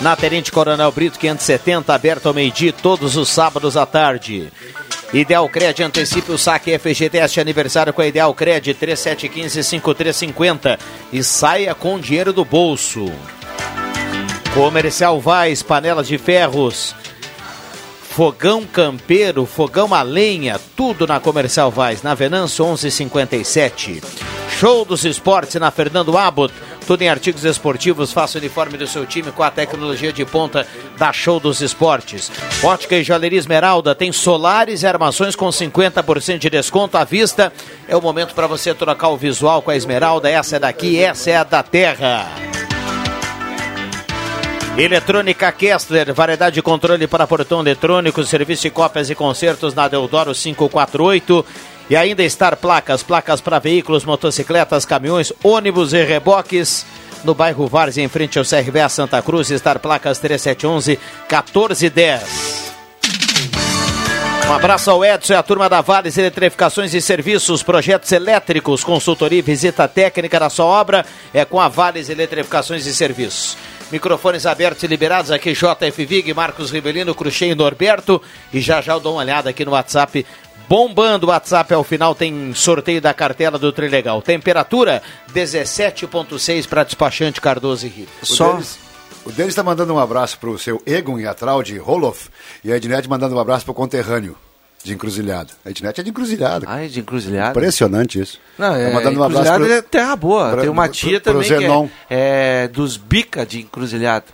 Na 0.00 0.14
Tenente 0.14 0.52
Coronel 0.52 0.92
Brito 0.92 1.18
570, 1.18 1.92
aberto 1.92 2.26
ao 2.26 2.34
meio-dia, 2.34 2.72
todos 2.72 3.16
os 3.16 3.28
sábados 3.30 3.76
à 3.76 3.84
tarde. 3.84 4.48
Ideal 5.12 5.48
Cred 5.48 5.82
antecipe 5.82 6.30
o 6.30 6.38
saque 6.38 6.78
FGTS 6.78 7.40
aniversário 7.40 7.92
com 7.92 8.00
a 8.00 8.06
Ideal 8.06 8.32
Cred 8.32 8.72
3715-5350 8.74 10.78
e 11.12 11.20
saia 11.24 11.74
com 11.74 11.98
dinheiro 11.98 12.32
do 12.32 12.44
bolso. 12.44 13.06
Comercial 14.54 15.20
Vaz, 15.20 15.64
panelas 15.64 16.06
de 16.06 16.16
ferros, 16.16 16.94
fogão 18.10 18.66
campeiro, 18.66 19.46
fogão 19.46 19.94
a 19.94 20.02
lenha, 20.02 20.60
tudo 20.76 21.06
na 21.06 21.20
Comercial 21.20 21.70
Vaz, 21.70 22.02
na 22.02 22.12
Venâncio 22.12 22.64
1157. 22.64 24.02
Show 24.58 24.84
dos 24.84 25.04
Esportes 25.04 25.54
na 25.54 25.70
Fernando 25.70 26.18
Abbott. 26.18 26.52
Tudo 26.86 27.02
em 27.02 27.08
artigos 27.08 27.44
esportivos. 27.44 28.12
Faça 28.12 28.36
o 28.36 28.40
uniforme 28.40 28.76
do 28.76 28.86
seu 28.86 29.06
time 29.06 29.30
com 29.30 29.44
a 29.44 29.50
tecnologia 29.50 30.12
de 30.12 30.24
ponta 30.24 30.66
da 30.98 31.12
Show 31.12 31.38
dos 31.38 31.60
Esportes. 31.60 32.32
Ótica 32.64 32.96
e 32.96 33.04
Joalheria 33.04 33.38
Esmeralda 33.38 33.94
tem 33.94 34.10
solares 34.10 34.82
e 34.82 34.86
armações 34.88 35.36
com 35.36 35.46
50% 35.46 36.38
de 36.38 36.50
desconto 36.50 36.98
à 36.98 37.04
vista. 37.04 37.52
É 37.86 37.96
o 37.96 38.02
momento 38.02 38.34
para 38.34 38.48
você 38.48 38.74
trocar 38.74 39.08
o 39.10 39.16
visual 39.16 39.62
com 39.62 39.70
a 39.70 39.76
Esmeralda. 39.76 40.28
Essa 40.28 40.56
é 40.56 40.58
daqui, 40.58 40.98
essa 40.98 41.30
é 41.30 41.36
a 41.36 41.44
da 41.44 41.62
terra. 41.62 42.49
Eletrônica 44.76 45.50
Kessler, 45.52 46.14
variedade 46.14 46.54
de 46.54 46.62
controle 46.62 47.06
para 47.06 47.26
portão 47.26 47.60
eletrônico, 47.60 48.24
serviço 48.24 48.62
de 48.62 48.70
cópias 48.70 49.10
e 49.10 49.14
concertos 49.14 49.74
na 49.74 49.88
Deodoro 49.88 50.32
548. 50.32 51.44
E 51.90 51.96
ainda 51.96 52.28
Star 52.28 52.56
Placas, 52.56 53.02
placas 53.02 53.40
para 53.40 53.58
veículos, 53.58 54.04
motocicletas, 54.04 54.84
caminhões, 54.84 55.32
ônibus 55.42 55.92
e 55.92 56.02
reboques. 56.04 56.86
No 57.24 57.34
bairro 57.34 57.66
Várzea, 57.66 58.02
em 58.02 58.08
frente 58.08 58.38
ao 58.38 58.44
CRBA 58.44 58.88
Santa 58.88 59.20
Cruz, 59.20 59.48
Star 59.48 59.78
Placas 59.80 60.18
3711 60.18 60.98
1410. 61.28 62.70
Um 64.48 64.52
abraço 64.52 64.90
ao 64.90 65.04
Edson 65.04 65.34
e 65.34 65.36
à 65.36 65.42
turma 65.42 65.68
da 65.68 65.80
Vales 65.80 66.18
Eletrificações 66.18 66.92
e 66.92 67.00
Serviços, 67.00 67.62
projetos 67.62 68.10
elétricos, 68.10 68.82
consultoria 68.82 69.38
e 69.38 69.42
visita 69.42 69.86
técnica 69.86 70.40
da 70.40 70.50
sua 70.50 70.64
obra 70.64 71.06
é 71.32 71.44
com 71.44 71.60
a 71.60 71.68
Vales 71.68 72.08
Eletrificações 72.08 72.84
e 72.84 72.94
Serviços. 72.94 73.56
Microfones 73.90 74.46
abertos 74.46 74.82
e 74.82 74.86
liberados 74.86 75.30
aqui, 75.30 75.52
JF 75.52 76.04
Vig, 76.04 76.32
Marcos 76.32 76.70
Ribelino, 76.70 77.14
Cruxem 77.14 77.50
e 77.50 77.54
Norberto. 77.54 78.22
E 78.52 78.60
já 78.60 78.80
já 78.80 78.92
eu 78.92 79.00
dou 79.00 79.14
uma 79.14 79.22
olhada 79.22 79.50
aqui 79.50 79.64
no 79.64 79.72
WhatsApp. 79.72 80.24
Bombando 80.68 81.26
o 81.26 81.30
WhatsApp 81.30 81.74
ao 81.74 81.82
final 81.82 82.14
tem 82.14 82.54
sorteio 82.54 83.00
da 83.00 83.12
cartela 83.12 83.58
do 83.58 83.72
Trilegal. 83.72 84.22
Temperatura 84.22 85.02
17.6 85.34 86.68
para 86.68 86.84
despachante 86.84 87.40
Cardoso 87.40 87.86
e 87.86 87.88
Rio. 87.88 88.06
Só. 88.22 88.60
O 89.24 89.32
deles 89.32 89.50
está 89.50 89.62
mandando 89.62 89.92
um 89.92 89.98
abraço 89.98 90.38
pro 90.38 90.58
seu 90.58 90.80
Egon 90.86 91.18
e 91.18 91.26
Atral 91.26 91.62
de 91.62 91.76
Roloff. 91.76 92.30
E 92.64 92.72
a 92.72 92.76
Ednet 92.76 93.08
mandando 93.08 93.34
um 93.34 93.40
abraço 93.40 93.64
pro 93.64 93.74
conterrâneo 93.74 94.36
de 94.82 94.94
Encruzilhado. 94.94 95.52
A 95.64 95.70
Ednet 95.70 96.00
é 96.00 96.02
de 96.02 96.10
Encruzilhado. 96.10 96.64
Ah, 96.68 96.82
é 96.84 96.88
de 96.88 97.00
Encruzilhado? 97.00 97.50
Impressionante 97.58 98.18
isso. 98.20 98.38
Não, 98.58 98.74
é, 98.74 98.88
Tá 98.88 98.94
mandando 98.94 99.20
um 99.20 99.22
abraço 99.24 99.52
pro- 99.54 99.72
é 99.72 99.82
terra 99.82 100.16
boa. 100.16 100.50
pro- 100.52 100.60
Tem 100.62 100.70
uma 100.70 100.84
pro- 100.84 100.92
tia 100.92 101.20
pro 101.20 101.32
também 101.34 101.48
que 101.48 101.58
Zenon. 101.58 101.88
é, 102.08 102.64
é 102.64 102.68
dos 102.68 102.96
Bica 102.96 103.44
de 103.44 103.60
Encruzilhado. 103.60 104.26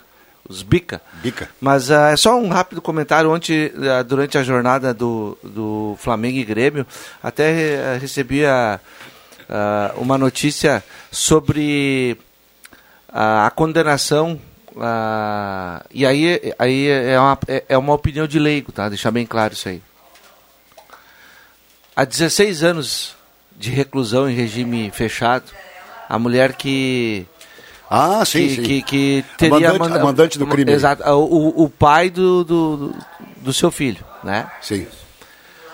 Os 0.49 0.63
Bica. 0.63 1.03
Bica. 1.23 1.49
Mas 1.61 1.91
ah, 1.91 2.11
é 2.13 2.17
só 2.17 2.39
um 2.39 2.49
rápido 2.49 2.81
comentário. 2.81 3.31
Ontem, 3.33 3.73
ah, 3.91 4.03
durante 4.05 4.39
a 4.39 4.45
jornada 4.45 4.95
do, 4.95 5.37
do 5.43 5.97
Flamengo 5.99 6.39
e 6.39 6.45
Grêmio, 6.45 6.87
até 7.21 7.51
eh, 7.75 7.99
recebi 8.01 8.47
a- 8.47 8.79
ah, 9.51 9.93
uma 9.97 10.17
notícia 10.17 10.85
sobre 11.11 12.17
a, 13.13 13.47
a 13.47 13.51
condenação. 13.51 14.39
ah, 14.81 15.85
e 15.93 16.07
aí, 16.07 16.53
aí 16.59 16.87
é, 16.89 17.19
uma, 17.19 17.39
é- 17.49 17.65
é 17.71 17.77
uma 17.79 17.95
opinião 17.95 18.27
de 18.29 18.39
leigo, 18.39 18.71
tá? 18.71 18.89
Deixar 18.89 19.11
bem 19.11 19.27
claro 19.27 19.53
isso 19.55 19.69
aí. 19.69 19.83
Há 21.97 22.05
16 22.05 22.63
anos 22.63 23.17
de 23.57 23.71
reclusão 23.71 24.29
em 24.29 24.35
regime 24.35 24.91
fechado, 24.91 25.45
a 26.09 26.19
mulher 26.19 26.53
que. 26.53 27.27
Ah, 27.91 28.23
sim, 28.25 28.49
que, 28.49 28.55
sim. 28.57 28.63
Que, 28.63 28.83
que 28.83 29.25
teria. 29.39 29.55
mandante- 29.73 29.79
manda- 29.79 30.05
mandante 30.05 30.39
do 30.39 30.47
crime. 30.47 30.71
Exato, 30.73 31.03
o, 31.09 31.25
o- 31.25 31.65
o 31.65 31.71
pai 31.71 32.11
do, 32.11 32.45
do, 32.45 32.95
do 33.39 33.53
seu 33.53 33.71
filho, 33.71 34.05
né? 34.23 34.51
Sim. 34.61 34.87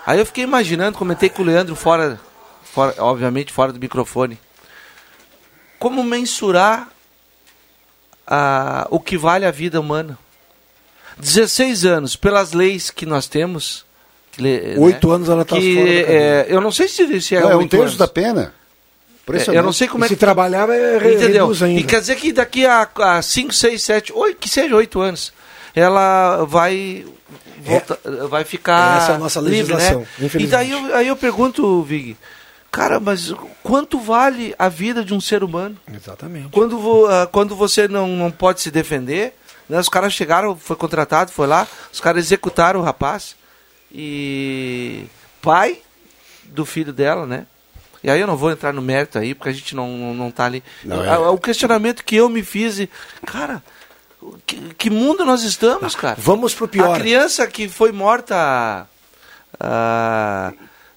Aí 0.05 0.19
eu 0.19 0.25
fiquei 0.25 0.43
imaginando, 0.43 0.97
comentei 0.97 1.27
com 1.29 1.41
o 1.41 1.45
Leandro 1.45 1.75
fora, 1.75 2.19
fora 2.63 2.93
obviamente 2.99 3.51
fora 3.51 3.73
do 3.73 3.79
microfone, 3.79 4.39
como 5.79 6.03
mensurar 6.03 6.89
a, 8.27 8.87
o 8.89 8.99
que 8.99 9.17
vale 9.17 9.45
a 9.45 9.51
vida 9.51 9.79
humana. 9.79 10.17
16 11.17 11.85
anos, 11.85 12.15
pelas 12.15 12.53
leis 12.53 12.89
que 12.89 13.05
nós 13.05 13.27
temos. 13.27 13.85
Le- 14.37 14.75
Oito 14.79 15.11
anos 15.11 15.29
ela 15.29 15.43
tá 15.45 15.55
que, 15.57 15.75
fora 15.75 15.89
é, 15.89 16.45
Eu 16.49 16.61
não 16.61 16.71
sei 16.71 16.87
se, 16.87 17.21
se 17.21 17.35
é, 17.35 17.41
Não, 17.41 17.51
é 17.51 17.55
um 17.55 17.59
oito 17.59 17.69
terço 17.71 17.83
anos. 17.85 17.97
da 17.97 18.07
pena. 18.07 18.53
É, 19.31 19.57
eu 19.57 19.63
não 19.63 19.71
sei 19.71 19.87
como 19.87 20.03
E 20.03 20.05
é 20.05 20.07
se 20.09 20.15
que. 20.15 20.19
trabalhava, 20.19 20.75
é 20.75 20.97
re- 20.97 21.13
Entendeu? 21.15 21.45
reduz 21.45 21.63
ainda. 21.63 21.79
E 21.79 21.83
quer 21.83 22.01
dizer 22.01 22.15
que 22.17 22.33
daqui 22.33 22.65
a 22.65 23.21
5, 23.21 23.53
6, 23.53 23.81
7, 23.81 24.11
8, 24.13 24.37
que 24.37 24.49
seja 24.49 24.75
8 24.75 24.99
anos, 24.99 25.31
ela 25.73 26.43
vai. 26.43 27.05
volta- 27.63 27.99
vai 28.29 28.43
ficar. 28.43 28.97
Essa 29.01 29.11
é 29.13 29.15
a 29.15 29.17
nossa 29.17 29.39
livre, 29.39 29.73
legislação, 29.73 30.05
né? 30.19 30.29
E 30.39 30.45
daí 30.47 30.71
eu, 30.71 30.95
aí 30.95 31.07
eu 31.07 31.15
pergunto, 31.15 31.81
Vig, 31.83 32.17
cara, 32.69 32.99
mas 32.99 33.33
quanto 33.63 33.97
vale 33.97 34.53
a 34.59 34.67
vida 34.67 35.05
de 35.05 35.13
um 35.13 35.21
ser 35.21 35.41
humano? 35.41 35.77
Exatamente. 35.95 36.49
Quando, 36.51 36.77
vo- 36.77 37.05
ah, 37.07 37.25
quando 37.31 37.55
você 37.55 37.87
não, 37.87 38.07
não 38.09 38.29
pode 38.29 38.59
se 38.59 38.69
defender, 38.69 39.33
né, 39.69 39.79
os 39.79 39.87
caras 39.87 40.11
chegaram, 40.11 40.57
foi 40.57 40.75
contratado, 40.75 41.31
foi 41.31 41.47
lá, 41.47 41.65
os 41.93 42.01
caras 42.01 42.25
executaram 42.25 42.81
o 42.81 42.83
rapaz 42.83 43.37
e 43.93 45.05
pai 45.41 45.77
do 46.45 46.65
filho 46.65 46.91
dela, 46.91 47.25
né? 47.25 47.45
E 48.03 48.09
aí 48.09 48.19
eu 48.19 48.27
não 48.27 48.35
vou 48.35 48.51
entrar 48.51 48.73
no 48.73 48.81
mérito 48.81 49.17
aí, 49.17 49.33
porque 49.33 49.49
a 49.49 49.53
gente 49.53 49.75
não, 49.75 49.87
não, 49.97 50.13
não 50.13 50.31
tá 50.31 50.45
ali. 50.45 50.61
Não, 50.83 51.03
é. 51.03 51.09
Ah, 51.09 51.29
O 51.29 51.37
questionamento 51.37 52.03
que 52.03 52.15
eu 52.17 52.27
me 52.27 52.43
fiz, 52.43 52.79
e, 52.79 52.89
cara, 53.25 53.63
que, 54.45 54.57
que 54.77 54.89
mundo 54.89 55.23
nós 55.23 55.43
estamos, 55.43 55.95
cara? 55.95 56.15
Vamos 56.19 56.53
pro 56.53 56.67
pior. 56.67 56.95
A 56.95 56.99
criança 56.99 57.47
que 57.47 57.69
foi 57.69 57.93
morta 57.93 58.85
ah, 59.59 60.51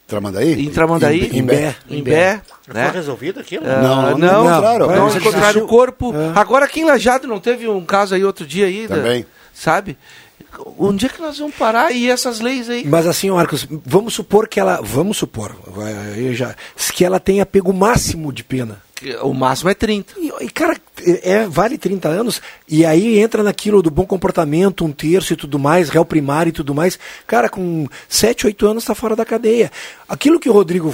Tramandaí? 0.07 0.66
em 0.66 0.70
Tramandaí, 0.70 1.26
Em- 1.28 1.38
em 1.38 1.42
Bé. 1.44 1.76
em 1.88 2.03
Bé, 2.03 2.40
né? 2.66 2.84
Foi 2.86 2.94
resolvido 2.94 3.38
aquilo? 3.40 3.64
Ah, 3.68 3.80
Não, 3.82 4.03
não 4.11 4.18
não, 4.18 4.44
encontraram. 4.49 4.86
não 4.88 4.97
Não, 5.09 5.16
encontraram 5.16 5.62
o 5.62 5.66
corpo. 5.68 6.12
É. 6.14 6.38
Agora 6.38 6.64
aqui 6.64 6.80
em 6.80 6.84
Lajado 6.84 7.28
não 7.28 7.38
teve 7.38 7.68
um 7.68 7.84
caso 7.84 8.14
aí 8.16 8.24
outro 8.24 8.44
dia 8.47 8.66
aí, 8.66 8.88
da- 8.88 8.97
Também. 8.97 9.24
sabe? 9.55 9.97
Onde 10.78 11.07
é 11.07 11.09
que 11.09 11.20
nós 11.20 11.39
vamos 11.39 11.55
parar 11.55 11.93
e 11.93 12.09
essas 12.09 12.41
leis 12.41 12.68
aí? 12.70 12.84
Mas 12.87 13.07
assim, 13.07 13.30
Marcos, 13.30 13.66
vamos 13.84 14.14
supor 14.14 14.49
que 14.49 14.59
ela. 14.59 14.80
Vamos 14.82 15.16
supor, 15.18 15.55
já, 16.32 16.55
que 16.95 17.05
ela 17.05 17.20
tenha 17.20 17.45
pego 17.45 17.70
o 17.70 17.74
máximo 17.74 18.32
de 18.32 18.43
pena. 18.43 18.82
O 19.22 19.34
máximo 19.34 19.68
é 19.68 19.74
30. 19.74 20.14
E, 20.41 20.49
cara, 20.49 20.74
é, 21.22 21.47
vale 21.47 21.76
30 21.76 22.09
anos, 22.09 22.41
e 22.66 22.87
aí 22.87 23.18
entra 23.18 23.43
naquilo 23.43 23.82
do 23.82 23.91
bom 23.91 24.07
comportamento, 24.07 24.87
um 24.87 24.91
terço 24.93 25.34
e 25.34 25.37
tudo 25.37 25.59
mais, 25.59 25.91
réu 25.91 26.03
primário 26.05 26.49
e 26.49 26.53
tudo 26.53 26.74
mais. 26.74 26.99
Cara, 27.26 27.51
com 27.51 27.87
7, 28.09 28.47
8 28.47 28.66
anos 28.66 28.82
está 28.84 28.95
fora 28.95 29.14
da 29.14 29.24
cadeia. 29.26 29.70
Aquilo 30.09 30.41
que 30.41 30.49
o 30.49 30.53
Rodrigo 30.53 30.91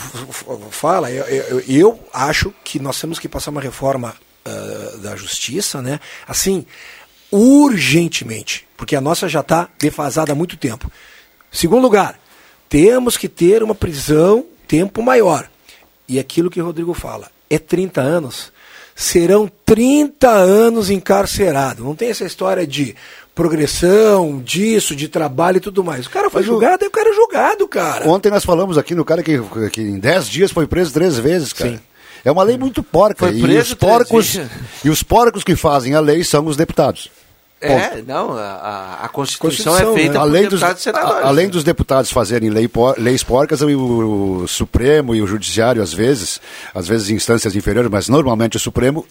fala, 0.71 1.13
eu, 1.13 1.25
eu- 1.27 1.61
eu 1.69 2.01
acho 2.13 2.53
que 2.65 2.81
nós 2.81 3.01
temos 3.01 3.21
que 3.21 3.29
passar 3.29 3.53
uma 3.53 3.61
reforma 3.61 4.15
ah, 4.45 4.97
da 5.01 5.15
justiça, 5.15 5.81
né? 5.81 6.01
Assim, 6.27 6.67
urgentemente, 7.31 8.67
porque 8.83 8.97
a 8.97 9.01
nossa 9.01 9.29
já 9.29 9.39
está 9.43 9.69
defasada 9.79 10.33
há 10.33 10.35
muito 10.35 10.57
tempo. 10.57 10.91
Segundo 11.53 11.83
lugar, 11.83 12.19
temos 12.69 13.17
que 13.17 13.29
ter 13.29 13.63
uma 13.63 13.77
prisão 13.77 14.45
tempo 14.67 15.01
maior. 15.01 15.49
E 16.09 16.19
aquilo 16.19 16.51
que 16.51 16.61
o 16.61 16.65
Rodrigo 16.65 16.93
fala, 16.93 17.31
é 17.49 17.61
30 17.61 18.01
anos, 18.01 18.51
serão 18.93 19.49
30 19.65 20.29
anos 20.29 20.91
encarcerado. 20.91 21.85
Não 21.85 21.95
tem 21.95 22.11
essa 22.11 22.25
história 22.25 22.67
de 22.67 22.97
progressão, 23.37 24.41
disso, 24.41 24.97
de 24.97 25.07
trabalho 25.07 25.59
e 25.59 25.61
tudo 25.61 25.85
mais. 25.85 26.07
O 26.07 26.11
cara 26.11 26.29
foi 26.29 26.41
Mas 26.41 26.49
o- 26.49 26.53
julgado, 26.55 26.85
é 26.85 26.89
o 26.89 26.91
cara 26.91 27.09
é 27.11 27.15
julgado, 27.15 27.69
cara. 27.69 28.09
Ontem 28.11 28.33
nós 28.33 28.45
falamos 28.45 28.77
aqui 28.77 28.97
no 28.97 29.05
cara 29.05 29.23
que, 29.23 29.39
que 29.71 29.81
em 29.81 30.01
10 30.01 30.29
dias 30.29 30.51
foi 30.51 30.67
preso 30.67 30.93
três 30.93 31.17
vezes, 31.21 31.53
cara. 31.53 31.71
Sim. 31.71 31.81
É 32.25 32.33
uma 32.33 32.43
lei 32.43 32.59
muito 32.59 32.83
porca. 32.83 33.27
Foi 33.29 33.37
e, 33.39 33.41
preso 33.43 33.61
os 33.61 33.75
porcos, 33.75 34.41
e 34.85 34.91
os 34.91 35.05
porcos 35.05 35.45
que 35.45 35.55
fazem 35.55 35.95
a 35.95 36.01
lei 36.01 36.25
são 36.25 36.45
os 36.47 36.57
deputados. 36.57 37.22
É, 37.67 38.03
não, 38.07 38.33
a, 38.37 38.99
a- 39.03 39.09
Constituição, 39.09 39.73
Constituição, 39.73 39.93
é 39.93 39.95
feita 39.95 40.15
né? 40.15 40.19
Além 40.21 40.43
dos, 40.43 40.51
deputados 40.61 40.83
senadores. 40.83 41.25
a- 41.25 41.27
além 41.29 41.49
dos 41.49 41.65
deputados 41.65 42.11
fazerem 42.11 42.51
lei 42.51 42.69
leis 42.99 43.23
porcas, 43.23 43.61
o, 43.63 43.67
o 44.43 44.49
Supremo 44.49 45.15
e 45.15 45.23
o 45.23 45.27
Judiciário, 45.27 45.83
às 45.83 45.93
vezes, 45.93 46.41
às 46.75 46.89
vezes 46.89 47.11
em 47.11 47.15
instâncias 47.15 47.55
inferiores, 47.55 47.91
mas 47.91 48.09
normalmente 48.09 48.57
o 48.57 48.61
Supremo 48.61 49.07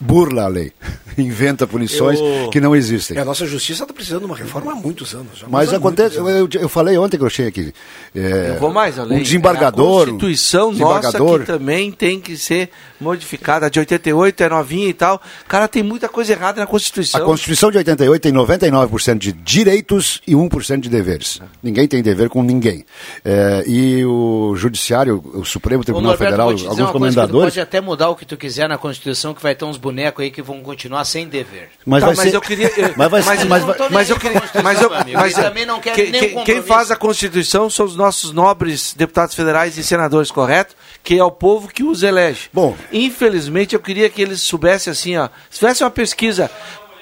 burla 0.00 0.44
a 0.44 0.48
lei, 0.48 0.72
inventa 1.18 1.66
punições 1.66 2.18
Eu- 2.18 2.50
que 2.50 2.60
não 2.60 2.74
existem. 2.74 3.16
É, 3.16 3.20
a 3.20 3.24
nossa 3.24 3.46
justiça 3.46 3.82
está 3.84 3.94
precisando 3.94 4.20
de 4.20 4.26
uma 4.26 4.36
reforma 4.36 4.72
há 4.72 4.74
muitos 4.74 5.14
anos. 5.14 5.38
já. 5.38 5.46
Mas 5.48 5.72
há 5.72 5.76
acontece, 5.76 6.18
muitos 6.20 6.54
eu, 6.56 6.62
eu 6.62 6.68
falei 6.68 6.96
ontem 6.98 7.16
que 7.16 7.22
eu 7.22 7.26
achei 7.26 7.46
aqui. 7.46 7.72
é, 8.14 8.52
Eu 8.54 8.60
vou 8.60 8.72
mais 8.72 8.98
além. 8.98 9.18
Um 9.18 9.22
desembargador. 9.22 10.02
A 10.02 10.06
Constituição 10.06 10.68
um 10.68 10.72
desembargador, 10.72 11.20
nossa 11.26 11.38
que 11.40 11.46
também 11.46 11.92
tem 11.92 12.20
que 12.20 12.36
ser 12.36 12.70
modificada. 13.00 13.66
A 13.66 13.68
de 13.68 13.78
88 13.78 14.42
é 14.42 14.48
novinha 14.48 14.88
e 14.88 14.94
tal. 14.94 15.20
Cara, 15.46 15.68
tem 15.68 15.82
muita 15.82 16.08
coisa 16.08 16.32
errada 16.32 16.60
na 16.60 16.66
Constituição. 16.66 17.20
A 17.20 17.24
Constituição 17.24 17.70
de 17.70 17.78
88 17.78 18.22
tem 18.22 18.32
99% 18.32 19.18
de 19.18 19.32
direitos 19.32 20.20
e 20.26 20.34
1% 20.34 20.80
de 20.80 20.88
deveres. 20.88 21.40
Ninguém 21.62 21.86
tem 21.86 22.02
dever 22.02 22.28
com 22.28 22.42
ninguém. 22.42 22.84
É, 23.24 23.62
e 23.66 24.04
o 24.04 24.54
Judiciário, 24.56 25.22
o 25.34 25.44
Supremo 25.44 25.82
Ô, 25.82 25.84
Tribunal 25.84 26.16
Federal, 26.16 26.46
vou 26.48 26.54
te 26.54 26.58
dizer 26.58 26.68
alguns 26.70 26.78
coisa, 26.78 26.92
comendadores. 26.92 27.54
pode 27.54 27.60
até 27.60 27.80
mudar 27.80 28.08
o 28.08 28.16
que 28.16 28.24
tu 28.24 28.36
quiser 28.36 28.68
na 28.68 28.78
Constituição, 28.78 29.34
que 29.34 29.42
vai 29.42 29.54
ter 29.54 29.65
uns 29.66 29.76
bonecos 29.76 30.22
aí 30.24 30.30
que 30.30 30.40
vão 30.42 30.60
continuar 30.62 31.04
sem 31.04 31.26
dever. 31.28 31.70
Mas 31.84 32.00
Tá, 32.00 32.06
vai 32.06 32.16
mas 32.16 32.30
ser- 32.30 32.36
eu 32.36 32.40
queria. 32.40 32.72
eu- 32.76 32.94
Mas 32.96 33.10
vai 33.10 33.22
mas, 33.22 33.40
ser- 33.40 33.46
mas, 33.46 33.64
mas 33.64 33.90
mas 33.90 34.10
eu 34.10 34.18
queria. 34.18 34.42
Mas 34.62 34.80
eu, 34.82 34.90
mas 34.90 35.32
e 35.38 35.42
também 35.42 35.66
não 35.66 35.80
quero 35.80 35.96
quem, 35.96 36.10
nenhum 36.10 36.18
quem- 36.20 36.28
quem 36.28 36.38
compromisso. 36.38 36.66
faz 36.68 36.90
a 36.90 36.96
Constituição 36.96 37.68
são 37.68 37.84
os 37.86 37.96
nossos 37.96 38.32
nobres 38.32 38.94
deputados 38.94 39.34
federais 39.34 39.76
e 39.78 39.84
senadores, 39.84 40.30
correto? 40.30 40.74
que 41.02 41.16
é 41.18 41.22
o 41.22 41.30
povo 41.30 41.68
que 41.68 41.84
os 41.84 42.02
elege. 42.02 42.48
Bom, 42.52 42.76
infelizmente 42.92 43.74
eu 43.74 43.80
queria 43.80 44.10
que 44.10 44.20
eles 44.20 44.40
soubessem 44.42 44.90
assim, 44.90 45.16
ó, 45.16 45.28
se 45.48 45.58
tivesse 45.60 45.84
uma 45.84 45.90
pesquisa, 45.90 46.50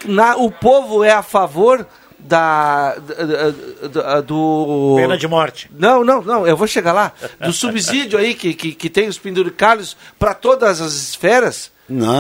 na, 0.04 0.36
o 0.36 0.50
povo 0.50 1.02
é 1.02 1.10
a 1.12 1.22
favor 1.22 1.86
da, 2.24 2.94
da- 2.96 3.88
da- 3.88 4.20
do 4.20 4.94
Pena 4.96 5.16
de 5.16 5.28
morte. 5.28 5.70
Não, 5.76 6.02
não, 6.02 6.22
não, 6.22 6.46
eu 6.46 6.56
vou 6.56 6.66
chegar 6.66 6.92
lá. 6.92 7.12
Do 7.40 7.52
subsídio 7.52 8.18
aí 8.18 8.34
que, 8.34 8.54
que, 8.54 8.72
que 8.74 8.88
tem 8.90 9.08
os 9.08 9.18
penduricalhos 9.18 9.96
para 10.18 10.32
todas 10.34 10.80
as 10.80 10.92
esferas. 10.94 11.70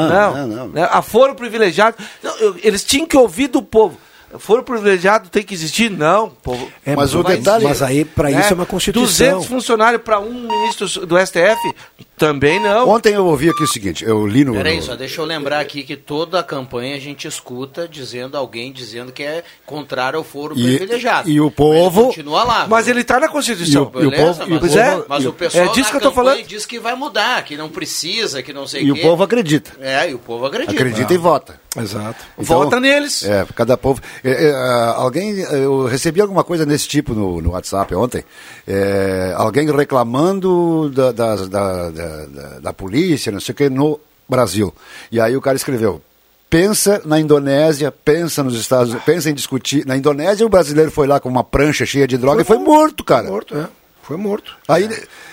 Não, 0.08 0.34
não, 0.34 0.46
não. 0.46 0.68
né? 0.68 0.86
A 0.90 1.00
foro 1.00 1.34
privilegiado. 1.34 1.96
Não, 2.22 2.36
eu- 2.36 2.56
eles 2.62 2.84
tinham 2.84 3.06
que 3.06 3.16
ouvir 3.16 3.48
do 3.48 3.62
povo. 3.62 3.98
Foro 4.38 4.62
privilegiado 4.62 5.28
tem 5.28 5.42
que 5.42 5.54
existir? 5.54 5.90
Não, 5.90 6.28
povo. 6.30 6.68
É, 6.84 6.94
mas 6.96 7.14
o 7.14 7.22
detalhe- 7.22 7.64
mas 7.64 7.82
aí, 7.82 8.04
pra 8.04 8.30
isso, 8.30 8.52
é 8.52 8.54
uma 8.54 8.66
Constituição. 8.66 9.38
200 9.38 9.46
funcionários 9.46 10.02
para 10.02 10.18
um 10.20 10.32
ministro 10.48 11.06
do 11.06 11.18
STF? 11.18 11.58
Também 12.16 12.60
não. 12.60 12.88
Ontem 12.88 13.12
eu 13.14 13.26
ouvi 13.26 13.48
aqui 13.50 13.62
o 13.64 13.66
seguinte, 13.66 14.04
eu 14.04 14.24
li 14.26 14.44
no... 14.44 14.52
Peraí, 14.54 14.76
no- 14.76 14.82
só 14.82 14.94
deixa 14.94 15.20
eu 15.20 15.24
lembrar 15.24 15.58
aqui 15.58 15.82
que 15.82 15.96
toda 15.96 16.38
a 16.38 16.42
campanha 16.44 16.94
a 16.94 17.00
gente 17.00 17.26
escuta 17.26 17.88
dizendo 17.88 18.36
alguém 18.36 18.72
dizendo 18.72 19.10
que 19.10 19.22
é 19.22 19.42
contrário 19.66 20.18
ao 20.18 20.24
foro 20.24 20.56
E- 20.56 20.76
privilegiado. 20.78 21.28
e 21.28 21.40
o 21.40 21.50
povo- 21.50 22.00
Ele 22.02 22.06
continua 22.08 22.44
lá. 22.44 22.66
Mas 22.68 22.86
ele 22.86 23.00
está 23.00 23.18
na 23.18 23.28
Constituição. 23.28 23.90
E 23.94 23.98
o- 23.98 24.02
e 24.02 24.06
o 24.06 24.10
Beleza, 24.10 24.34
povo- 24.40 24.50
mas, 24.50 24.60
Pois 24.60 24.76
é. 24.76 25.02
mas 25.08 25.24
E 25.24 25.26
o 25.26 25.30
o- 25.30 25.32
pessoal 25.32 25.64
é 25.64 25.68
disso 25.68 25.80
na 25.80 25.90
que 25.90 25.96
eu 25.96 26.00
tô 26.00 26.12
falando. 26.12 26.42
diz 26.44 26.64
que 26.64 26.78
vai 26.78 26.94
mudar, 26.94 27.44
que 27.44 27.56
não 27.56 27.68
precisa, 27.68 28.42
que 28.42 28.52
não 28.52 28.66
sei 28.66 28.82
E 28.84 28.92
o 28.92 28.94
quê. 28.94 29.00
povo 29.02 29.22
acredita. 29.24 29.72
É, 29.80 30.08
e 30.10 30.14
o 30.14 30.18
povo 30.18 30.46
acredita. 30.46 30.72
Acredita 30.72 31.12
e 31.12 31.18
vota. 31.18 31.60
Exato. 31.76 32.24
Vota 32.38 32.78
neles. 32.78 33.24
É, 33.24 33.44
cada 33.54 33.76
povo. 33.76 34.00
É, 34.22 34.46
é, 34.46 34.54
alguém, 34.96 35.38
eu 35.40 35.86
recebi 35.86 36.20
alguma 36.20 36.44
coisa 36.44 36.64
nesse 36.64 36.86
tipo 36.88 37.14
no, 37.14 37.40
no 37.40 37.50
WhatsApp 37.50 37.94
ontem. 37.94 38.24
É, 38.66 39.34
alguém 39.36 39.70
reclamando 39.70 40.88
da, 40.90 41.12
da, 41.12 41.36
da, 41.36 41.90
da- 41.90 42.58
da 42.60 42.72
polícia, 42.72 43.32
não 43.32 43.40
sei 43.40 43.52
o 43.52 43.56
que, 43.56 43.68
no 43.68 43.98
Brasil. 44.28 44.72
E 45.10 45.20
aí 45.20 45.36
o 45.36 45.40
cara 45.40 45.56
escreveu. 45.56 46.00
Pensa 46.48 47.02
na 47.04 47.18
Indonésia, 47.18 47.90
pensa 47.90 48.42
nos 48.44 48.54
Estados 48.54 48.88
Unidos, 48.90 49.04
pensa 49.04 49.28
em 49.30 49.34
discutir. 49.34 49.84
Na 49.84 49.96
Indonésia, 49.96 50.46
o 50.46 50.48
brasileiro 50.48 50.90
foi 50.90 51.06
lá 51.06 51.18
com 51.18 51.28
uma 51.28 51.42
prancha 51.42 51.84
cheia 51.84 52.06
de 52.06 52.16
droga 52.16 52.42
e 52.42 52.44
foi 52.44 52.58
morto, 52.58 53.02
cara. 53.02 53.28
Morto, 53.28 53.56
é. 53.58 53.66
Foi 54.02 54.16
morto. 54.16 54.54
Aí, 54.68 54.88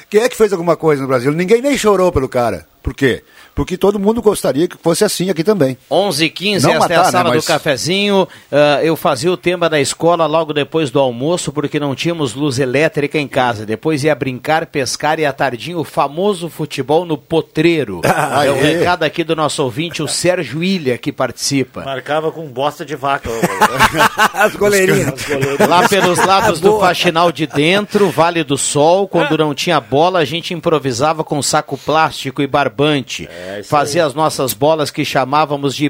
quem 0.09 0.21
é 0.21 0.29
que 0.29 0.35
fez 0.35 0.51
alguma 0.51 0.75
coisa 0.75 1.01
no 1.01 1.07
Brasil? 1.07 1.31
Ninguém 1.33 1.61
nem 1.61 1.77
chorou 1.77 2.11
pelo 2.11 2.27
cara. 2.29 2.65
Por 2.81 2.93
quê? 2.95 3.23
Porque 3.53 3.77
todo 3.77 3.99
mundo 3.99 4.21
gostaria 4.21 4.67
que 4.67 4.77
fosse 4.77 5.03
assim 5.03 5.29
aqui 5.29 5.43
também. 5.43 5.77
11 5.89 6.25
h 6.25 6.33
15 6.33 6.65
Não 6.67 6.73
esta 6.75 6.93
é 6.93 6.95
a 6.95 6.99
matar, 6.99 7.11
sala 7.11 7.23
né, 7.25 7.29
do 7.31 7.35
mas- 7.35 7.45
cafezinho. 7.45 8.27
Ah, 8.51 8.79
eu 8.83 8.95
fazia 8.95 9.31
o 9.31 9.37
tema 9.37 9.69
da 9.69 9.79
escola 9.79 10.25
logo 10.25 10.53
depois 10.53 10.89
do 10.89 10.99
almoço, 10.99 11.51
porque 11.51 11.79
não 11.79 11.93
tínhamos 11.95 12.33
luz 12.33 12.59
elétrica 12.59 13.17
em 13.19 13.27
casa. 13.27 13.65
Depois 13.65 14.03
ia 14.03 14.15
brincar, 14.15 14.65
pescar 14.65 15.19
e 15.19 15.25
à 15.25 15.33
tardinha 15.33 15.77
o 15.77 15.83
famoso 15.83 16.49
futebol 16.49 17.05
no 17.05 17.17
potreiro. 17.17 18.01
Ah, 18.05 18.43
é 18.45 18.51
o 18.51 18.55
é? 18.55 18.61
recado 18.61 19.03
aqui 19.03 19.23
do 19.23 19.35
nosso 19.35 19.63
ouvinte, 19.63 20.01
o 20.01 20.07
Sérgio 20.07 20.63
Ilha, 20.63 20.97
que 20.97 21.11
participa. 21.11 21.83
Marcava 21.83 22.31
com 22.31 22.45
bosta 22.47 22.85
de 22.85 22.95
vaca. 22.95 23.29
As 24.33 24.55
goleirinhas. 24.55 25.13
As 25.13 25.25
goleirinhas. 25.25 25.67
Lá 25.69 25.87
pelos 25.87 26.17
lados 26.25 26.59
do. 26.59 26.79
Faxinal 26.81 27.31
de 27.31 27.45
Dentro, 27.45 28.09
Vale 28.09 28.43
do 28.43 28.57
Sol, 28.57 29.07
quando 29.07 29.37
não 29.37 29.53
tinha 29.53 29.79
bola, 29.79 30.19
a 30.19 30.25
gente 30.25 30.53
improvisava 30.53 31.23
com 31.23 31.41
saco 31.41 31.77
plástico 31.77 32.41
e 32.41 32.47
barbante. 32.47 33.29
Fazia 33.63 34.05
as 34.05 34.13
nossas 34.13 34.53
bolas 34.53 34.91
que 34.91 35.05
chamávamos 35.05 35.75
de 35.75 35.89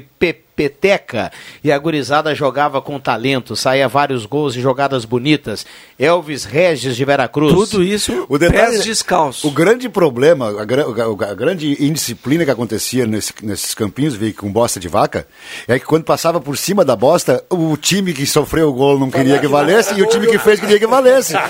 pepeteca 0.54 1.32
e 1.64 1.72
a 1.72 1.78
gurizada 1.78 2.34
jogava 2.34 2.80
com 2.80 2.98
talento, 3.00 3.56
saía 3.56 3.88
vários 3.88 4.26
gols 4.26 4.54
e 4.54 4.60
jogadas 4.60 5.04
bonitas. 5.04 5.64
Elvis 5.98 6.44
Regis 6.44 6.94
de 6.96 7.04
Veracruz. 7.04 7.52
Tudo 7.70 7.82
isso 7.82 8.26
O 8.28 8.38
detalhe, 8.38 8.72
pés 8.72 8.84
descalços. 8.84 9.44
O 9.44 9.50
grande 9.50 9.88
problema, 9.88 10.46
a, 10.50 10.62
a- 10.62 11.30
a 11.30 11.34
grande 11.34 11.76
indisciplina 11.84 12.44
que 12.44 12.50
acontecia 12.50 13.06
nesse- 13.06 13.32
nesses 13.42 13.74
campinhos 13.74 14.14
veio 14.14 14.34
com 14.34 14.50
bosta 14.52 14.78
de 14.78 14.88
vaca, 14.88 15.26
é 15.66 15.78
que 15.78 15.84
quando 15.86 16.04
passava 16.04 16.40
por 16.40 16.56
cima 16.56 16.84
da 16.84 16.94
bosta, 16.96 17.44
o 17.50 17.76
time 17.76 18.12
que 18.12 18.26
sofreu 18.26 18.68
o 18.68 18.72
gol 18.72 18.98
não 18.98 19.10
queria 19.10 19.38
que 19.38 19.46
valesse 19.48 19.94
e 19.94 20.02
o 20.02 20.06
time 20.08 20.26
que 20.26 20.38
fez 20.38 20.60
queria 20.60 20.78
que 20.78 20.86
valesse. 20.86 21.34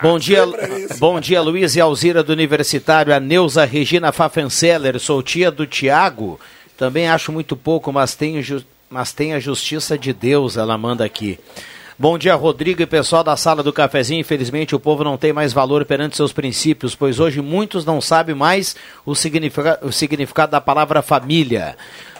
Bom 0.00 0.16
dia, 0.18 0.44
bom 0.98 1.18
dia, 1.18 1.40
Luiz 1.42 1.74
e 1.74 1.80
Alzira 1.80 2.22
do 2.22 2.32
Universitário, 2.32 3.12
a 3.12 3.18
Neuza 3.18 3.64
Regina 3.64 4.12
Pfaffenseller, 4.12 4.98
sou 5.00 5.20
tia 5.22 5.50
do 5.50 5.66
Tiago. 5.66 6.38
Também 6.78 7.08
acho 7.08 7.32
muito 7.32 7.54
pouco, 7.56 7.92
mas 7.92 8.14
ju- 8.40 8.64
mas 8.88 9.12
tem 9.12 9.34
a 9.34 9.40
justiça 9.40 9.98
de 9.98 10.12
Deus, 10.14 10.56
ela 10.56 10.78
manda 10.78 11.04
aqui. 11.04 11.38
Bom 11.98 12.16
dia, 12.16 12.36
Rodrigo 12.36 12.80
e 12.80 12.86
pessoal 12.86 13.24
da 13.24 13.36
sala 13.36 13.60
do 13.62 13.72
cafezinho. 13.72 14.20
Infelizmente, 14.20 14.76
o 14.76 14.78
povo 14.80 15.02
não 15.02 15.18
tem 15.18 15.32
mais 15.32 15.52
valor 15.52 15.84
perante 15.84 16.16
seus 16.16 16.32
princípios, 16.32 16.94
pois 16.94 17.18
hoje 17.18 17.40
muitos 17.42 17.84
não 17.84 18.00
sabem 18.00 18.36
mais 18.36 18.76
o, 19.04 19.16
significa- 19.16 19.80
o 19.82 19.90
significado 19.90 20.52
da 20.52 20.60
palavra 20.60 21.02
família. 21.02 21.76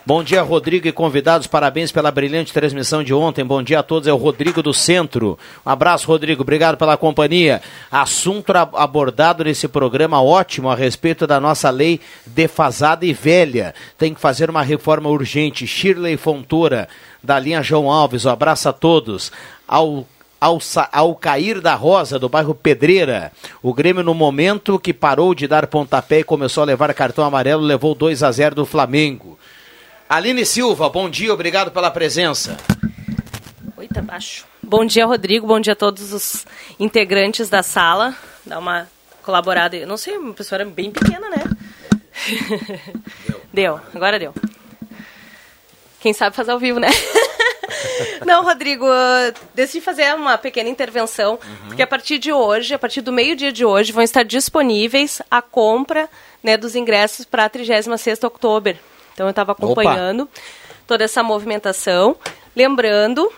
Bom 0.09 0.25
dia, 0.25 0.41
Rodrigo 0.41 0.89
e 0.89 0.91
convidados. 0.91 1.47
Parabéns 1.47 1.93
pela 1.93 2.11
brilhante 2.11 2.51
transmissão 2.51 3.05
de 3.05 3.13
ontem. 3.13 3.45
Bom 3.45 3.63
dia 3.63 3.81
a 3.81 3.83
todos. 3.83 4.09
É 4.09 4.13
o 4.13 4.17
Rodrigo 4.17 4.63
do 4.63 4.73
Centro. 4.73 5.39
Um 5.67 5.69
abraço, 5.69 6.07
Rodrigo. 6.07 6.41
Obrigado 6.41 6.79
pela 6.79 6.97
companhia. 6.97 7.61
Assunto 7.93 8.51
abordado 8.57 9.45
nesse 9.45 9.69
programa 9.69 10.23
ótimo 10.23 10.71
a 10.71 10.75
respeito 10.75 11.27
da 11.27 11.39
nossa 11.39 11.69
lei 11.69 12.01
defasada 12.25 13.05
e 13.05 13.13
velha. 13.13 13.75
Tem 13.99 14.15
que 14.15 14.21
fazer 14.21 14.49
uma 14.49 14.63
reforma 14.63 15.11
urgente. 15.11 15.67
Shirley 15.67 16.17
Fontoura, 16.17 16.89
da 17.23 17.39
linha 17.39 17.63
João 17.63 17.91
Alves. 17.91 18.25
Um 18.25 18.31
abraço 18.31 18.67
a 18.67 18.73
todos. 18.73 19.31
Ao 19.69 20.07
ao, 20.41 20.59
ao 20.91 21.15
cair 21.17 21.61
da 21.61 21.75
rosa 21.75 22.19
do 22.19 22.31
bairro 22.31 22.55
Pedreira, 22.55 23.31
o 23.63 23.75
Grêmio, 23.75 24.05
no 24.05 24.15
momento 24.15 24.79
que 24.79 24.95
parou 24.95 25.35
de 25.35 25.47
dar 25.47 25.67
pontapé 25.67 26.21
e 26.21 26.25
começou 26.25 26.63
a 26.63 26.67
levar 26.67 26.95
cartão 26.95 27.25
amarelo, 27.25 27.61
levou 27.61 27.95
2 27.95 28.23
a 28.23 28.33
0 28.33 28.55
do 28.55 28.65
Flamengo. 28.65 29.37
Aline 30.09 30.47
Silva, 30.47 30.89
bom 30.89 31.11
dia, 31.11 31.35
obrigado 31.35 31.71
pela 31.71 31.91
presença. 31.91 32.57
Oi, 33.77 33.87
tá 33.89 34.01
baixo. 34.01 34.47
Bom 34.63 34.87
dia, 34.87 35.05
Rodrigo. 35.05 35.47
Bom 35.47 35.61
dia 35.61 35.75
a 35.75 35.77
todos 35.77 36.15
os 36.15 36.47
integrantes 36.81 37.51
da 37.51 37.63
sala. 37.63 38.17
Dá 38.47 38.59
uma 38.59 38.89
colaborada. 39.23 39.77
Eu 39.77 39.87
não 39.87 39.99
sei, 39.99 40.17
uma 40.17 40.33
pessoa 40.33 40.63
era 40.63 40.71
bem 40.71 40.91
pequena, 40.91 41.29
né? 41.29 41.45
Deu. 43.53 43.79
Agora 43.95 44.19
deu. 44.19 44.33
Quem 46.01 46.15
sabe 46.15 46.35
faz 46.35 46.49
ao 46.49 46.59
vivo, 46.59 46.81
né? 46.81 46.89
Não, 48.25 48.45
Rodrigo, 48.45 48.87
uh, 48.87 49.35
decidi 49.55 49.85
fazer 49.85 50.15
uma 50.15 50.39
pequena 50.39 50.69
intervenção, 50.69 51.39
porque 51.67 51.83
a 51.83 51.87
partir 51.87 52.19
de 52.19 52.33
hoje, 52.33 52.73
a 52.73 52.79
partir 52.79 53.01
do 53.01 53.13
meio-dia 53.13 53.53
de 53.53 53.65
hoje, 53.65 53.93
vão 53.93 54.03
estar 54.03 54.23
disponíveis 54.23 55.21
a 55.31 55.43
compra 55.43 56.09
né, 56.43 56.57
dos 56.57 56.75
ingressos 56.75 57.25
para 57.25 57.45
a 57.45 57.51
36ª 57.51 58.25
Outubro. 58.25 58.77
Então, 59.19 59.27
eu 59.27 59.31
estava 59.31 59.51
acompanhando 59.51 60.29
toda 60.87 61.03
essa 61.03 61.25
movimentação. 61.25 62.15
Lembrando, 62.55 63.33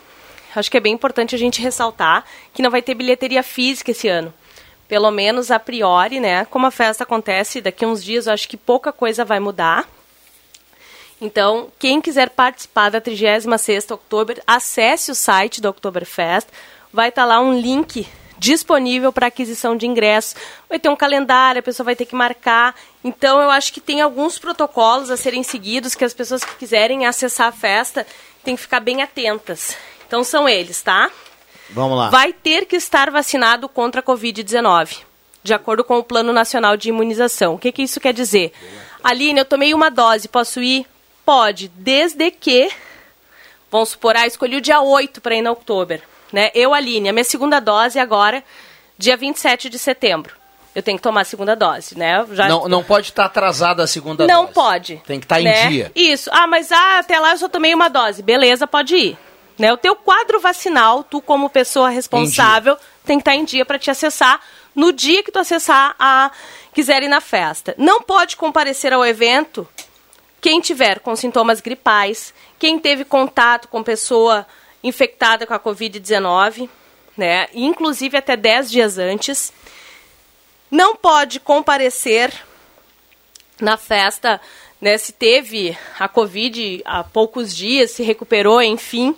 acho 0.55 0.71
que 0.71 0.77
é 0.77 0.81
bem 0.81 0.93
importante 0.93 1.35
a 1.35 1.39
gente 1.39 1.63
ressaltar 1.63 2.23
que 2.53 2.61
não 2.61 2.71
vai 2.71 2.83
ter 2.83 2.95
bilheteria 2.95 3.43
física 3.43 3.91
esse 3.91 4.07
ano. 4.07 4.31
Pelo 4.87 5.11
menos 5.11 5.51
a 5.51 5.59
priori, 5.59 6.21
né? 6.21 6.45
Como 6.45 6.67
a 6.67 6.71
festa 6.71 7.05
acontece 7.05 7.63
daqui 7.63 7.87
a 7.87 7.89
uns 7.89 8.05
dias, 8.05 8.27
eu 8.27 8.35
acho 8.35 8.47
que 8.47 8.59
pouca 8.59 8.93
coisa 8.93 9.25
vai 9.25 9.41
mudar. 9.41 9.89
Então, 11.19 11.73
quem 11.79 11.99
quiser 11.99 12.29
participar 12.29 12.91
da 12.91 13.01
36ª 13.01 13.93
Oktober, 13.93 14.43
acesse 14.47 15.11
o 15.11 15.15
site 15.15 15.63
do 15.63 15.71
Oktoberfest. 15.71 16.49
Vai 16.93 17.09
estar 17.09 17.25
lá 17.25 17.41
um 17.41 17.59
link 17.59 18.07
disponível 18.37 19.11
para 19.15 19.29
aquisição 19.29 19.75
de 19.75 19.87
ingressos. 19.87 20.35
Vai 20.69 20.79
ter 20.79 20.91
um 20.91 20.97
calendário, 20.97 21.61
a 21.61 21.63
pessoa 21.63 21.87
vai 21.87 21.97
ter 21.97 22.05
que 22.05 22.15
marcar. 22.15 22.75
Então, 23.03 23.41
eu 23.41 23.51
acho 23.51 23.73
que 23.73 23.81
tem 23.81 24.01
alguns 24.01 24.39
protocolos 24.39 25.11
a 25.11 25.17
serem 25.17 25.43
seguidos 25.43 25.95
que 25.95 26.05
as 26.05 26.13
pessoas 26.13 26.45
que 26.45 26.55
quiserem 26.57 27.07
acessar 27.07 27.49
a 27.49 27.53
festa 27.53 28.07
têm 28.45 28.55
que 28.55 28.63
ficar 28.63 28.81
bem 28.81 29.03
atentas. 29.03 29.77
Então, 30.07 30.23
são 30.23 30.49
eles, 30.49 30.83
tá? 30.83 31.11
Vamos 31.71 31.97
lá. 31.97 32.11
Vai 32.11 32.33
ter 32.33 32.67
que 32.67 32.77
estar 32.77 33.11
vacinado 33.11 33.69
contra 33.69 34.01
a 34.01 34.05
Covid-19, 34.05 34.99
de 35.43 35.55
acordo 35.55 35.83
com 35.83 35.99
o 35.99 36.05
Plano 36.05 36.33
Nacional 36.33 36.77
de 36.77 36.91
Imunização. 36.91 37.55
O 37.55 37.59
que, 37.59 37.73
que 37.73 37.83
isso 37.83 38.01
quer 38.01 38.13
dizer? 38.13 38.53
Aline, 39.03 39.41
eu 39.41 39.45
tomei 39.45 39.73
uma 39.73 39.91
dose, 39.91 40.29
posso 40.29 40.61
ir? 40.61 40.87
Pode, 41.25 41.69
desde 41.69 42.31
que, 42.31 42.71
vamos 43.71 43.91
supor, 43.91 44.17
ah, 44.17 44.27
escolhi 44.27 44.57
o 44.57 44.61
dia 44.61 44.81
8 44.81 45.21
para 45.21 45.37
ir 45.37 45.43
na 45.43 45.51
outubro. 45.51 46.03
Né? 46.33 46.51
Eu, 46.55 46.75
Aline, 46.75 47.09
a 47.09 47.13
minha 47.13 47.25
segunda 47.25 47.61
dose 47.61 47.99
agora, 47.99 48.45
dia 48.99 49.17
27 49.17 49.71
de 49.71 49.79
setembro. 49.79 50.40
Eu 50.75 50.83
tenho 50.83 50.97
que 50.97 51.03
tomar 51.03 51.23
a 51.23 51.25
segunda 51.25 51.57
dose, 51.57 51.99
né? 51.99 52.25
Já... 52.33 52.49
Não, 52.49 52.69
não 52.69 52.83
pode 52.83 53.09
estar 53.09 53.25
atrasada 53.25 53.83
a 53.83 53.87
segunda 53.87 54.27
Não 54.27 54.43
dose. 54.43 54.55
pode. 54.55 55.03
Tem 55.07 55.19
que 55.19 55.25
estar 55.25 55.41
né? 55.41 55.67
em 55.67 55.69
dia. 55.69 55.93
Isso. 55.95 56.31
Ah, 56.33 56.47
mas 56.47 56.71
ah, 56.71 56.99
até 56.99 57.19
lá 57.19 57.33
eu 57.33 57.39
só 57.39 57.49
tomei 57.49 57.75
uma 57.75 57.89
dose. 57.89 58.23
Beleza, 58.23 58.67
pode 58.67 58.95
ir. 58.95 59.19
Né? 59.59 59.73
O 59.73 59.77
teu 59.77 59.97
quadro 59.97 60.39
vacinal, 60.39 61.03
tu 61.03 61.21
como 61.21 61.51
pessoa 61.51 61.91
responsável, 61.91 62.77
tem 63.05 63.19
que 63.19 63.23
estar 63.23 63.35
em 63.35 63.45
dia 63.45 63.65
para 63.65 63.79
te 63.79 63.91
acessar 63.91 64.41
no 64.75 64.93
dia 64.93 65.23
que 65.23 65.33
tu 65.33 65.39
acessar 65.39 65.95
a 65.99 66.31
quiser 66.73 67.03
ir 67.03 67.09
na 67.09 67.21
festa. 67.21 67.75
Não 67.77 68.01
pode 68.01 68.37
comparecer 68.37 68.93
ao 68.93 69.05
evento 69.05 69.67
quem 70.41 70.61
tiver 70.61 71.01
com 71.01 71.15
sintomas 71.15 71.61
gripais, 71.61 72.33
quem 72.59 72.79
teve 72.79 73.05
contato 73.05 73.69
com 73.69 73.83
pessoa 73.83 74.47
infectada 74.83 75.47
com 75.47 75.53
a 75.53 75.61
Covid-19, 75.61 76.69
né? 77.17 77.49
Inclusive 77.53 78.17
até 78.17 78.37
10 78.37 78.71
dias 78.71 78.99
antes. 78.99 79.53
Não 80.71 80.95
pode 80.95 81.41
comparecer 81.41 82.33
na 83.61 83.77
festa, 83.77 84.41
né, 84.81 84.97
se 84.97 85.13
teve 85.13 85.77
a 85.99 86.09
Covid 86.09 86.81
há 86.85 87.05
poucos 87.05 87.55
dias, 87.55 87.91
se 87.91 88.03
recuperou, 88.03 88.63
enfim. 88.63 89.15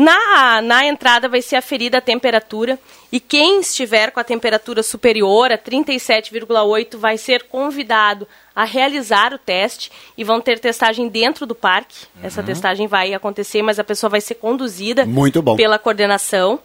Na, 0.00 0.62
na 0.62 0.86
entrada 0.86 1.28
vai 1.28 1.42
ser 1.42 1.56
aferida 1.56 1.98
a 1.98 2.00
temperatura 2.00 2.78
e 3.12 3.20
quem 3.20 3.60
estiver 3.60 4.10
com 4.10 4.18
a 4.18 4.24
temperatura 4.24 4.82
superior 4.82 5.52
a 5.52 5.58
37,8 5.58 6.96
vai 6.96 7.18
ser 7.18 7.42
convidado 7.42 8.26
a 8.56 8.64
realizar 8.64 9.34
o 9.34 9.38
teste 9.38 9.92
e 10.16 10.24
vão 10.24 10.40
ter 10.40 10.58
testagem 10.58 11.06
dentro 11.06 11.44
do 11.44 11.54
parque. 11.54 12.06
Essa 12.22 12.42
testagem 12.42 12.86
vai 12.86 13.12
acontecer, 13.12 13.60
mas 13.60 13.78
a 13.78 13.84
pessoa 13.84 14.08
vai 14.08 14.22
ser 14.22 14.36
conduzida 14.36 15.06
pela 15.54 15.78
coordenação. 15.78 16.58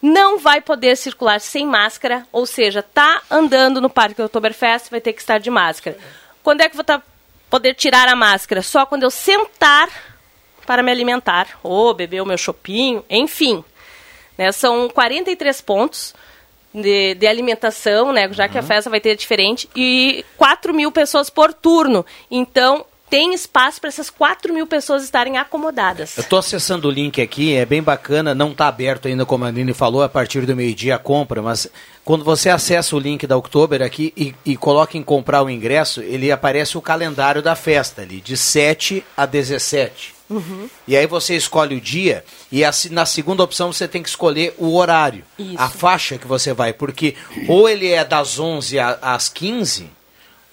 Não 0.00 0.38
vai 0.38 0.60
poder 0.60 0.96
circular 0.96 1.40
sem 1.40 1.66
máscara, 1.66 2.26
ou 2.30 2.46
seja, 2.46 2.82
tá 2.82 3.22
andando 3.30 3.80
no 3.80 3.88
Parque 3.88 4.22
Oktoberfest, 4.22 4.90
vai 4.90 5.00
ter 5.00 5.12
que 5.12 5.20
estar 5.20 5.38
de 5.38 5.50
máscara. 5.50 5.96
Quando 6.42 6.60
é 6.60 6.68
que 6.68 6.76
vou 6.76 6.84
tá- 6.84 7.02
poder 7.48 7.74
tirar 7.74 8.08
a 8.08 8.14
máscara? 8.14 8.62
Só 8.62 8.84
quando 8.86 9.02
eu 9.04 9.10
sentar 9.10 9.88
para 10.66 10.82
me 10.82 10.90
alimentar, 10.90 11.58
ou 11.62 11.94
beber 11.94 12.20
o 12.20 12.26
meu 12.26 12.36
chopinho, 12.36 13.04
enfim. 13.08 13.64
Né, 14.36 14.52
são 14.52 14.88
43 14.88 15.60
pontos 15.62 16.14
de, 16.74 17.14
de 17.14 17.26
alimentação, 17.26 18.12
né, 18.12 18.30
já 18.32 18.48
que 18.48 18.58
a 18.58 18.62
festa 18.62 18.90
vai 18.90 19.00
ter 19.00 19.16
diferente, 19.16 19.68
e 19.74 20.24
4 20.36 20.74
mil 20.74 20.92
pessoas 20.92 21.30
por 21.30 21.54
turno. 21.54 22.04
Então, 22.30 22.84
tem 23.08 23.32
espaço 23.34 23.80
para 23.80 23.88
essas 23.88 24.10
4 24.10 24.52
mil 24.52 24.66
pessoas 24.66 25.04
estarem 25.04 25.38
acomodadas. 25.38 26.16
Eu 26.16 26.22
estou 26.22 26.38
acessando 26.38 26.88
o 26.88 26.90
link 26.90 27.20
aqui, 27.20 27.54
é 27.54 27.64
bem 27.64 27.82
bacana, 27.82 28.34
não 28.34 28.50
está 28.50 28.66
aberto 28.68 29.06
ainda, 29.08 29.24
como 29.24 29.44
a 29.44 29.48
Aline 29.48 29.72
falou, 29.72 30.02
a 30.02 30.08
partir 30.08 30.44
do 30.44 30.56
meio-dia 30.56 30.96
a 30.96 30.98
compra, 30.98 31.40
mas 31.40 31.68
quando 32.04 32.24
você 32.24 32.50
acessa 32.50 32.96
o 32.96 32.98
link 32.98 33.26
da 33.26 33.36
Oktober 33.36 33.80
aqui 33.82 34.12
e, 34.16 34.34
e 34.44 34.56
coloca 34.56 34.96
em 34.98 35.02
comprar 35.02 35.42
o 35.42 35.50
ingresso, 35.50 36.00
ele 36.02 36.30
aparece 36.32 36.76
o 36.76 36.82
calendário 36.82 37.40
da 37.42 37.54
festa 37.54 38.02
ali, 38.02 38.20
de 38.20 38.36
7 38.36 39.04
a 39.16 39.24
17. 39.26 40.14
Uhum. 40.28 40.68
E 40.88 40.96
aí 40.96 41.06
você 41.06 41.36
escolhe 41.36 41.76
o 41.76 41.80
dia 41.80 42.24
e 42.50 42.62
na 42.90 43.06
segunda 43.06 43.44
opção 43.44 43.72
você 43.72 43.86
tem 43.86 44.02
que 44.02 44.08
escolher 44.08 44.54
o 44.58 44.74
horário, 44.74 45.22
Isso. 45.38 45.54
a 45.56 45.68
faixa 45.68 46.18
que 46.18 46.26
você 46.26 46.52
vai, 46.52 46.72
porque 46.72 47.14
ou 47.46 47.68
ele 47.68 47.88
é 47.92 48.04
das 48.04 48.36
11 48.40 48.76
a- 48.80 48.98
às 49.00 49.28
15, 49.28 49.88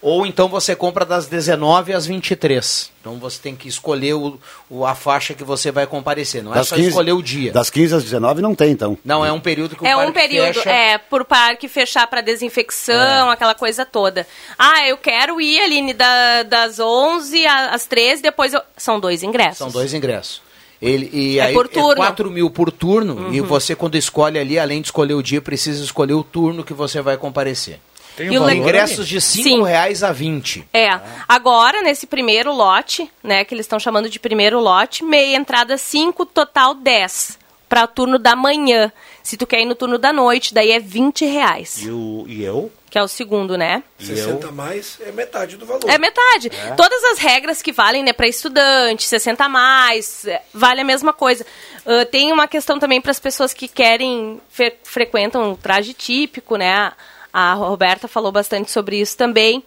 ou 0.04 0.26
então 0.26 0.48
você 0.50 0.76
compra 0.76 1.06
das 1.06 1.26
19 1.28 1.94
às 1.94 2.06
23. 2.06 2.92
Então 3.02 3.18
você 3.18 3.40
tem 3.42 3.56
que 3.56 3.68
escolher 3.68 4.14
o, 4.14 4.40
o- 4.70 4.86
a 4.86 4.94
faixa 4.94 5.34
que 5.34 5.44
você 5.44 5.72
vai 5.72 5.88
comparecer, 5.88 6.44
não 6.44 6.54
é 6.54 6.64
só 6.64 6.76
escolher 6.76 7.14
o 7.14 7.22
dia. 7.24 7.52
Das 7.52 7.70
15 7.70 7.96
às 7.96 8.04
19 8.04 8.42
não 8.42 8.54
tem, 8.54 8.72
então. 8.72 8.98
Não, 9.04 9.26
é 9.26 9.32
um 9.32 9.40
período 9.40 9.76
que 9.76 9.84
o 9.84 9.88
É 9.88 9.96
parque 9.96 10.10
um 10.10 10.14
período, 10.14 10.54
fecha. 10.54 10.70
é, 10.70 10.98
por 10.98 11.26
parque 11.26 11.68
fechar 11.68 12.06
para 12.08 12.22
desinfecção, 12.22 13.30
aquela 13.30 13.56
coisa 13.56 13.86
toda. 13.86 14.28
Ah, 14.58 14.88
eu 14.88 14.98
quero 14.98 15.40
ir, 15.42 15.60
Aline, 15.62 15.94
da, 15.94 16.44
das 16.44 16.80
11 16.80 17.46
a- 17.46 17.70
às 17.72 17.86
13, 17.86 18.22
depois 18.22 18.54
eu... 18.54 18.62
São 18.78 19.00
dois 19.00 19.24
ingressos. 19.24 19.58
São 19.58 19.70
dois 19.72 19.94
ingressos. 19.94 20.42
Ele, 20.82 21.10
e 21.14 21.40
É 21.40 21.44
aí 21.44 21.54
por 21.54 21.68
turno. 21.70 21.96
4 21.96 22.30
mil 22.30 22.50
por 22.50 22.70
turno, 22.72 23.34
e 23.34 23.40
Uhum. 23.40 23.48
você 23.48 23.74
quando 23.74 23.96
escolhe 23.96 24.38
ali, 24.38 24.60
além 24.60 24.82
de 24.82 24.88
escolher 24.88 25.14
o 25.14 25.24
dia, 25.24 25.42
precisa 25.42 25.82
escolher 25.84 26.14
o 26.14 26.24
turno 26.24 26.62
que 26.64 26.74
você 26.74 27.02
vai 27.02 27.16
comparecer. 27.16 27.80
Tem 28.16 28.30
um 28.30 28.34
E 28.34 28.38
valor 28.38 28.54
ingressos 28.54 29.08
de 29.08 29.20
Sim. 29.20 29.44
5 29.44 29.64
reais 29.64 30.04
a 30.04 30.12
20. 30.12 30.68
É, 30.74 31.00
agora 31.28 31.82
nesse 31.82 32.06
primeiro 32.08 32.52
lote, 32.54 33.10
né, 33.24 33.44
que 33.44 33.54
eles 33.54 33.66
estão 33.66 33.80
chamando 33.80 34.10
de 34.10 34.20
primeiro 34.20 34.60
lote, 34.60 35.04
meia 35.04 35.36
entrada 35.36 35.78
5, 35.78 36.26
total 36.26 36.74
10, 36.76 37.40
para 37.68 37.84
o 37.84 37.88
turno 37.88 38.20
da 38.20 38.36
manhã. 38.36 38.92
Se 39.24 39.36
tu 39.38 39.48
quer 39.48 39.62
ir 39.62 39.66
no 39.66 39.74
turno 39.76 39.98
da 39.98 40.14
noite, 40.14 40.54
daí 40.54 40.72
é 40.72 40.80
20 40.80 41.26
reais, 41.26 41.82
E, 41.82 41.90
o, 41.90 42.26
e 42.28 42.44
eu? 42.44 42.72
que 42.90 43.00
é 43.00 43.02
o 43.04 43.08
segundo, 43.08 43.58
né? 43.58 43.82
60 43.98 44.50
a 44.50 44.52
mais 44.52 45.00
é 45.04 45.12
metade 45.12 45.58
do 45.58 45.66
valor. 45.66 45.90
É 45.90 45.98
metade. 45.98 46.52
É. 46.54 46.76
Todas 46.76 47.04
as 47.06 47.18
regras 47.18 47.60
que 47.60 47.72
valem 47.72 48.04
né, 48.04 48.14
para 48.14 48.28
estudante, 48.28 49.06
60 49.08 49.46
a 49.46 49.50
mais, 49.50 50.26
é, 50.28 50.44
vale 50.54 50.82
a 50.82 50.84
mesma 50.84 51.12
coisa. 51.12 51.44
Ah, 51.88 52.06
tem 52.06 52.32
uma 52.32 52.48
questão 52.48 52.78
também 52.78 53.02
para 53.02 53.10
as 53.10 53.20
pessoas 53.20 53.52
que 53.52 53.68
querem, 53.68 54.40
fre- 54.48 54.76
frequentam 54.84 55.54
o 55.54 55.58
traje 55.58 55.92
típico, 55.96 56.56
né? 56.56 56.92
A 57.34 57.54
Roberta 57.56 58.08
falou 58.08 58.32
bastante 58.32 58.70
sobre 58.70 59.02
isso 59.02 59.18
também. 59.18 59.64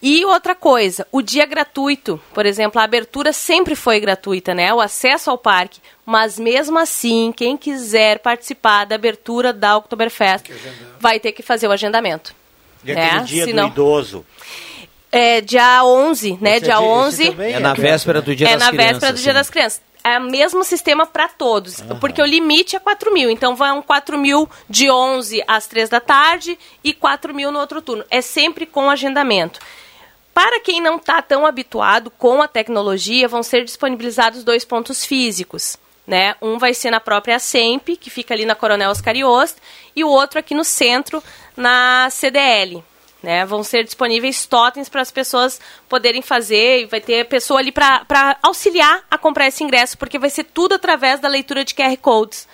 E 0.00 0.24
outra 0.24 0.54
coisa, 0.54 1.04
o 1.10 1.20
dia 1.20 1.44
gratuito, 1.44 2.20
por 2.32 2.46
exemplo, 2.46 2.80
a 2.80 2.84
abertura 2.84 3.32
sempre 3.32 3.74
foi 3.74 3.98
gratuita, 3.98 4.54
né? 4.54 4.72
O 4.72 4.80
acesso 4.80 5.28
ao 5.28 5.36
parque. 5.36 5.80
Mas 6.06 6.38
mesmo 6.38 6.78
assim, 6.78 7.32
quem 7.36 7.56
quiser 7.56 8.20
participar 8.20 8.84
da 8.86 8.94
abertura 8.94 9.52
da 9.52 9.76
Oktoberfest 9.76 10.46
vai 11.00 11.18
ter 11.18 11.32
que 11.32 11.42
fazer 11.42 11.66
o 11.66 11.72
agendamento. 11.72 12.32
E 12.84 12.92
né? 12.94 13.06
aquele 13.10 13.24
dia 13.24 13.44
Senão- 13.46 13.64
do 13.68 13.72
idoso. 13.72 14.24
é 15.10 15.40
dia 15.40 15.84
11, 15.84 16.38
né? 16.40 16.58
Esse 16.58 16.64
dia 16.66 16.74
é 16.74 16.76
dia- 16.76 16.84
esse 16.86 16.92
11. 16.92 17.30
também 17.30 17.54
É 17.54 17.58
na 17.58 17.74
véspera 17.74 18.22
do 18.22 18.36
Dia 18.36 18.46
é 18.48 18.52
das 18.52 18.62
na 18.62 18.68
Crianças. 18.70 18.90
véspera 18.92 19.12
do 19.12 19.18
Dia 19.20 19.32
sim. 19.32 19.34
das 19.38 19.50
Crianças. 19.50 19.80
É 20.14 20.18
o 20.18 20.22
mesmo 20.22 20.64
sistema 20.64 21.06
para 21.06 21.28
todos, 21.28 21.82
porque 22.00 22.22
o 22.22 22.26
limite 22.26 22.76
é 22.76 22.78
4 22.78 23.12
mil. 23.12 23.30
Então, 23.30 23.54
vão 23.54 23.82
4 23.82 24.16
mil 24.16 24.48
de 24.68 24.90
11 24.90 25.42
às 25.46 25.66
3 25.66 25.88
da 25.88 26.00
tarde 26.00 26.58
e 26.82 26.92
4 26.92 27.34
mil 27.34 27.52
no 27.52 27.58
outro 27.58 27.82
turno. 27.82 28.04
É 28.10 28.20
sempre 28.20 28.64
com 28.64 28.90
agendamento. 28.90 29.60
Para 30.32 30.60
quem 30.60 30.80
não 30.80 30.96
está 30.96 31.20
tão 31.20 31.44
habituado 31.44 32.10
com 32.12 32.40
a 32.40 32.46
tecnologia, 32.46 33.26
vão 33.26 33.42
ser 33.42 33.64
disponibilizados 33.64 34.44
dois 34.44 34.64
pontos 34.64 35.04
físicos. 35.04 35.76
Né? 36.06 36.36
Um 36.40 36.58
vai 36.58 36.72
ser 36.72 36.90
na 36.90 37.00
própria 37.00 37.38
SEMP, 37.38 37.96
que 37.96 38.08
fica 38.08 38.32
ali 38.32 38.46
na 38.46 38.54
Coronel 38.54 38.90
Oscar 38.90 39.16
Iost, 39.16 39.56
e 39.94 40.04
o 40.04 40.08
outro 40.08 40.38
aqui 40.38 40.54
no 40.54 40.64
centro, 40.64 41.22
na 41.56 42.08
CDL. 42.10 42.82
Né? 43.22 43.44
Vão 43.44 43.64
ser 43.64 43.82
disponíveis 43.84 44.46
totens 44.46 44.88
para 44.88 45.02
as 45.02 45.10
pessoas 45.10 45.60
poderem 45.88 46.22
fazer, 46.22 46.82
e 46.82 46.86
vai 46.86 47.00
ter 47.00 47.24
pessoa 47.26 47.60
ali 47.60 47.72
para 47.72 48.36
auxiliar 48.42 49.02
a 49.10 49.18
comprar 49.18 49.48
esse 49.48 49.64
ingresso, 49.64 49.98
porque 49.98 50.18
vai 50.18 50.30
ser 50.30 50.44
tudo 50.44 50.74
através 50.74 51.18
da 51.20 51.28
leitura 51.28 51.64
de 51.64 51.74
QR 51.74 51.96
Codes. 51.96 52.46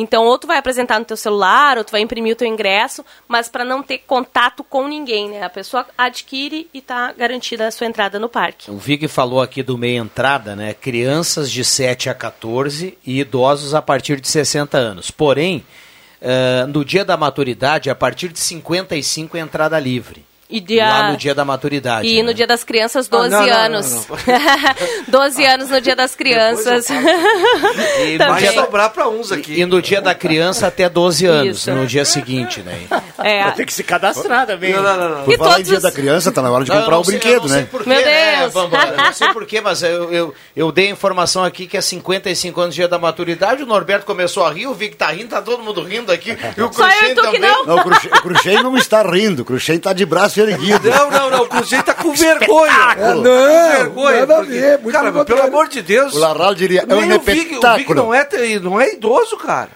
Então, 0.00 0.26
ou 0.26 0.38
tu 0.38 0.46
vai 0.46 0.56
apresentar 0.58 1.00
no 1.00 1.04
teu 1.04 1.16
celular, 1.16 1.76
ou 1.76 1.82
tu 1.82 1.90
vai 1.90 2.00
imprimir 2.00 2.32
o 2.32 2.36
teu 2.36 2.46
ingresso, 2.46 3.04
mas 3.26 3.48
para 3.48 3.64
não 3.64 3.82
ter 3.82 3.98
contato 3.98 4.62
com 4.62 4.86
ninguém, 4.86 5.28
né? 5.28 5.42
A 5.42 5.50
pessoa 5.50 5.84
adquire 5.98 6.68
e 6.72 6.78
está 6.78 7.10
garantida 7.10 7.66
a 7.66 7.70
sua 7.72 7.88
entrada 7.88 8.16
no 8.16 8.28
parque. 8.28 8.70
O 8.70 8.78
Vig 8.78 9.08
falou 9.08 9.42
aqui 9.42 9.60
do 9.60 9.76
meia 9.76 9.98
entrada, 9.98 10.54
né? 10.54 10.72
Crianças 10.72 11.50
de 11.50 11.64
7 11.64 12.08
a 12.08 12.14
14 12.14 12.96
e 13.04 13.18
idosos 13.18 13.74
a 13.74 13.82
partir 13.82 14.20
de 14.20 14.28
60 14.28 14.78
anos. 14.78 15.10
Porém, 15.10 15.66
eh, 16.20 16.66
no 16.66 16.84
dia 16.84 17.04
da 17.04 17.16
maturidade, 17.16 17.90
a 17.90 17.94
partir 17.94 18.28
de 18.28 18.38
55 18.38 19.36
é 19.36 19.40
entrada 19.40 19.78
livre. 19.78 20.27
E 20.50 20.60
dia... 20.60 20.88
Lá 20.88 21.10
no 21.10 21.16
dia 21.18 21.34
da 21.34 21.44
maturidade. 21.44 22.08
E 22.08 22.16
né? 22.16 22.22
no 22.22 22.32
dia 22.32 22.46
das 22.46 22.64
crianças, 22.64 23.06
12 23.06 23.28
não, 23.28 23.46
não, 23.46 23.52
anos. 23.52 24.06
12 25.06 25.44
anos 25.46 25.68
no 25.70 25.80
dia 25.80 25.94
das 25.94 26.14
crianças. 26.14 26.86
E 28.00 28.16
dia 28.38 28.52
da- 28.52 28.62
sobrar 28.62 28.90
para 28.90 29.08
uns 29.08 29.30
aqui. 29.32 29.60
E 29.60 29.66
no 29.66 29.82
dia 29.82 30.00
da 30.00 30.14
criança 30.14 30.66
até 30.66 30.88
12 30.88 31.26
anos, 31.26 31.58
Isso. 31.58 31.70
no 31.72 31.86
dia 31.86 32.04
seguinte, 32.04 32.60
né? 32.60 32.78
É. 33.18 33.50
Tem 33.50 33.66
que 33.66 33.72
se 33.72 33.82
cadastrar 33.82 34.46
também. 34.46 34.72
Não, 34.72 34.82
não, 34.82 34.96
não, 34.96 35.08
não. 35.18 35.24
Por 35.24 35.34
E 35.34 35.36
falar 35.36 35.50
em 35.50 35.52
todos 35.54 35.68
dia 35.68 35.76
os- 35.76 35.82
da 35.82 35.92
criança, 35.92 36.32
tá 36.32 36.40
na 36.42 36.50
hora 36.50 36.64
de 36.64 36.70
Não, 36.70 36.76
eu 36.76 36.82
comprar 36.82 36.94
não 36.96 37.02
o 37.02 37.04
sei- 37.04 37.14
eu 37.16 37.20
brinquedo, 37.20 37.42
não 37.42 37.48
sei 37.48 37.60
né? 37.60 37.68
porquê, 37.70 37.88
Meu 37.90 38.00
né, 38.00 38.36
Deus. 38.40 38.54
Eu 38.54 38.68
não 38.96 39.12
sei 39.12 39.28
porquê, 39.32 39.60
mas 39.60 39.82
eu, 39.82 40.12
eu, 40.12 40.34
eu 40.56 40.72
dei 40.72 40.88
a 40.88 40.90
informação 40.90 41.44
aqui 41.44 41.66
que 41.66 41.76
é 41.76 41.80
55 41.80 42.60
anos 42.60 42.74
dia 42.74 42.88
da 42.88 42.98
maturidade. 42.98 43.62
O 43.62 43.66
Norberto 43.66 44.06
começou 44.06 44.44
a 44.46 44.52
rir, 44.52 44.66
o 44.66 44.74
Vic 44.74 44.96
tá 44.96 45.08
rindo, 45.08 45.28
tá 45.28 45.42
todo 45.42 45.62
mundo 45.62 45.82
rindo 45.82 46.10
aqui. 46.12 46.36
E 46.56 46.62
o 46.62 46.72
Só 46.72 46.84
eu 46.84 46.88
e 46.88 46.96
Cruxem 46.96 47.14
tu 47.14 47.20
que 47.22 47.26
também. 47.26 47.40
não. 47.40 47.66
Não, 47.66 47.76
o 47.76 48.22
Cruxem, 48.22 48.62
não 48.62 48.76
está 48.76 49.02
rindo, 49.02 49.42
o 49.42 49.44
Cruxem 49.44 49.76
está 49.76 49.92
de 49.92 50.06
braço 50.06 50.37
erguido. 50.42 50.90
Não, 50.90 51.10
não, 51.10 51.30
não. 51.30 51.42
O 51.42 51.48
Cruzeiro 51.48 51.84
tá 51.84 51.94
com 51.94 52.12
vergonha. 52.12 52.94
Com 52.96 53.14
Não, 53.14 53.22
vergonha. 53.72 54.20
nada 54.20 54.34
a 54.34 54.36
porque- 54.38 54.52
ver, 54.52 54.78
muito 54.78 54.92
cara, 54.94 55.24
pelo 55.24 55.42
amor 55.42 55.68
de 55.68 55.82
Deus. 55.82 56.14
O 56.14 56.18
Larral 56.18 56.54
diria, 56.54 56.84
é 56.88 56.94
um 56.94 56.98
o 56.98 57.12
espetáculo. 57.16 57.94
não 57.94 58.14
é, 58.14 58.26
não 58.60 58.80
é 58.80 58.92
idoso, 58.92 59.36
cara. 59.36 59.70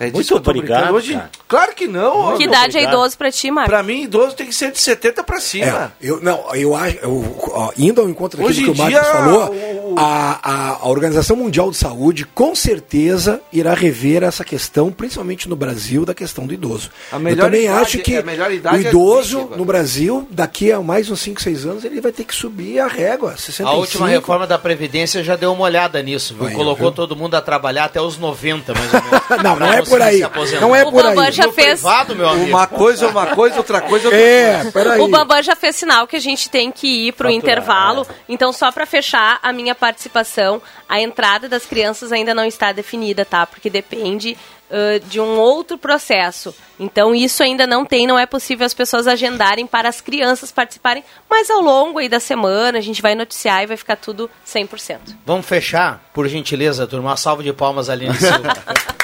É 0.00 0.06
disso 0.10 0.34
Muito 0.34 0.36
obrigado, 0.50 0.92
hoje. 0.94 1.12
cara. 1.14 1.30
Claro 1.46 1.72
que 1.74 1.86
não. 1.86 2.36
Que 2.36 2.44
idade 2.44 2.76
é 2.76 2.80
obrigado. 2.80 2.92
idoso 2.94 3.16
pra 3.18 3.30
ti, 3.30 3.50
Marcos? 3.50 3.70
Pra 3.72 3.82
mim, 3.82 4.02
idoso 4.02 4.34
tem 4.34 4.46
que 4.46 4.54
ser 4.54 4.72
de 4.72 4.78
70 4.80 5.22
pra 5.22 5.36
É, 5.36 5.40
cima. 5.40 5.92
eu, 6.02 6.20
não, 6.20 6.52
eu 6.54 6.74
acho, 6.74 6.96
eu, 6.96 7.36
ó, 7.52 7.70
indo 7.78 8.00
ao 8.00 8.08
encontro 8.08 8.40
daquilo 8.42 8.64
que 8.64 8.70
o 8.70 8.76
Marcos 8.76 9.00
dia, 9.00 9.04
falou, 9.12 9.54
o- 9.54 9.94
a, 9.96 10.40
a, 10.42 10.68
a 10.80 10.88
Organização 10.88 11.36
Mundial 11.36 11.70
de 11.70 11.76
Saúde 11.76 12.24
com 12.24 12.54
certeza 12.56 13.40
irá 13.52 13.72
rever 13.74 14.22
essa 14.24 14.44
questão, 14.44 14.90
principalmente 14.90 15.48
no 15.48 15.54
Brasil, 15.54 16.04
da 16.04 16.12
questão 16.14 16.46
do 16.46 16.52
idoso. 16.54 16.90
A 17.12 17.18
melhor 17.18 17.44
eu 17.46 17.50
também 17.50 17.64
idade- 17.66 17.82
acho 17.82 17.98
que 17.98 18.18
o 18.18 18.30
é 18.74 18.80
idoso 18.80 19.36
20 19.36 19.44
agora. 19.44 19.56
no 19.58 19.64
Brasil, 19.64 20.26
daqui 20.30 20.72
a 20.72 20.80
mais 20.80 21.08
uns 21.08 21.20
5, 21.20 21.40
6 21.40 21.64
anos, 21.66 21.84
ele 21.84 22.00
vai 22.00 22.10
ter 22.10 22.24
que 22.24 22.34
subir 22.34 22.80
a 22.80 22.88
régua, 22.88 23.36
65. 23.36 23.68
A 23.68 23.72
última 23.74 24.08
reforma 24.08 24.46
da 24.46 24.58
Previdência 24.58 25.22
já 25.22 25.36
deu 25.36 25.52
uma 25.52 25.62
olhada 25.64 26.02
nisso, 26.02 26.34
viu? 26.34 26.48
Aí, 26.48 26.54
Colocou 26.54 26.88
viu? 26.88 26.96
todo 26.96 27.14
mundo 27.14 27.34
a 27.36 27.40
trabalhar 27.40 27.84
até 27.84 28.00
os 28.00 28.18
90, 28.18 28.74
mais 28.74 28.92
ou 28.92 29.00
menos. 29.04 29.42
Não, 29.44 29.56
não 29.56 29.68
Pra 29.68 29.83
é 29.84 29.90
por 29.90 30.02
aí. 30.02 30.20
Não 30.60 30.74
é 30.74 30.82
O 30.84 30.90
por 30.90 31.02
Bambam 31.02 31.24
aí. 31.26 31.32
já 31.32 31.46
No 31.46 31.52
fez. 31.52 31.80
privado, 31.80 32.16
meu 32.16 32.28
amigo. 32.28 32.48
Uma 32.50 32.66
coisa 32.66 33.06
é 33.06 33.08
uma 33.08 33.26
coisa, 33.26 33.56
outra 33.58 33.80
coisa 33.80 34.06
é 34.06 34.08
outra 34.08 34.20
É, 34.20 34.54
coisa. 34.56 34.72
peraí. 34.72 35.00
O 35.00 35.08
Bambam 35.08 35.42
já 35.42 35.54
fez 35.54 35.76
sinal 35.76 36.06
que 36.06 36.16
a 36.16 36.20
gente 36.20 36.48
tem 36.50 36.70
que 36.72 37.08
ir 37.08 37.12
pro 37.12 37.28
Faturar, 37.28 37.36
intervalo. 37.36 38.06
Então, 38.28 38.52
só 38.52 38.70
para 38.72 38.86
fechar 38.86 39.38
a 39.42 39.52
minha 39.52 39.74
participação, 39.74 40.60
a 40.88 41.00
entrada 41.00 41.48
das 41.48 41.64
crianças 41.66 42.12
ainda 42.12 42.34
não 42.34 42.44
está 42.44 42.72
definida, 42.72 43.24
tá? 43.24 43.46
Porque 43.46 43.70
depende 43.70 44.36
uh, 44.70 45.00
de 45.08 45.20
um 45.20 45.38
outro 45.38 45.76
processo. 45.78 46.54
Então 46.78 47.14
isso 47.14 47.40
ainda 47.42 47.66
não 47.68 47.84
tem, 47.84 48.04
não 48.06 48.18
é 48.18 48.26
possível 48.26 48.66
as 48.66 48.74
pessoas 48.74 49.06
agendarem 49.06 49.64
para 49.64 49.88
as 49.88 50.00
crianças 50.00 50.50
participarem, 50.50 51.04
mas 51.30 51.48
ao 51.48 51.60
longo 51.60 52.00
aí 52.00 52.08
da 52.08 52.18
semana 52.18 52.78
a 52.78 52.80
gente 52.80 53.00
vai 53.00 53.14
noticiar 53.14 53.62
e 53.62 53.66
vai 53.66 53.76
ficar 53.76 53.94
tudo 53.96 54.28
100%. 54.44 54.98
Vamos 55.24 55.46
fechar, 55.46 56.02
por 56.12 56.26
gentileza, 56.28 56.84
turma. 56.86 57.10
Uma 57.10 57.16
salva 57.16 57.44
de 57.44 57.52
palmas, 57.52 57.88
Aline 57.88 58.14
Silva. 58.14 58.56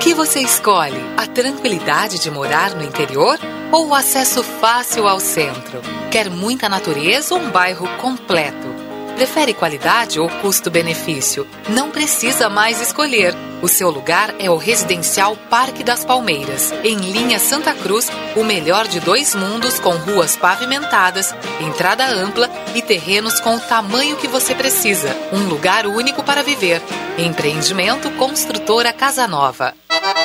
que 0.00 0.14
você 0.14 0.40
escolhe? 0.40 0.96
A 1.18 1.26
tranquilidade 1.26 2.18
de 2.18 2.30
morar 2.30 2.74
no 2.74 2.82
interior 2.82 3.38
ou 3.70 3.88
o 3.88 3.94
acesso 3.94 4.42
fácil 4.42 5.06
ao 5.06 5.20
centro? 5.20 5.82
Quer 6.10 6.30
muita 6.30 6.66
natureza 6.66 7.34
ou 7.34 7.42
um 7.42 7.50
bairro 7.50 7.86
completo? 7.98 8.77
Prefere 9.18 9.52
qualidade 9.52 10.20
ou 10.20 10.28
custo-benefício? 10.28 11.44
Não 11.70 11.90
precisa 11.90 12.48
mais 12.48 12.80
escolher. 12.80 13.34
O 13.60 13.66
seu 13.66 13.90
lugar 13.90 14.32
é 14.38 14.48
o 14.48 14.56
Residencial 14.56 15.36
Parque 15.50 15.82
das 15.82 16.04
Palmeiras, 16.04 16.72
em 16.84 16.96
linha 17.10 17.40
Santa 17.40 17.74
Cruz, 17.74 18.08
o 18.36 18.44
melhor 18.44 18.86
de 18.86 19.00
dois 19.00 19.34
mundos 19.34 19.80
com 19.80 19.90
ruas 19.90 20.36
pavimentadas, 20.36 21.34
entrada 21.60 22.06
ampla 22.06 22.48
e 22.76 22.80
terrenos 22.80 23.40
com 23.40 23.56
o 23.56 23.60
tamanho 23.60 24.14
que 24.18 24.28
você 24.28 24.54
precisa. 24.54 25.08
Um 25.32 25.48
lugar 25.48 25.88
único 25.88 26.22
para 26.22 26.44
viver. 26.44 26.80
Empreendimento 27.18 28.08
Construtora 28.12 28.92
Casa 28.92 29.26
Nova. 29.26 29.74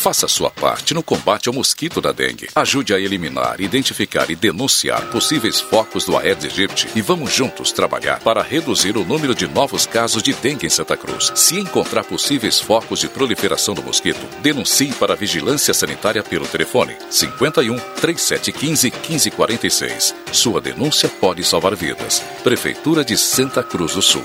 Faça 0.00 0.26
sua 0.26 0.50
parte 0.50 0.94
no 0.94 1.02
combate 1.02 1.46
ao 1.46 1.54
mosquito 1.54 2.00
da 2.00 2.10
dengue. 2.10 2.48
Ajude 2.54 2.94
a 2.94 2.98
eliminar, 2.98 3.60
identificar 3.60 4.30
e 4.30 4.34
denunciar 4.34 5.02
possíveis 5.10 5.60
focos 5.60 6.06
do 6.06 6.16
Aedes 6.16 6.58
aegypti 6.58 6.88
e 6.96 7.02
vamos 7.02 7.34
juntos 7.34 7.70
trabalhar 7.70 8.18
para 8.20 8.40
reduzir 8.40 8.96
o 8.96 9.04
número 9.04 9.34
de 9.34 9.46
novos 9.46 9.84
casos 9.84 10.22
de 10.22 10.32
dengue 10.32 10.66
em 10.66 10.70
Santa 10.70 10.96
Cruz. 10.96 11.30
Se 11.34 11.60
encontrar 11.60 12.02
possíveis 12.04 12.58
focos 12.58 13.00
de 13.00 13.10
proliferação 13.10 13.74
do 13.74 13.82
mosquito, 13.82 14.26
denuncie 14.40 14.90
para 14.94 15.12
a 15.12 15.16
Vigilância 15.16 15.74
Sanitária 15.74 16.22
pelo 16.22 16.46
telefone 16.46 16.96
51 17.10 17.78
3715 18.00 18.90
1546. 19.06 20.14
Sua 20.32 20.62
denúncia 20.62 21.10
pode 21.10 21.44
salvar 21.44 21.76
vidas. 21.76 22.20
Prefeitura 22.42 23.04
de 23.04 23.18
Santa 23.18 23.62
Cruz 23.62 23.92
do 23.92 24.00
Sul. 24.00 24.24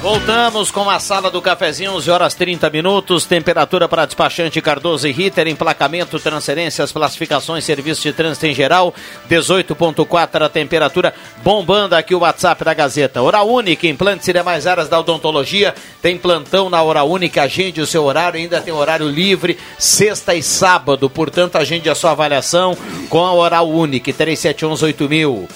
Voltamos 0.00 0.70
com 0.70 0.88
a 0.88 0.98
sala 0.98 1.30
do 1.30 1.42
cafezinho, 1.42 1.92
11 1.92 2.10
horas 2.10 2.32
30 2.32 2.70
minutos. 2.70 3.26
Temperatura 3.26 3.86
para 3.86 4.06
despachante 4.06 4.58
Cardoso 4.58 5.06
e 5.06 5.12
Ritter, 5.12 5.46
emplacamento, 5.46 6.18
transferências, 6.18 6.90
classificações, 6.90 7.64
serviço 7.64 8.00
de 8.00 8.12
trânsito 8.14 8.46
em 8.46 8.54
geral. 8.54 8.94
18,4 9.28 10.42
a 10.42 10.48
temperatura. 10.48 11.12
Bombando 11.44 11.94
aqui 11.94 12.14
o 12.14 12.20
WhatsApp 12.20 12.64
da 12.64 12.72
Gazeta. 12.72 13.20
Hora 13.20 13.42
Única, 13.42 13.86
implantes 13.86 14.26
e 14.26 14.32
demais 14.32 14.66
áreas 14.66 14.88
da 14.88 14.98
odontologia. 14.98 15.74
Tem 16.00 16.16
plantão 16.16 16.70
na 16.70 16.82
Hora 16.82 17.04
Única. 17.04 17.42
Agende 17.42 17.82
o 17.82 17.86
seu 17.86 18.04
horário, 18.04 18.40
ainda 18.40 18.58
tem 18.58 18.72
horário 18.72 19.06
livre, 19.06 19.58
sexta 19.78 20.34
e 20.34 20.42
sábado. 20.42 21.10
Portanto, 21.10 21.56
agende 21.56 21.90
a 21.90 21.94
sua 21.94 22.12
avaliação 22.12 22.74
com 23.10 23.22
a 23.22 23.32
Hora 23.32 23.60
Única, 23.60 24.10
3711 24.10 24.82
8000. 24.82 25.48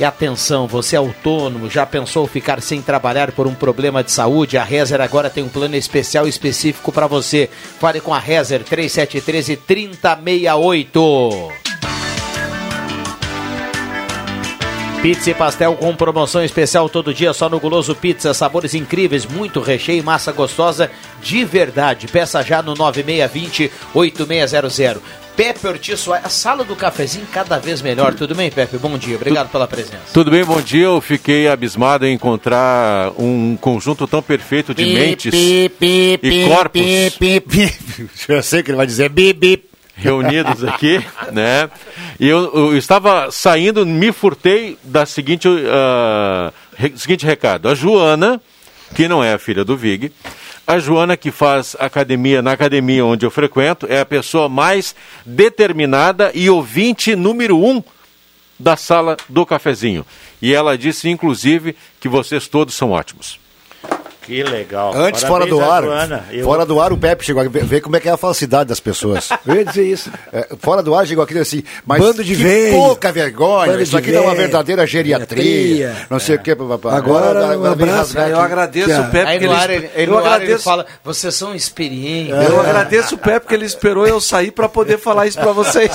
E 0.00 0.04
atenção, 0.04 0.66
você 0.66 0.96
é 0.96 0.98
autônomo, 0.98 1.68
já 1.68 1.84
pensou 1.84 2.26
ficar 2.26 2.62
sem 2.62 2.80
trabalhar 2.80 3.32
por 3.32 3.46
um 3.46 3.54
problema 3.54 4.02
de 4.02 4.10
saúde? 4.10 4.56
A 4.56 4.64
Rezer 4.64 4.98
agora 4.98 5.28
tem 5.28 5.44
um 5.44 5.48
plano 5.50 5.76
especial 5.76 6.26
específico 6.26 6.90
para 6.90 7.06
você. 7.06 7.50
Fale 7.78 8.00
com 8.00 8.14
a 8.14 8.18
Rezer 8.18 8.64
3713 8.64 9.56
3068. 9.58 11.52
Pizza 15.02 15.30
e 15.30 15.34
pastel 15.34 15.76
com 15.76 15.94
promoção 15.94 16.42
especial 16.42 16.88
todo 16.88 17.12
dia 17.12 17.34
só 17.34 17.50
no 17.50 17.60
Guloso 17.60 17.94
Pizza. 17.94 18.32
Sabores 18.32 18.74
incríveis, 18.74 19.26
muito 19.26 19.60
recheio 19.60 20.02
massa 20.02 20.32
gostosa 20.32 20.90
de 21.22 21.44
verdade. 21.44 22.06
Peça 22.06 22.42
já 22.42 22.62
no 22.62 22.74
9620 22.74 23.70
8600. 23.92 25.02
Pepe 25.36 25.66
Ortiz 25.66 26.00
Soares, 26.00 26.26
a 26.26 26.28
sala 26.28 26.64
do 26.64 26.76
cafezinho 26.76 27.26
cada 27.32 27.58
vez 27.58 27.80
melhor. 27.80 28.12
Tudo 28.14 28.34
bem, 28.34 28.50
Pepe? 28.50 28.76
Bom 28.76 28.98
dia, 28.98 29.16
obrigado 29.16 29.48
pela 29.50 29.66
presença. 29.66 29.98
Tudo 30.12 30.30
bem, 30.30 30.44
bom 30.44 30.60
dia. 30.60 30.84
Eu 30.84 31.00
fiquei 31.00 31.48
abismado 31.48 32.04
em 32.06 32.14
encontrar 32.14 33.10
um 33.18 33.56
conjunto 33.58 34.06
tão 34.06 34.20
perfeito 34.22 34.74
de 34.74 34.84
Pi, 34.84 34.92
mentes 34.94 35.30
pi, 35.30 35.68
pi, 35.78 36.18
e 36.22 36.46
corpos. 36.46 36.82
Eu 38.28 38.42
sei 38.42 38.62
que 38.62 38.70
ele 38.70 38.76
vai 38.76 38.86
dizer 38.86 39.08
bip, 39.08 39.38
bip. 39.38 39.64
reunidos 39.96 40.62
aqui, 40.64 41.02
né? 41.32 41.70
E 42.18 42.28
eu, 42.28 42.52
eu 42.72 42.76
estava 42.76 43.30
saindo, 43.30 43.86
me 43.86 44.12
furtei 44.12 44.76
da 44.84 45.06
seguinte, 45.06 45.48
ah, 45.68 46.52
re- 46.76 46.92
seguinte 46.96 47.24
recado. 47.24 47.66
A 47.68 47.74
Joana, 47.74 48.40
que 48.94 49.08
não 49.08 49.24
é 49.24 49.32
a 49.32 49.38
filha 49.38 49.64
do 49.64 49.74
Vig, 49.76 50.12
a 50.70 50.78
Joana 50.78 51.16
que 51.16 51.32
faz 51.32 51.74
academia 51.80 52.40
na 52.40 52.52
academia 52.52 53.04
onde 53.04 53.26
eu 53.26 53.30
frequento, 53.30 53.88
é 53.88 53.98
a 53.98 54.06
pessoa 54.06 54.48
mais 54.48 54.94
determinada 55.26 56.30
e 56.32 56.48
ouvinte 56.48 57.16
número 57.16 57.58
um 57.58 57.82
da 58.56 58.76
sala 58.76 59.16
do 59.28 59.44
cafezinho. 59.44 60.06
E 60.40 60.54
ela 60.54 60.78
disse, 60.78 61.08
inclusive, 61.08 61.74
que 61.98 62.08
vocês 62.08 62.46
todos 62.46 62.74
são 62.74 62.92
ótimos. 62.92 63.40
Que 64.30 64.44
legal. 64.44 64.94
Antes, 64.94 65.24
fora 65.24 65.44
Parabéns 65.44 65.50
do 65.50 65.60
à 65.60 65.74
ar, 65.74 65.82
Joana. 65.82 66.24
Eu- 66.30 66.44
fora 66.44 66.64
do 66.64 66.80
ar, 66.80 66.92
o 66.92 66.96
Pepe 66.96 67.24
chegou 67.24 67.42
a 67.42 67.48
ver 67.48 67.64
ver 67.64 67.80
como 67.80 67.96
é 67.96 68.00
que 68.00 68.08
é 68.08 68.12
a 68.12 68.16
falsidade 68.16 68.68
das 68.68 68.78
pessoas. 68.78 69.28
Eu 69.44 69.56
ia 69.56 69.64
dizer 69.64 69.84
isso. 69.84 70.08
É, 70.32 70.46
fora 70.60 70.84
do 70.84 70.94
ar, 70.94 71.04
chegou 71.04 71.24
aqui 71.24 71.36
assim, 71.36 71.64
mas 71.84 72.00
Bando 72.00 72.22
de 72.22 72.36
que 72.36 72.40
velho. 72.40 72.76
pouca 72.76 73.10
vergonha, 73.10 73.72
Bando 73.72 73.82
isso 73.82 73.96
aqui 73.98 74.14
é 74.14 74.20
uma 74.20 74.32
verdadeira 74.36 74.86
geriatria, 74.86 75.96
não 76.08 76.20
sei 76.20 76.36
o 76.36 76.38
que, 76.38 76.54
papapá. 76.54 76.96
Agora, 76.96 77.58
um 77.58 77.64
abraço. 77.64 78.16
Eu 78.16 78.22
aqui. 78.22 78.32
agradeço 78.34 79.00
o 79.00 79.10
Pepe 79.10 79.30
Aí 79.30 79.38
no 79.40 79.46
ele, 79.46 79.54
ar 79.54 79.70
ele, 79.70 79.90
ele, 79.96 80.10
eu 80.12 80.14
no 80.14 80.18
ar 80.18 80.20
ele 80.24 80.34
agradeço, 80.34 80.62
fala, 80.62 80.86
vocês 81.02 81.34
são 81.34 81.52
experientes. 81.52 82.32
eu 82.48 82.60
agradeço 82.60 83.16
o 83.16 83.18
Pepe 83.18 83.48
que 83.48 83.54
ele 83.54 83.66
esperou 83.66 84.06
eu 84.06 84.20
sair 84.20 84.52
para 84.52 84.68
poder 84.68 84.98
falar 84.98 85.26
isso 85.26 85.40
para 85.40 85.50
vocês. 85.50 85.90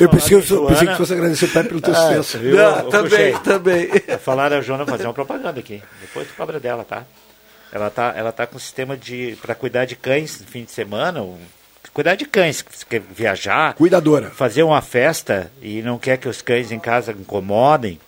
Eu 0.00 0.08
pensei 0.08 0.40
que, 0.40 0.52
eu 0.52 0.66
pensei 0.66 0.88
que 0.88 0.96
fosse 0.96 1.12
agradecer 1.12 1.44
o 1.44 1.48
Pepe 1.50 1.68
pelo 1.68 1.80
teu 1.80 1.94
sucesso. 1.94 2.38
Viu? 2.38 2.56
Não, 2.56 2.78
Ô, 2.78 2.82
também, 2.90 3.38
também. 3.38 3.88
Falaram 4.20 4.56
a 4.56 4.60
Joana 4.60 4.84
fazer 4.84 5.04
uma 5.04 5.14
propaganda 5.14 5.60
aqui. 5.60 5.80
Depois 6.00 6.26
tu 6.26 6.34
cobra 6.36 6.58
dela, 6.64 6.84
tá? 6.84 7.04
Ela 7.70 7.90
tá, 7.90 8.12
ela 8.16 8.32
tá 8.32 8.46
com 8.46 8.56
um 8.56 8.60
sistema 8.60 8.96
de 8.96 9.36
para 9.42 9.54
cuidar 9.54 9.84
de 9.84 9.94
cães 9.96 10.40
no 10.40 10.46
fim 10.46 10.64
de 10.64 10.70
semana, 10.70 11.20
um- 11.22 11.38
cuidar 11.92 12.14
de 12.14 12.24
cães, 12.24 12.62
que 12.62 12.84
quer 12.86 13.00
viajar, 13.00 13.74
Cuidadora. 13.74 14.30
fazer 14.30 14.62
uma 14.62 14.80
festa 14.80 15.50
e 15.60 15.82
não 15.82 15.98
quer 15.98 16.16
que 16.18 16.28
os 16.28 16.40
cães 16.40 16.72
em 16.72 16.78
casa 16.80 17.12
incomodem, 17.12 18.00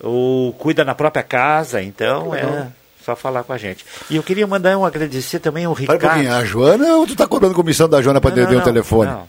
ou 0.00 0.52
cuida 0.54 0.84
na 0.84 0.94
própria 0.94 1.22
casa, 1.22 1.82
então 1.82 2.34
é 2.34 2.68
só 3.06 3.14
falar 3.14 3.44
com 3.44 3.52
a 3.52 3.56
gente. 3.58 3.86
E 4.10 4.16
eu 4.16 4.22
queria 4.22 4.46
mandar 4.48 4.76
um 4.76 4.84
agradecer 4.84 5.38
também 5.38 5.64
ao 5.64 5.70
um 5.70 5.74
Ricardo. 5.74 6.00
pouquinho, 6.00 6.32
a 6.34 6.44
Joana 6.44 6.96
ou 6.96 7.06
tu 7.06 7.14
tá 7.14 7.24
cobrando 7.26 7.54
comissão 7.54 7.88
da 7.88 8.02
Joana 8.02 8.20
pra 8.20 8.30
Não, 8.30 8.36
não, 8.36 8.44
atender 8.44 8.60
o 8.60 8.64
telefone? 8.64 9.10
não. 9.12 9.28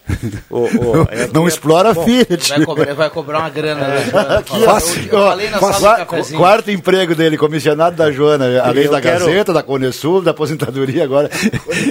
O- 0.50 0.58
o- 0.64 1.08
é- 1.12 1.30
Não 1.32 1.46
é- 1.46 1.48
explora 1.48 1.92
a 1.92 1.94
bom, 1.94 2.04
Fiat. 2.04 2.50
Vai 2.50 2.66
cobrar, 2.66 2.94
vai 2.96 3.10
cobrar 3.12 3.40
uma 3.40 3.50
grana. 3.50 3.88
né, 3.88 4.08
Joana? 4.10 4.40
Aqui, 4.40 4.54
ó, 4.54 4.58
eu, 4.58 4.66
eu 5.12 5.20
ó, 5.20 5.30
falei 5.30 5.50
na 5.52 5.60
qua- 5.60 5.74
sala 5.74 5.98
do 6.00 6.06
cafezinho. 6.08 6.40
quarto 6.40 6.72
emprego 6.72 7.14
dele, 7.14 7.38
comissionado 7.38 7.96
da 7.96 8.12
Joana, 8.12 8.46
além 8.64 8.86
Eu 8.86 8.92
da 8.92 9.00
quero- 9.00 9.26
Gazeta, 9.26 9.54
da 9.54 9.62
Conesul, 9.62 10.22
da 10.24 10.32
aposentadoria 10.32 11.04
agora, 11.04 11.30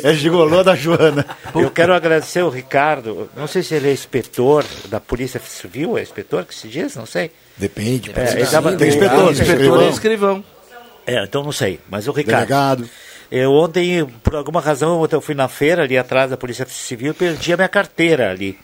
é 0.03 0.13
gigolô 0.13 0.65
da 0.65 0.75
Joana. 0.75 1.25
Eu 1.55 1.71
quero 1.71 1.95
agradecer 1.95 2.43
o 2.43 2.49
Ricardo. 2.49 3.31
Não 3.37 3.47
sei 3.47 3.63
se 3.63 3.75
ele 3.75 3.89
é 3.91 3.93
inspetor 3.93 4.65
da 4.89 4.99
Polícia 4.99 5.41
Civil, 5.47 5.97
é 5.97 6.03
inspetor 6.03 6.45
que 6.45 6.55
se 6.55 6.67
diz? 6.67 6.97
Não 6.97 7.07
sei. 7.07 7.31
Depende. 7.57 8.11
É, 8.15 8.45
tava- 8.45 8.73
Tem 8.73 8.89
o- 8.89 8.91
inspetor, 8.93 9.31
Inspetor 9.33 9.83
e 9.85 9.89
escrivão. 9.89 10.45
É, 11.07 11.23
então 11.23 11.43
não 11.43 11.53
sei. 11.53 11.79
Mas 11.89 12.09
o 12.09 12.13
Ricardo. 12.13 12.47
Delegado. 12.49 12.89
Eu 13.31 13.53
ontem, 13.53 14.05
por 14.23 14.37
alguma 14.37 14.61
razão, 14.61 15.07
eu 15.11 15.21
fui 15.21 15.35
na 15.35 15.49
feira 15.49 15.83
ali 15.83 15.97
atrás 15.99 16.31
da 16.31 16.37
Polícia 16.37 16.65
Civil 16.69 17.11
e 17.11 17.15
perdi 17.15 17.53
a 17.53 17.57
minha 17.57 17.69
carteira 17.69 18.31
ali. 18.31 18.59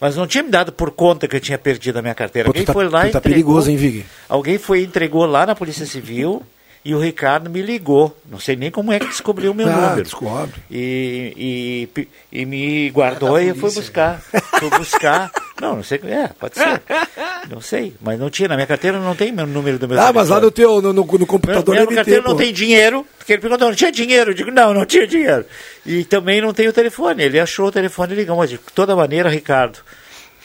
Mas 0.00 0.16
não 0.16 0.26
tinha 0.26 0.42
me 0.42 0.50
dado 0.50 0.72
por 0.72 0.90
conta 0.90 1.28
que 1.28 1.36
eu 1.36 1.40
tinha 1.40 1.58
perdido 1.58 1.98
a 1.98 2.02
minha 2.02 2.14
carteira. 2.14 2.46
Pô, 2.46 2.50
Alguém 2.50 2.64
tá- 2.64 2.72
foi 2.72 2.88
lá 2.88 3.06
e 3.06 3.10
tá 3.10 3.18
entregou. 3.18 3.22
perigoso, 3.22 3.70
hein, 3.70 3.76
Vig? 3.76 4.06
Alguém 4.28 4.56
foi 4.56 4.80
e 4.80 4.84
entregou 4.86 5.26
lá 5.26 5.44
na 5.44 5.54
Polícia 5.54 5.84
Civil 5.84 6.42
e 6.84 6.94
o 6.94 6.98
Ricardo 7.00 7.50
me 7.50 7.60
ligou. 7.60 8.16
Não 8.30 8.38
sei 8.40 8.56
nem 8.56 8.70
como 8.70 8.90
é 8.92 8.98
que 8.98 9.06
descobriu 9.06 9.52
o 9.52 9.54
meu 9.54 9.68
Ah, 9.68 9.72
número. 9.72 10.02
descobre. 10.02 10.54
E, 10.70 11.88
e, 11.96 12.08
e 12.40 12.46
me 12.46 12.88
guardou 12.90 13.38
e 13.40 13.48
eu 13.48 13.54
fui 13.54 13.70
buscar. 13.70 14.20
Fui 14.58 14.70
buscar. 14.70 15.30
Não, 15.60 15.76
não 15.76 15.82
sei. 15.82 16.00
É, 16.04 16.28
pode 16.28 16.54
ser. 16.54 16.80
Não 17.50 17.60
sei. 17.60 17.94
Mas 18.00 18.18
não 18.18 18.30
tinha. 18.30 18.48
Na 18.48 18.54
minha 18.54 18.66
carteira 18.66 18.98
não 18.98 19.16
tem 19.16 19.32
meu 19.32 19.46
número 19.46 19.78
do 19.78 19.88
meu 19.88 20.00
Ah, 20.00 20.12
mas 20.12 20.28
lá 20.28 20.38
no 20.40 20.50
teu, 20.50 20.80
no, 20.80 20.92
no, 20.92 21.04
no 21.04 21.26
computador 21.26 21.74
Minha 21.74 21.84
deve 21.84 21.94
carteira 21.96 22.22
não 22.22 22.36
tem 22.36 22.52
dinheiro, 22.52 23.04
porque 23.18 23.32
ele 23.32 23.40
perguntou, 23.42 23.68
não 23.68 23.74
tinha 23.74 23.90
dinheiro? 23.90 24.30
Eu 24.30 24.34
digo, 24.34 24.50
não, 24.50 24.72
não 24.72 24.84
tinha 24.86 25.06
dinheiro. 25.06 25.44
E 25.84 26.04
também 26.04 26.40
não 26.40 26.52
tem 26.52 26.68
o 26.68 26.72
telefone. 26.72 27.22
Ele 27.24 27.40
achou 27.40 27.66
o 27.66 27.72
telefone 27.72 28.12
e 28.12 28.16
ligou. 28.16 28.36
Mas 28.36 28.50
de 28.50 28.58
toda 28.74 28.94
maneira, 28.94 29.28
Ricardo, 29.28 29.78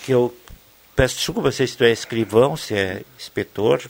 que 0.05 0.11
eu 0.13 0.33
peço 0.95 1.15
desculpa 1.17 1.51
se 1.51 1.67
tu 1.67 1.83
é 1.83 1.91
escrivão, 1.91 2.55
se 2.57 2.73
é 2.73 3.01
inspetor, 3.19 3.81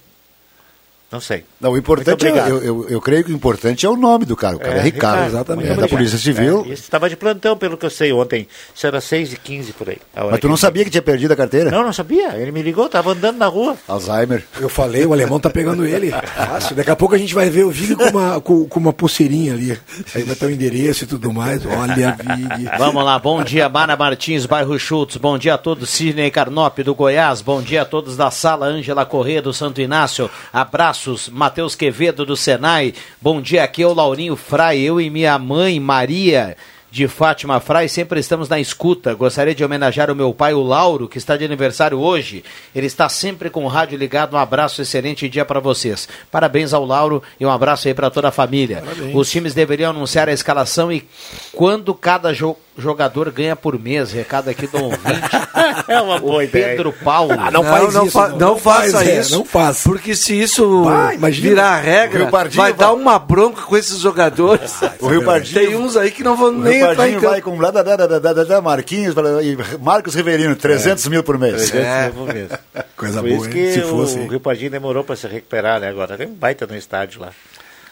não 1.15 1.21
sei. 1.21 1.45
Não, 1.59 1.71
o 1.71 1.77
importante 1.77 2.27
é, 2.27 2.49
eu, 2.49 2.61
eu, 2.63 2.89
eu 2.89 3.01
creio 3.01 3.23
que 3.23 3.31
o 3.31 3.35
importante 3.35 3.85
é 3.85 3.89
o 3.89 3.95
nome 3.95 4.25
do 4.25 4.35
cara. 4.35 4.57
O 4.57 4.59
cara 4.59 4.77
é, 4.77 4.81
Ricardo, 4.81 5.25
exatamente. 5.27 5.69
é 5.71 5.75
da 5.75 5.87
Polícia 5.87 6.17
Civil. 6.17 6.65
É, 6.69 6.73
estava 6.73 7.09
de 7.09 7.15
plantão, 7.15 7.55
pelo 7.57 7.77
que 7.77 7.85
eu 7.85 7.89
sei, 7.89 8.11
ontem. 8.11 8.47
Isso 8.75 8.85
era 8.85 8.99
6 8.99 9.33
e 9.33 9.37
15 9.37 9.73
por 9.73 9.89
aí. 9.89 9.97
a 10.15 10.25
Mas 10.25 10.33
tu 10.35 10.41
que 10.41 10.47
não 10.47 10.53
ele- 10.55 10.61
sabia 10.61 10.83
que 10.83 10.89
tinha 10.89 11.01
perdido 11.01 11.31
a 11.31 11.35
carteira? 11.35 11.71
Não, 11.71 11.83
não 11.83 11.93
sabia. 11.93 12.35
Ele 12.35 12.51
me 12.51 12.61
ligou, 12.61 12.85
estava 12.85 13.11
andando 13.11 13.37
na 13.37 13.47
rua. 13.47 13.77
Alzheimer. 13.87 14.43
Eu 14.59 14.67
falei, 14.69 15.05
o 15.05 15.13
alemão 15.13 15.39
tá 15.39 15.49
pegando 15.49 15.85
ele. 15.85 16.11
Fácil. 16.11 16.75
Daqui 16.75 16.91
a 16.91 16.95
pouco 16.95 17.15
a 17.15 17.17
gente 17.17 17.33
vai 17.33 17.49
ver 17.49 17.63
o 17.63 17.71
Vig 17.71 17.95
com 17.95 18.03
uma, 18.09 18.41
com, 18.41 18.67
com 18.67 18.79
uma 18.79 18.91
pulseirinha 18.93 19.53
ali. 19.53 19.79
Aí 20.13 20.23
vai 20.23 20.35
ter 20.35 20.45
o 20.45 20.51
endereço 20.51 21.05
e 21.05 21.07
tudo 21.07 21.31
mais. 21.31 21.65
Olha, 21.65 22.17
Vig. 22.19 22.69
Vamos 22.77 23.03
lá, 23.03 23.17
bom 23.17 23.41
dia, 23.43 23.69
Mara 23.69 23.95
Martins, 23.95 24.45
bairro 24.45 24.77
Schultz, 24.77 25.17
bom 25.17 25.37
dia 25.37 25.53
a 25.53 25.57
todos, 25.57 25.89
Sidney 25.89 26.29
Carnop 26.29 26.79
do 26.79 26.93
Goiás, 26.93 27.41
bom 27.41 27.61
dia 27.61 27.83
a 27.83 27.85
todos 27.85 28.17
da 28.17 28.29
sala 28.31 28.65
Ângela 28.67 29.05
Corrêa 29.05 29.41
do 29.41 29.53
Santo 29.53 29.79
Inácio, 29.79 30.29
abraço 30.51 31.04
abraços. 31.05 31.29
Matheus 31.29 31.75
Quevedo 31.75 32.25
do 32.25 32.35
Senai. 32.35 32.93
Bom 33.21 33.41
dia, 33.41 33.63
aqui 33.63 33.83
é 33.83 33.87
o 33.87 33.93
Laurinho 33.93 34.35
Frai. 34.35 34.79
Eu 34.79 34.99
e 34.99 35.09
minha 35.09 35.37
mãe, 35.37 35.79
Maria 35.79 36.57
de 36.91 37.07
Fátima 37.09 37.59
Frai, 37.59 37.87
sempre 37.89 38.19
estamos 38.21 38.47
na 38.47 38.57
escuta. 38.59 39.13
Gostaria 39.13 39.53
de 39.53 39.63
homenagear 39.63 40.09
o 40.09 40.15
meu 40.15 40.33
pai, 40.33 40.53
o 40.53 40.63
Lauro, 40.63 41.07
que 41.09 41.17
está 41.17 41.35
de 41.35 41.43
aniversário 41.43 41.99
hoje. 41.99 42.43
Ele 42.73 42.87
está 42.87 43.09
sempre 43.09 43.49
com 43.49 43.65
o 43.65 43.67
rádio 43.67 43.97
ligado. 43.97 44.35
Um 44.35 44.39
abraço, 44.39 44.81
excelente 44.81 45.27
dia 45.29 45.43
para 45.45 45.59
vocês. 45.59 46.07
Parabéns 46.31 46.73
ao 46.73 46.85
Lauro 46.85 47.21
e 47.39 47.45
um 47.45 47.51
abraço 47.51 47.87
aí 47.87 47.93
para 47.93 48.09
toda 48.09 48.29
a 48.29 48.31
família. 48.31 48.81
Parabéns. 48.81 49.15
Os 49.15 49.29
times 49.29 49.53
deveriam 49.53 49.91
anunciar 49.91 50.29
a 50.29 50.33
escalação 50.33 50.91
e 50.91 51.05
quando 51.51 51.93
cada 51.93 52.33
jo- 52.33 52.55
jogador 52.77 53.31
ganha 53.31 53.55
por 53.55 53.79
mês. 53.79 54.11
Recado 54.11 54.49
aqui 54.49 54.67
do 54.67 54.83
ouvinte. 54.83 55.01
É 55.87 56.01
uma 56.01 56.19
boa 56.19 56.37
o 56.37 56.41
ideia. 56.41 56.69
Pedro 56.69 56.91
Paulo. 56.91 57.31
Ah, 57.37 57.49
não 57.51 57.63
faz 57.63 57.93
não, 57.93 58.03
isso, 58.03 58.11
fa- 58.11 58.29
não. 58.29 58.37
não 58.37 58.47
Não 58.49 58.57
faça 58.57 58.91
faz, 58.91 59.07
é, 59.07 59.19
isso. 59.19 59.37
não 59.37 59.45
faça. 59.45 59.87
Porque 59.89 60.15
se 60.15 60.39
isso 60.39 60.83
Bah, 60.83 61.13
imagina. 61.13 61.49
virar 61.49 61.79
regra, 61.79 62.19
O 62.19 62.21
Rio 62.23 62.31
Pardinho 62.31 62.61
vai 62.61 62.71
vai- 62.73 62.79
dar 62.79 62.93
uma 62.93 63.19
bronca 63.19 63.61
com 63.61 63.77
esses 63.77 63.99
jogadores. 63.99 64.73
O 64.99 65.07
Rio 65.07 65.23
Pardinho- 65.23 65.59
Tem 65.67 65.75
uns 65.75 65.95
aí 65.95 66.11
que 66.11 66.23
não 66.23 66.35
vão 66.35 66.49
O 66.49 66.51
nem 66.59 66.73
Rio 66.79 66.91
entrar 66.91 67.07
em 67.09 67.13
campo. 67.15 67.27
vai 67.29 67.41
com 67.41 67.57
lá 67.59 67.71
da, 67.71 67.83
da, 67.83 67.95
da, 67.95 68.19
da, 68.19 68.33
da, 68.33 68.43
da 68.43 68.61
Marquinhos 68.61 69.15
e 69.43 69.77
Marcos 69.81 70.15
Riverino, 70.15 70.55
300 70.55 71.07
mil 71.07 71.23
por 71.23 71.37
mês. 71.37 71.69
300 71.69 71.85
É. 71.87 72.03
mil 72.11 72.25
por 72.25 72.33
mês. 72.33 72.49
Coisa 72.97 73.21
Por 73.21 73.29
boa, 73.29 73.35
isso 73.41 73.45
hein? 73.45 73.51
que 73.53 73.73
Se 73.73 73.79
o, 73.81 73.89
fosse. 73.89 74.17
o 74.19 74.27
Rio 74.27 74.39
Pardinho 74.39 74.71
demorou 74.71 75.03
para 75.03 75.15
se 75.15 75.27
recuperar, 75.27 75.79
né? 75.79 75.89
Agora 75.89 76.17
tem 76.17 76.27
um 76.27 76.33
baita 76.33 76.65
no 76.65 76.75
estádio 76.75 77.21
lá. 77.21 77.29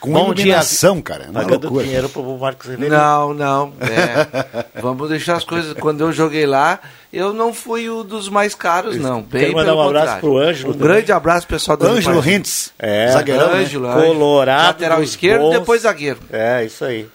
Com 0.03 0.11
Bom 0.11 0.33
dia. 0.33 0.43
iluminação, 0.47 1.01
cara. 1.01 1.23
É 1.23 1.29
uma 1.29 1.39
Pagando 1.43 1.61
loucura. 1.63 1.85
dinheiro 1.85 2.09
pro 2.09 2.37
Marcos 2.37 2.69
Ribeiro. 2.69 2.93
Não, 2.93 3.33
não. 3.33 3.73
é. 3.79 4.81
Vamos 4.81 5.07
deixar 5.09 5.37
as 5.37 5.45
coisas. 5.45 5.73
Quando 5.79 6.01
eu 6.01 6.11
joguei 6.11 6.45
lá, 6.45 6.77
eu 7.11 7.31
não 7.31 7.53
fui 7.53 7.89
o 7.89 8.03
dos 8.03 8.27
mais 8.27 8.53
caros, 8.53 8.97
não. 8.97 9.21
Bem 9.21 9.43
Quero 9.43 9.53
mandar 9.53 9.75
um 9.75 9.81
abraço 9.81 10.05
contrário. 10.15 10.21
pro 10.21 10.37
Ângelo 10.37 10.69
Um 10.71 10.73
também. 10.73 10.87
grande 10.89 11.11
abraço, 11.13 11.47
pessoal 11.47 11.77
do 11.77 11.87
Ângelo 11.87 12.19
Rio 12.19 12.35
Hintz, 12.35 12.73
É, 12.77 13.07
zagueirão, 13.13 13.53
né? 13.53 13.59
Ângelo, 13.61 13.87
Ângelo. 13.87 14.05
Colorado. 14.07 14.65
Lateral 14.67 15.01
esquerdo, 15.03 15.41
bons. 15.43 15.51
depois 15.53 15.81
zagueiro. 15.83 16.19
É, 16.33 16.65
isso 16.65 16.83
aí. 16.83 17.07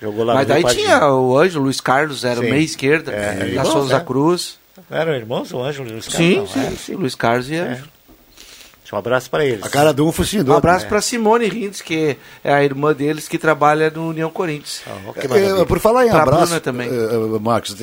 Jogou 0.00 0.24
lá 0.24 0.34
Mas 0.34 0.46
daí 0.46 0.62
tinha 0.66 1.04
o 1.04 1.36
Ângelo, 1.36 1.64
Luiz 1.64 1.80
Carlos, 1.80 2.24
era 2.24 2.38
Sim. 2.40 2.46
o 2.46 2.50
meia 2.50 2.62
esquerda, 2.64 3.10
É, 3.10 3.54
da 3.56 3.64
Souza 3.64 3.98
né? 3.98 4.04
Cruz. 4.06 4.56
Eram 4.88 5.14
irmãos, 5.14 5.52
o 5.52 5.60
Ângelo 5.60 5.88
e 5.88 5.90
o 5.90 5.92
Luiz 5.94 6.06
Carlos? 6.06 6.28
Sim, 6.28 6.36
Não, 6.36 6.46
sim, 6.46 6.60
é. 6.60 6.70
sim, 6.76 6.94
Luiz 6.94 7.14
Carlos 7.16 7.50
e 7.50 7.56
Ângelo. 7.56 7.88
Um 8.92 8.96
abraço 8.96 9.28
para 9.28 9.44
eles. 9.44 9.64
A 9.64 9.68
cara 9.68 9.92
do 9.92 10.06
um 10.06 10.12
focinho 10.12 10.44
do 10.44 10.52
Um 10.52 10.56
abraço 10.56 10.84
né? 10.84 10.88
para 10.88 11.00
Simone 11.00 11.48
Rintz, 11.48 11.80
que 11.82 12.16
é 12.44 12.54
a 12.54 12.62
irmã 12.62 12.92
deles 12.94 13.26
que 13.28 13.36
trabalha 13.38 13.90
no 13.90 14.08
União 14.08 14.30
Corinthians. 14.30 14.82
É, 15.60 15.64
por 15.64 15.78
falar 15.80 16.06
em 16.06 16.10
Pra 16.10 16.22
abraço, 16.22 16.44
Bruna 16.46 16.60
também. 16.60 16.88
eh, 16.88 16.92
eh, 16.92 17.38
Marcos, 17.40 17.76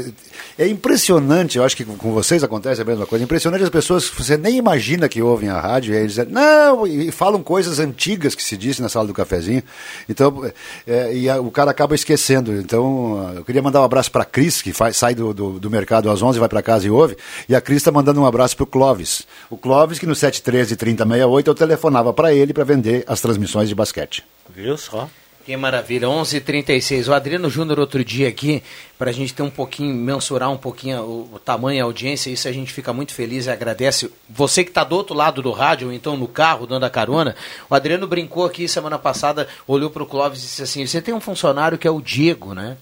é 0.58 0.68
impressionante, 0.68 1.58
eu 1.58 1.64
acho 1.64 1.76
que 1.76 1.84
com- 1.84 2.12
vocês 2.14 2.44
acontece 2.44 2.82
a 2.82 2.86
mesma 2.86 3.06
coisa, 3.06 3.24
é 3.24 3.26
impressionante 3.26 3.64
as 3.64 3.70
pessoas 3.70 4.10
que 4.10 4.24
você 4.24 4.38
nem 4.38 4.58
imagina 4.58 5.10
que 5.10 5.22
ouvem 5.22 5.50
a 5.50 5.60
rádio, 5.60 5.94
e 5.94 5.98
aí 5.98 6.04
eles 6.04 6.14
dizem, 6.16 6.32
não, 6.32 6.86
e, 6.88 7.12
falam 7.12 7.42
coisas 7.44 7.80
antigas 7.80 8.36
que 8.36 8.44
se 8.44 8.56
disse 8.56 8.82
na 8.82 8.90
sala 8.90 9.08
do 9.08 9.14
cafezinho, 9.14 9.64
então, 10.08 10.50
eh, 10.88 11.12
e 11.16 11.30
a- 11.30 11.40
o 11.42 11.52
cara 11.52 11.72
acaba 11.72 11.96
esquecendo, 11.96 12.54
então, 12.54 13.28
ah, 13.30 13.34
eu 13.38 13.44
queria 13.44 13.62
mandar 13.62 13.82
um 13.82 13.84
abraço 13.84 14.12
para 14.12 14.24
a 14.24 14.26
Cris, 14.26 14.62
que 14.62 14.72
faz- 14.72 14.96
sai 14.98 15.14
do, 15.16 15.34
do, 15.34 15.60
do 15.60 15.70
mercado 15.70 16.10
às 16.10 16.22
11, 16.22 16.40
vai 16.40 16.48
para 16.50 16.62
casa 16.62 16.88
e 16.88 16.90
ouve, 16.90 17.18
e 17.50 17.56
a 17.56 17.62
Cris 17.62 17.78
está 17.78 17.92
mandando 17.92 18.22
um 18.22 18.26
abraço 18.26 18.56
para 18.56 18.64
o 18.64 18.68
Clóvis, 18.68 19.24
o 19.50 19.58
Clóvis 19.58 20.00
que 20.00 20.06
no 20.06 20.16
713 20.16 20.76
3068 20.96 21.48
eu 21.48 21.56
telefonava 21.56 22.14
para 22.14 22.34
ele 22.34 22.54
para 22.54 22.64
vender 22.64 23.04
as 23.08 23.22
transmissões 23.22 23.70
de 23.70 23.76
basquete. 23.76 24.24
Viu 24.50 24.78
só? 24.78 25.10
Que 25.46 25.58
maravilha, 25.58 26.08
11:36. 26.08 27.10
O 27.10 27.14
Adriano 27.14 27.50
Júnior 27.50 27.78
outro 27.78 28.04
dia 28.04 28.30
aqui, 28.30 28.64
para 28.98 29.10
a 29.10 29.14
gente 29.14 29.34
ter 29.34 29.44
um 29.44 29.50
pouquinho, 29.50 29.94
mensurar 29.94 30.50
um 30.50 30.58
pouquinho 30.58 31.02
o, 31.02 31.30
o 31.34 31.40
tamanho 31.40 31.78
e 31.78 31.82
a 31.82 31.84
audiência, 31.84 32.30
isso 32.30 32.48
a 32.48 32.52
gente 32.52 32.72
fica 32.72 32.94
muito 32.94 33.14
feliz 33.14 33.46
e 33.46 33.50
agradece. 33.50 34.10
Você 34.30 34.64
que 34.64 34.70
está 34.70 34.86
do 34.86 34.96
outro 34.96 35.14
lado 35.14 35.42
do 35.42 35.52
rádio, 35.52 35.88
ou 35.88 35.94
então 35.94 36.16
no 36.16 36.30
carro, 36.30 36.66
dando 36.66 36.86
a 36.86 36.90
carona, 36.90 37.36
o 37.70 37.76
Adriano 37.76 38.08
brincou 38.08 38.46
aqui 38.46 38.70
semana 38.70 38.98
passada, 38.98 39.46
olhou 39.68 39.90
para 39.90 40.04
o 40.04 40.06
Clóvis 40.06 40.40
e 40.40 40.44
disse 40.44 40.64
assim, 40.64 40.86
você 40.86 41.02
tem 41.02 41.14
um 41.14 41.20
funcionário 41.20 41.78
que 41.78 41.88
é 41.88 41.92
o 41.92 42.02
Diego, 42.02 42.54
né? 42.54 42.78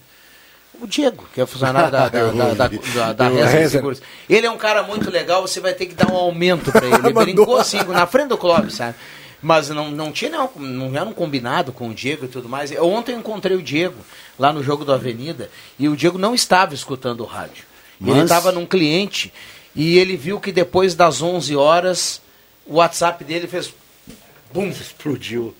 O 0.82 0.86
Diego, 0.88 1.24
que 1.32 1.40
é 1.40 1.46
funcionário 1.46 1.92
da, 1.92 2.08
da, 2.08 2.26
da, 2.32 2.54
da, 2.54 3.12
da, 3.12 3.12
da 3.12 3.28
Reza. 3.28 3.70
Seguros. 3.70 4.02
Ele 4.28 4.46
é 4.46 4.50
um 4.50 4.56
cara 4.58 4.82
muito 4.82 5.08
legal, 5.10 5.46
você 5.46 5.60
vai 5.60 5.72
ter 5.74 5.86
que 5.86 5.94
dar 5.94 6.10
um 6.10 6.16
aumento 6.16 6.72
para 6.72 6.84
ele. 6.84 6.96
Ele 7.06 7.12
brincou 7.12 7.56
assim, 7.56 7.78
na 7.84 8.04
frente 8.04 8.28
do 8.30 8.36
Clóvis, 8.36 8.74
sabe? 8.74 8.96
Mas 9.40 9.68
não, 9.70 9.90
não 9.92 10.10
tinha, 10.10 10.30
não, 10.30 10.50
não 10.56 10.96
era 10.96 11.04
um 11.08 11.12
combinado 11.12 11.72
com 11.72 11.88
o 11.88 11.94
Diego 11.94 12.24
e 12.24 12.28
tudo 12.28 12.48
mais. 12.48 12.72
Eu, 12.72 12.84
ontem 12.88 13.12
eu 13.12 13.18
encontrei 13.18 13.56
o 13.56 13.62
Diego 13.62 13.96
lá 14.36 14.52
no 14.52 14.60
jogo 14.62 14.84
do 14.84 14.92
Avenida 14.92 15.48
e 15.78 15.88
o 15.88 15.96
Diego 15.96 16.18
não 16.18 16.34
estava 16.34 16.74
escutando 16.74 17.20
o 17.20 17.26
rádio. 17.26 17.64
Ele 18.00 18.10
Mas- 18.10 18.24
estava 18.24 18.50
num 18.50 18.66
cliente 18.66 19.32
e 19.76 19.98
ele 19.98 20.16
viu 20.16 20.40
que 20.40 20.50
depois 20.50 20.94
das 20.96 21.22
11 21.22 21.54
horas 21.54 22.20
o 22.66 22.74
WhatsApp 22.76 23.22
dele 23.24 23.46
fez. 23.46 23.72
Bum, 24.52 24.68
explodiu. 24.68 25.54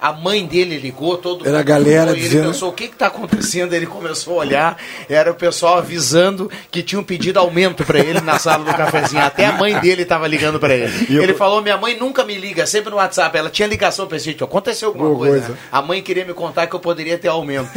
A 0.00 0.12
mãe 0.12 0.44
dele 0.46 0.76
ligou, 0.78 1.16
todo 1.16 1.46
Era 1.46 1.60
a 1.60 1.62
galera 1.62 2.06
ligou, 2.10 2.16
e 2.16 2.18
ele 2.20 2.28
dizendo- 2.28 2.46
pensou, 2.48 2.70
o 2.70 2.72
que 2.72 2.84
está 2.84 3.06
acontecendo? 3.06 3.72
Ele 3.72 3.86
começou 3.86 4.34
a 4.34 4.38
olhar, 4.38 4.76
era 5.08 5.30
o 5.30 5.34
pessoal 5.34 5.78
avisando 5.78 6.50
que 6.70 6.82
tinham 6.82 7.04
pedido 7.04 7.38
aumento 7.38 7.84
para 7.84 8.00
ele 8.00 8.20
na 8.20 8.38
sala 8.38 8.64
do 8.64 8.74
cafezinho. 8.76 9.22
Até 9.22 9.46
a 9.46 9.52
mãe 9.52 9.78
dele 9.78 10.02
estava 10.02 10.26
ligando 10.26 10.58
para 10.58 10.74
ele. 10.74 11.06
Eu- 11.08 11.22
Ele 11.22 11.34
falou, 11.34 11.62
minha 11.62 11.76
mãe 11.76 11.96
nunca 11.96 12.24
me 12.24 12.34
liga, 12.36 12.66
sempre 12.66 12.90
no 12.90 12.96
WhatsApp. 12.96 13.36
Ela 13.38 13.50
tinha 13.50 13.68
ligação 13.68 14.06
para 14.06 14.18
gente, 14.18 14.42
aconteceu 14.42 14.88
alguma 14.88 15.06
Alguma 15.08 15.26
coisa. 15.28 15.46
coisa. 15.46 15.58
A 15.70 15.80
mãe 15.82 16.02
queria 16.02 16.24
me 16.24 16.34
contar 16.34 16.66
que 16.66 16.74
eu 16.74 16.80
poderia 16.80 17.16
ter 17.18 17.28
aumento. 17.28 17.70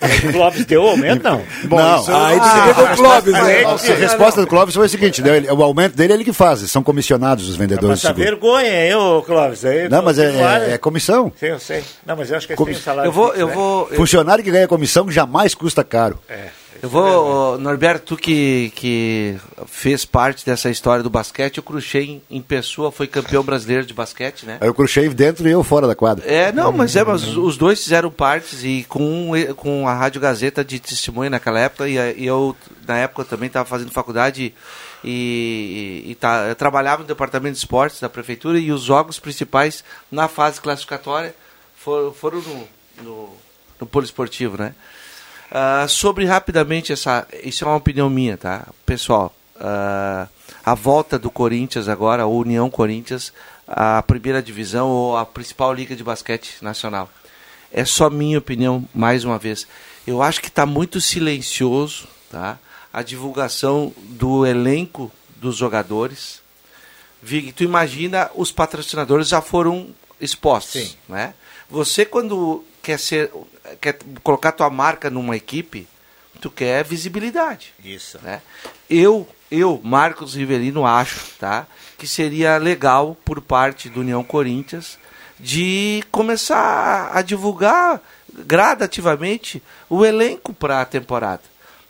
O 0.00 0.32
Clóvis 0.32 0.64
deu 0.64 0.82
aumento, 0.86 1.22
não? 1.22 1.42
não, 1.64 2.00
isso- 2.00 2.10
Aí 2.12 2.38
tu 2.40 2.44
Ah, 2.46 2.92
o 2.92 2.96
Clóvis, 2.96 3.34
a, 3.34 3.42
né? 3.44 3.64
a- 3.64 3.94
resposta 3.96 4.40
do 4.40 4.46
Clóvis 4.46 4.74
foi 4.74 4.86
a 4.86 4.88
seguinte: 4.88 5.20
né, 5.22 5.42
o 5.52 5.62
aumento 5.62 5.94
dele 5.96 6.12
é 6.12 6.16
ele 6.16 6.24
que 6.24 6.32
faz, 6.32 6.60
são 6.70 6.82
comissionados 6.82 7.48
os 7.48 7.56
vendedores 7.56 8.00
de 8.00 8.06
Passa 8.06 8.14
seguro. 8.14 8.24
vergonha, 8.40 8.86
hein, 8.86 8.94
ô 8.94 9.22
Clóvis? 9.22 9.64
Aí, 9.64 9.88
Não, 9.88 10.02
mas 10.02 10.18
é, 10.18 10.30
é- 10.70 10.74
é 10.74 10.78
comissão. 10.78 11.30
Sim, 11.38 11.46
eu 11.46 11.58
sei. 11.60 11.84
Não, 12.06 12.16
mas 12.16 12.30
eu 12.30 12.36
acho 12.38 12.46
que 12.48 12.56
têm 12.56 12.70
um 12.70 12.74
salário 12.74 13.08
Eu 13.08 13.12
vou, 13.12 13.26
fixo, 13.28 13.40
eu 13.40 13.46
né? 13.48 13.54
vou, 13.54 13.88
eu, 13.90 13.96
Funcionário 13.96 14.42
que 14.42 14.50
ganha 14.50 14.66
comissão 14.66 15.10
jamais 15.10 15.54
custa 15.54 15.84
caro. 15.84 16.18
É. 16.28 16.44
eu 16.82 16.88
vou, 16.88 17.54
ô, 17.54 17.58
Norberto, 17.58 18.06
tu 18.06 18.16
que, 18.16 18.72
que 18.74 19.36
fez 19.66 20.04
parte 20.04 20.46
dessa 20.46 20.70
história 20.70 21.02
do 21.02 21.10
basquete, 21.10 21.58
o 21.58 21.62
Cruxê 21.62 22.20
em, 22.30 22.40
pessoa 22.40 22.90
foi 22.90 23.06
campeão 23.06 23.42
brasileiro 23.42 23.84
de 23.84 23.92
basquete, 23.92 24.46
né? 24.46 24.58
Eu 24.60 24.74
cruchei 24.74 25.08
dentro 25.10 25.46
e 25.46 25.50
eu 25.50 25.62
fora 25.62 25.86
da 25.86 25.94
quadra. 25.94 26.24
É, 26.26 26.50
não, 26.52 26.72
mas 26.72 26.96
é, 26.96 27.04
mas 27.04 27.36
os 27.36 27.56
dois 27.56 27.82
fizeram 27.82 28.10
partes 28.10 28.64
e 28.64 28.84
com, 28.88 29.32
com 29.56 29.86
a 29.86 29.94
Rádio 29.94 30.20
Gazeta 30.20 30.64
de 30.64 30.80
testemunho 30.80 31.30
naquela 31.30 31.60
época, 31.60 31.88
e, 31.88 31.96
e 32.16 32.26
eu, 32.26 32.56
na 32.86 32.96
época, 32.96 33.24
também 33.24 33.48
estava 33.48 33.68
fazendo 33.68 33.90
faculdade 33.92 34.54
e, 35.04 36.04
e, 36.06 36.10
e 36.10 36.14
tá, 36.14 36.46
eu 36.48 36.54
trabalhava 36.54 37.02
no 37.02 37.08
departamento 37.08 37.54
de 37.54 37.58
esportes 37.58 38.00
da 38.00 38.08
prefeitura 38.08 38.58
e 38.58 38.72
os 38.72 38.82
jogos 38.82 39.18
principais 39.18 39.84
na 40.10 40.28
fase 40.28 40.60
classificatória 40.60 41.34
foram, 41.76 42.12
foram 42.12 42.40
no, 42.40 42.68
no, 43.02 43.28
no 43.80 43.86
poliesportivo, 43.86 44.56
né? 44.58 44.74
Ah, 45.50 45.86
sobre 45.88 46.24
rapidamente 46.24 46.92
essa, 46.92 47.26
isso 47.42 47.64
é 47.64 47.66
uma 47.66 47.76
opinião 47.76 48.08
minha, 48.08 48.36
tá, 48.36 48.66
pessoal? 48.86 49.34
ah, 49.60 50.26
a 50.64 50.74
volta 50.74 51.18
do 51.18 51.30
Corinthians 51.30 51.88
agora, 51.88 52.26
ou 52.26 52.40
União 52.40 52.70
Corinthians, 52.70 53.32
à 53.68 54.02
primeira 54.02 54.42
divisão 54.42 54.88
ou 54.88 55.16
à 55.16 55.26
principal 55.26 55.72
liga 55.72 55.94
de 55.94 56.02
basquete 56.02 56.56
nacional. 56.62 57.08
É 57.70 57.84
só 57.84 58.10
minha 58.10 58.38
opinião, 58.38 58.88
mais 58.92 59.24
uma 59.24 59.38
vez. 59.38 59.66
Eu 60.06 60.22
acho 60.22 60.40
que 60.40 60.48
está 60.48 60.66
muito 60.66 61.00
silencioso, 61.00 62.08
tá? 62.30 62.58
A 62.92 63.02
divulgação 63.02 63.92
do 63.96 64.44
elenco 64.44 65.12
dos 65.36 65.56
jogadores. 65.56 66.40
Vig, 67.22 67.52
tu 67.52 67.62
imagina 67.62 68.30
os 68.34 68.50
patrocinadores 68.50 69.28
já 69.28 69.40
foram 69.40 69.94
expostos, 70.20 70.82
Sim. 70.82 70.96
né? 71.08 71.34
Você 71.70 72.04
quando 72.04 72.64
quer 72.82 72.98
ser, 72.98 73.30
quer 73.80 73.98
colocar 74.22 74.52
tua 74.52 74.70
marca 74.70 75.10
numa 75.10 75.36
equipe, 75.36 75.86
tu 76.40 76.50
quer 76.50 76.84
visibilidade. 76.84 77.74
Isso. 77.84 78.18
Né? 78.22 78.40
Eu, 78.88 79.28
eu, 79.50 79.80
Marcos 79.82 80.34
Rivelino, 80.34 80.86
acho 80.86 81.20
tá, 81.38 81.66
que 81.98 82.06
seria 82.06 82.56
legal 82.56 83.16
por 83.24 83.40
parte 83.40 83.88
do 83.88 84.00
União 84.00 84.24
Corinthians 84.24 84.98
de 85.38 86.04
começar 86.10 87.10
a 87.14 87.22
divulgar 87.22 88.00
gradativamente 88.32 89.62
o 89.88 90.04
elenco 90.04 90.52
para 90.52 90.80
a 90.80 90.84
temporada. 90.84 91.42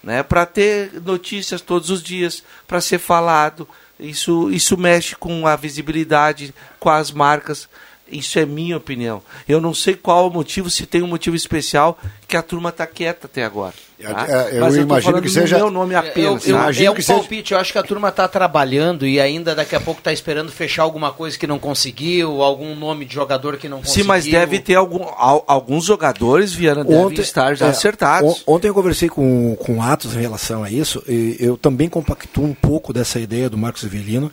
Né, 0.03 0.22
para 0.22 0.47
ter 0.47 0.95
notícias 1.03 1.61
todos 1.61 1.91
os 1.91 2.03
dias, 2.03 2.43
para 2.66 2.80
ser 2.80 2.99
falado. 2.99 3.68
Isso, 3.99 4.51
isso 4.51 4.78
mexe 4.78 5.14
com 5.14 5.47
a 5.47 5.55
visibilidade, 5.57 6.55
com 6.78 6.88
as 6.88 7.11
marcas. 7.11 7.68
Isso 8.11 8.38
é 8.38 8.46
minha 8.46 8.76
opinião. 8.76 9.22
Eu 9.48 9.61
não 9.61 9.72
sei 9.72 9.94
qual 9.94 10.28
o 10.28 10.32
motivo, 10.32 10.68
se 10.70 10.86
tem 10.86 11.02
um 11.02 11.06
motivo 11.06 11.36
especial 11.36 11.98
que 12.30 12.36
a 12.36 12.42
turma 12.42 12.70
tá 12.72 12.86
quieta 12.86 13.26
até 13.26 13.44
agora. 13.44 13.74
tá? 14.00 14.26
é, 14.28 14.56
eu 14.56 14.60
Mas 14.60 14.74
tô 14.74 14.80
imagino 14.80 15.02
falando 15.02 15.22
que 15.22 15.28
no 15.28 15.34
seja- 15.34 15.56
meu 15.58 15.70
nome 15.70 15.94
apenas. 15.94 16.46
Eu, 16.46 16.56
eu, 16.56 16.62
tá? 16.74 16.82
é 16.84 16.90
um 16.90 16.94
palpite, 17.02 17.52
eu 17.52 17.58
acho 17.58 17.72
que 17.72 17.78
a 17.78 17.82
turma 17.82 18.08
está 18.08 18.26
trabalhando 18.28 19.06
e 19.06 19.20
ainda 19.20 19.54
daqui 19.54 19.74
a 19.76 19.80
pouco 19.80 20.00
está 20.00 20.12
esperando 20.12 20.50
fechar 20.52 20.82
alguma 20.84 21.12
coisa 21.12 21.36
que 21.38 21.46
não 21.46 21.58
conseguiu, 21.58 22.40
algum 22.42 22.74
nome 22.74 23.04
de 23.04 23.12
jogador 23.14 23.57
que 23.57 23.68
não 23.68 23.78
Sim, 23.78 23.84
conseguiu. 23.84 24.07
mas 24.07 24.24
deve 24.26 24.58
ter 24.61 24.76
algum, 24.76 25.02
al- 25.16 25.44
alguns 25.46 25.84
jogadores, 25.84 26.52
Viana, 26.54 26.84
devem 26.84 27.12
estar 27.20 27.54
já 27.54 27.66
é, 27.66 27.70
acertados. 27.70 28.42
on- 28.46 28.54
Ontem 28.54 28.68
eu 28.68 28.74
conversei 28.74 29.08
com, 29.08 29.57
com 29.57 29.78
o 29.78 29.82
Atos 29.82 30.14
em 30.14 30.20
relação 30.20 30.62
a 30.62 30.70
isso, 30.70 31.02
e 31.08 31.36
eu 31.40 31.57
também 31.57 31.88
compactuo 31.88 32.44
um 32.44 32.54
pouco 32.54 32.92
dessa 32.92 33.18
ideia 33.18 33.50
do 33.50 33.58
Marcos 33.58 33.82
Evelino, 33.82 34.30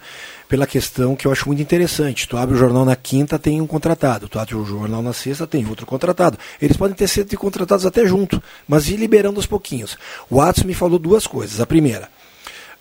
pela 0.47 0.65
questão 0.65 1.13
que 1.13 1.27
eu 1.27 1.31
acho 1.33 1.45
muito 1.45 1.61
interessante. 1.61 2.25
Tu 2.25 2.37
abre 2.37 2.55
o 2.55 2.57
jornal 2.57 2.85
na 2.85 2.95
quinta, 2.95 3.37
tem 3.37 3.59
um 3.59 3.67
contratado. 3.67 4.29
Tu 4.29 4.39
abre 4.39 4.55
o 4.55 4.63
jornal 4.63 5.01
na 5.01 5.11
sexta, 5.11 5.45
tem 5.45 5.67
outro 5.67 5.85
contratado. 5.85 6.37
Eles 6.61 6.77
podem 6.77 6.95
ter 6.95 7.05
sido 7.09 7.35
contratados 7.37 7.85
até 7.87 8.05
junto, 8.05 8.41
mas 8.67 8.89
ir 8.89 8.97
liberando 8.97 9.39
aos 9.39 9.45
pouquinhos. 9.45 9.97
O 10.29 10.41
Atos 10.41 10.63
me 10.63 10.73
falou 10.73 10.99
duas 10.99 11.25
coisas. 11.25 11.59
A 11.59 11.65
primeira, 11.65 12.09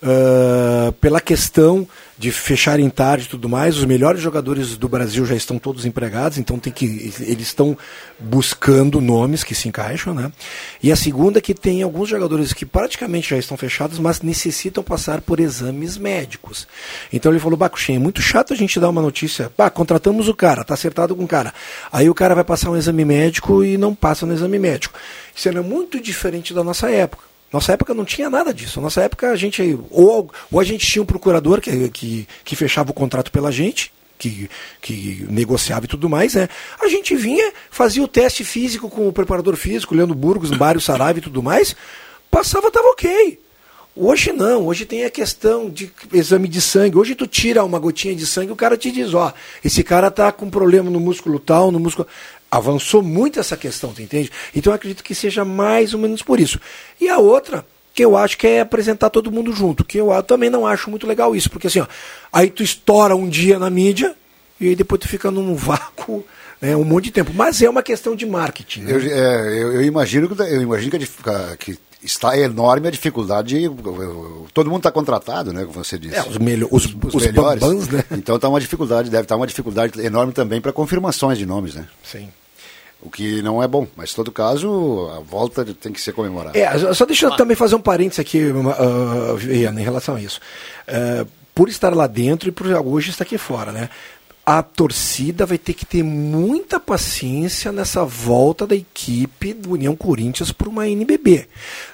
ah, 0.01 0.93
pela 1.01 1.19
questão 1.19 1.87
de 2.19 2.31
fecharem 2.31 2.89
tarde 2.89 3.25
e 3.25 3.29
tudo 3.29 3.47
mais, 3.47 3.77
os 3.77 3.85
melhores 3.85 4.19
jogadores 4.19 4.75
do 4.75 4.89
Brasil 4.89 5.23
já 5.23 5.35
estão 5.35 5.59
todos 5.59 5.85
empregados, 5.85 6.39
então 6.39 6.57
tem 6.57 6.73
que 6.73 6.85
eles 7.19 7.47
estão 7.47 7.77
buscando 8.19 8.99
nomes 8.99 9.43
que 9.43 9.53
se 9.53 9.67
encaixam, 9.67 10.15
né? 10.15 10.31
E 10.81 10.91
a 10.91 10.95
segunda 10.95 11.37
é 11.37 11.41
que 11.41 11.53
tem 11.53 11.83
alguns 11.83 12.09
jogadores 12.09 12.53
que 12.53 12.65
praticamente 12.65 13.29
já 13.29 13.37
estão 13.37 13.55
fechados, 13.55 13.99
mas 13.99 14.21
necessitam 14.21 14.83
passar 14.83 15.21
por 15.21 15.39
exames 15.39 15.95
médicos. 15.95 16.67
Então 17.13 17.31
ele 17.31 17.39
falou, 17.39 17.57
Bacuxem, 17.57 17.97
é 17.97 17.99
muito 17.99 18.21
chato 18.21 18.51
a 18.51 18.55
gente 18.55 18.79
dar 18.79 18.89
uma 18.89 19.01
notícia, 19.01 19.51
pá, 19.55 19.69
contratamos 19.69 20.27
o 20.27 20.33
cara, 20.33 20.63
tá 20.63 20.73
acertado 20.73 21.15
com 21.15 21.23
o 21.23 21.27
cara. 21.27 21.53
Aí 21.91 22.09
o 22.09 22.15
cara 22.15 22.33
vai 22.33 22.43
passar 22.43 22.71
um 22.71 22.77
exame 22.77 23.05
médico 23.05 23.63
e 23.63 23.77
não 23.77 23.93
passa 23.93 24.25
no 24.25 24.33
exame 24.33 24.57
médico. 24.57 24.97
Isso 25.35 25.47
é 25.49 25.61
muito 25.61 25.99
diferente 25.99 26.51
da 26.51 26.63
nossa 26.63 26.89
época. 26.89 27.26
Nossa 27.51 27.73
época 27.73 27.93
não 27.93 28.03
tinha 28.03 28.29
nada 28.29 28.53
disso. 28.53 28.81
Nossa 28.81 29.01
época 29.01 29.31
a 29.31 29.35
gente 29.35 29.77
ou, 29.89 30.29
ou 30.51 30.59
a 30.59 30.63
gente 30.63 30.85
tinha 30.85 31.01
um 31.01 31.05
procurador 31.05 31.61
que, 31.61 31.89
que, 31.89 32.27
que 32.43 32.55
fechava 32.55 32.91
o 32.91 32.93
contrato 32.93 33.31
pela 33.31 33.51
gente, 33.51 33.91
que, 34.17 34.49
que 34.81 35.25
negociava 35.29 35.85
e 35.85 35.87
tudo 35.87 36.09
mais, 36.09 36.33
né? 36.33 36.49
A 36.81 36.87
gente 36.87 37.15
vinha, 37.15 37.51
fazia 37.69 38.03
o 38.03 38.07
teste 38.07 38.43
físico 38.43 38.89
com 38.89 39.07
o 39.07 39.13
preparador 39.13 39.55
físico, 39.55 39.95
Leandro 39.95 40.15
Burgos, 40.15 40.51
Mário 40.51 40.81
Saraiva 40.81 41.19
e 41.19 41.21
tudo 41.21 41.41
mais, 41.41 41.75
passava, 42.29 42.71
tava 42.71 42.87
ok. 42.89 43.39
Hoje 43.99 44.31
não, 44.31 44.67
hoje 44.67 44.85
tem 44.85 45.05
a 45.05 45.09
questão 45.09 45.71
de 45.71 45.91
exame 46.13 46.47
de 46.47 46.61
sangue. 46.61 46.99
Hoje 46.99 47.15
tu 47.15 47.25
tira 47.25 47.63
uma 47.63 47.79
gotinha 47.79 48.15
de 48.15 48.27
sangue, 48.27 48.51
o 48.51 48.55
cara 48.55 48.77
te 48.77 48.91
diz, 48.91 49.11
ó, 49.15 49.33
esse 49.65 49.83
cara 49.83 50.11
tá 50.11 50.31
com 50.31 50.51
problema 50.51 50.87
no 50.87 50.99
músculo 50.99 51.39
tal, 51.39 51.71
no 51.71 51.79
músculo. 51.79 52.07
Avançou 52.49 53.01
muito 53.01 53.39
essa 53.39 53.57
questão, 53.57 53.93
tu 53.93 54.01
entende? 54.01 54.31
Então 54.55 54.71
eu 54.71 54.75
acredito 54.75 55.03
que 55.03 55.13
seja 55.13 55.43
mais 55.43 55.93
ou 55.93 55.99
menos 55.99 56.21
por 56.21 56.39
isso. 56.39 56.59
E 56.99 57.09
a 57.09 57.17
outra, 57.17 57.65
que 57.93 58.03
eu 58.03 58.15
acho 58.15 58.37
que 58.37 58.47
é 58.47 58.61
apresentar 58.61 59.09
todo 59.09 59.31
mundo 59.31 59.51
junto, 59.51 59.83
que 59.83 59.97
eu 59.97 60.11
também 60.23 60.49
não 60.49 60.65
acho 60.65 60.89
muito 60.89 61.05
legal 61.05 61.35
isso, 61.35 61.49
porque 61.49 61.67
assim, 61.67 61.79
ó, 61.79 61.87
aí 62.31 62.49
tu 62.49 62.63
estoura 62.63 63.15
um 63.15 63.27
dia 63.27 63.59
na 63.59 63.69
mídia 63.69 64.15
e 64.59 64.69
aí 64.69 64.75
depois 64.75 65.01
tu 65.01 65.07
fica 65.07 65.29
num 65.29 65.53
vácuo 65.57 66.23
né, 66.61 66.75
um 66.75 66.83
monte 66.83 67.05
de 67.05 67.11
tempo. 67.11 67.31
Mas 67.33 67.61
é 67.61 67.69
uma 67.69 67.83
questão 67.83 68.15
de 68.15 68.25
marketing. 68.25 68.81
Né? 68.81 68.91
Eu, 68.93 68.99
é, 68.99 69.47
eu, 69.61 69.73
eu 69.73 69.81
imagino 69.83 70.27
que 70.27 70.41
eu 70.41 70.61
imagino 70.61 70.91
que, 70.91 71.07
que 71.57 71.79
está 72.07 72.37
enorme 72.37 72.87
a 72.87 72.91
dificuldade. 72.91 73.59
de- 73.59 73.69
Todo 74.53 74.69
mundo 74.69 74.79
está 74.79 74.91
contratado, 74.91 75.53
né? 75.53 75.65
Como 75.65 75.83
você 75.83 75.97
disse. 75.99 76.15
É, 76.15 76.23
os 76.23 76.37
melho- 76.37 76.67
os- 76.71 76.85
os 76.85 77.23
melhores. 77.25 77.59
bambãs, 77.61 77.87
né? 77.89 78.03
Então 78.11 78.35
está 78.37 78.49
uma 78.49 78.59
dificuldade, 78.59 79.09
deve 79.09 79.23
estar 79.23 79.35
uma 79.35 79.45
dificuldade 79.47 79.99
enorme 80.01 80.33
também 80.33 80.59
para 80.59 80.73
confirmações 80.73 81.37
de 81.37 81.45
nomes, 81.45 81.75
né? 81.75 81.87
Sim. 82.03 82.29
O 82.99 83.11
que 83.11 83.43
não 83.43 83.61
é 83.61 83.67
bom, 83.67 83.85
mas 83.95 84.11
em 84.11 84.15
todo 84.15 84.31
caso 84.31 85.11
a 85.15 85.19
volta 85.19 85.63
tem 85.65 85.91
que 85.93 86.01
ser 86.01 86.13
comemorada. 86.13 86.57
É, 86.57 86.77
só- 86.79 86.93
só 86.93 87.05
deixa 87.05 87.27
eu 87.27 87.35
também 87.35 87.55
fazer 87.55 87.75
um 87.75 87.79
parênteses 87.79 88.19
aqui, 88.19 88.43
uh, 88.43 89.35
Viana, 89.37 89.79
em 89.79 89.83
relação 89.83 90.15
a 90.15 90.21
isso. 90.21 90.39
Uh, 90.87 91.27
por 91.53 91.69
estar 91.69 91.93
lá 91.95 92.07
dentro 92.07 92.49
e 92.49 92.51
por 92.51 92.65
hoje 92.67 93.09
estar 93.11 93.23
aqui 93.23 93.37
fora, 93.37 93.71
né? 93.71 93.89
A 94.49 94.63
torcida 94.63 95.45
vai 95.45 95.57
ter 95.57 95.73
que 95.73 95.85
ter 95.85 96.01
muita 96.01 96.79
paciência 96.79 97.69
nessa 97.69 98.05
volta 98.05 98.65
da 98.65 98.77
equipe 98.77 99.51
do 99.53 99.71
União 99.71 99.93
Corinthians 99.93 100.53
para 100.53 100.69
uma 100.69 100.87
NBB. 100.87 101.49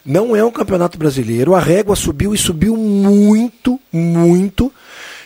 Não 0.05 0.35
é 0.35 0.45
um 0.45 0.51
campeonato 0.51 0.95
brasileiro, 0.95 1.55
a 1.55 1.59
régua 1.59 1.95
subiu 1.95 2.31
e 2.31 2.37
subiu 2.37 2.77
muito, 2.77 3.79
muito. 3.91 4.71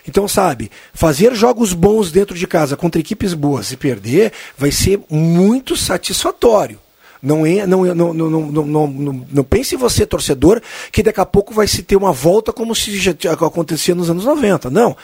Então, 0.07 0.25
sabe, 0.25 0.71
fazer 0.93 1.35
jogos 1.35 1.73
bons 1.73 2.13
dentro 2.13 2.33
de 2.33 2.47
casa 2.47 2.77
contra 2.77 3.01
equipes 3.01 3.33
boas 3.33 3.73
e 3.73 3.75
perder 3.75 4.31
vai 4.57 4.71
ser 4.71 5.01
muito 5.09 5.75
satisfatório. 5.75 6.79
Não, 7.21 7.45
é, 7.45 7.67
não, 7.67 7.85
é- 7.85 7.93
não, 7.93 8.13
não, 8.13 8.29
não, 8.29 8.65
não, 8.65 8.87
não, 8.87 9.27
não, 9.29 9.43
pense 9.43 9.75
você, 9.75 10.05
torcedor, 10.05 10.61
que 10.93 11.03
daqui 11.03 11.19
a 11.19 11.25
pouco 11.25 11.53
vai 11.53 11.67
se 11.67 11.83
ter 11.83 11.97
uma 11.97 12.13
volta 12.13 12.53
como 12.53 12.73
se 12.73 12.97
já 12.97 13.11
acontecia 13.33 13.93
nos 13.93 14.09
anos 14.09 14.23
90. 14.23 14.69
Não. 14.69 14.95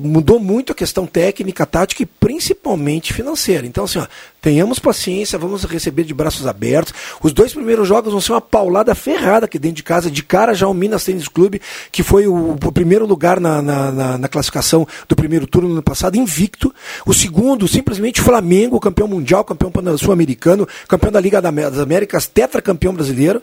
Mudou 0.00 0.38
muito 0.38 0.70
a 0.72 0.74
questão 0.74 1.06
técnica, 1.06 1.66
tática 1.66 2.02
e 2.02 2.06
principalmente 2.06 3.12
financeira. 3.12 3.66
Então, 3.66 3.84
assim, 3.84 3.98
ó, 3.98 4.06
tenhamos 4.40 4.78
paciência, 4.78 5.38
vamos 5.38 5.64
receber 5.64 6.04
de 6.04 6.14
braços 6.14 6.46
abertos. 6.46 6.94
Os 7.20 7.32
dois 7.32 7.52
primeiros 7.52 7.88
jogos 7.88 8.12
vão 8.12 8.20
ser 8.20 8.32
uma 8.32 8.40
paulada 8.40 8.94
ferrada 8.94 9.46
aqui 9.46 9.58
dentro 9.58 9.76
de 9.76 9.82
casa. 9.82 10.10
De 10.10 10.22
cara 10.22 10.54
já 10.54 10.68
o 10.68 10.74
Minas 10.74 11.04
Tênis 11.04 11.26
Clube, 11.26 11.60
que 11.90 12.02
foi 12.02 12.28
o, 12.28 12.52
o 12.52 12.72
primeiro 12.72 13.06
lugar 13.06 13.40
na, 13.40 13.60
na, 13.60 13.90
na- 13.90 14.18
na 14.18 14.28
classificação 14.28 14.86
do 15.08 15.16
primeiro 15.16 15.46
turno 15.46 15.68
no 15.68 15.74
ano 15.74 15.82
passado, 15.82 16.16
invicto. 16.16 16.72
O 17.04 17.12
segundo, 17.12 17.66
simplesmente 17.66 18.20
Flamengo, 18.20 18.78
campeão 18.78 19.08
mundial, 19.08 19.42
campeão 19.44 19.72
sul-americano, 19.98 20.66
campeão 20.86 21.10
da 21.10 21.20
Liga 21.20 21.40
das 21.42 21.78
Américas, 21.78 22.26
tetracampeão 22.26 22.94
brasileiro. 22.94 23.42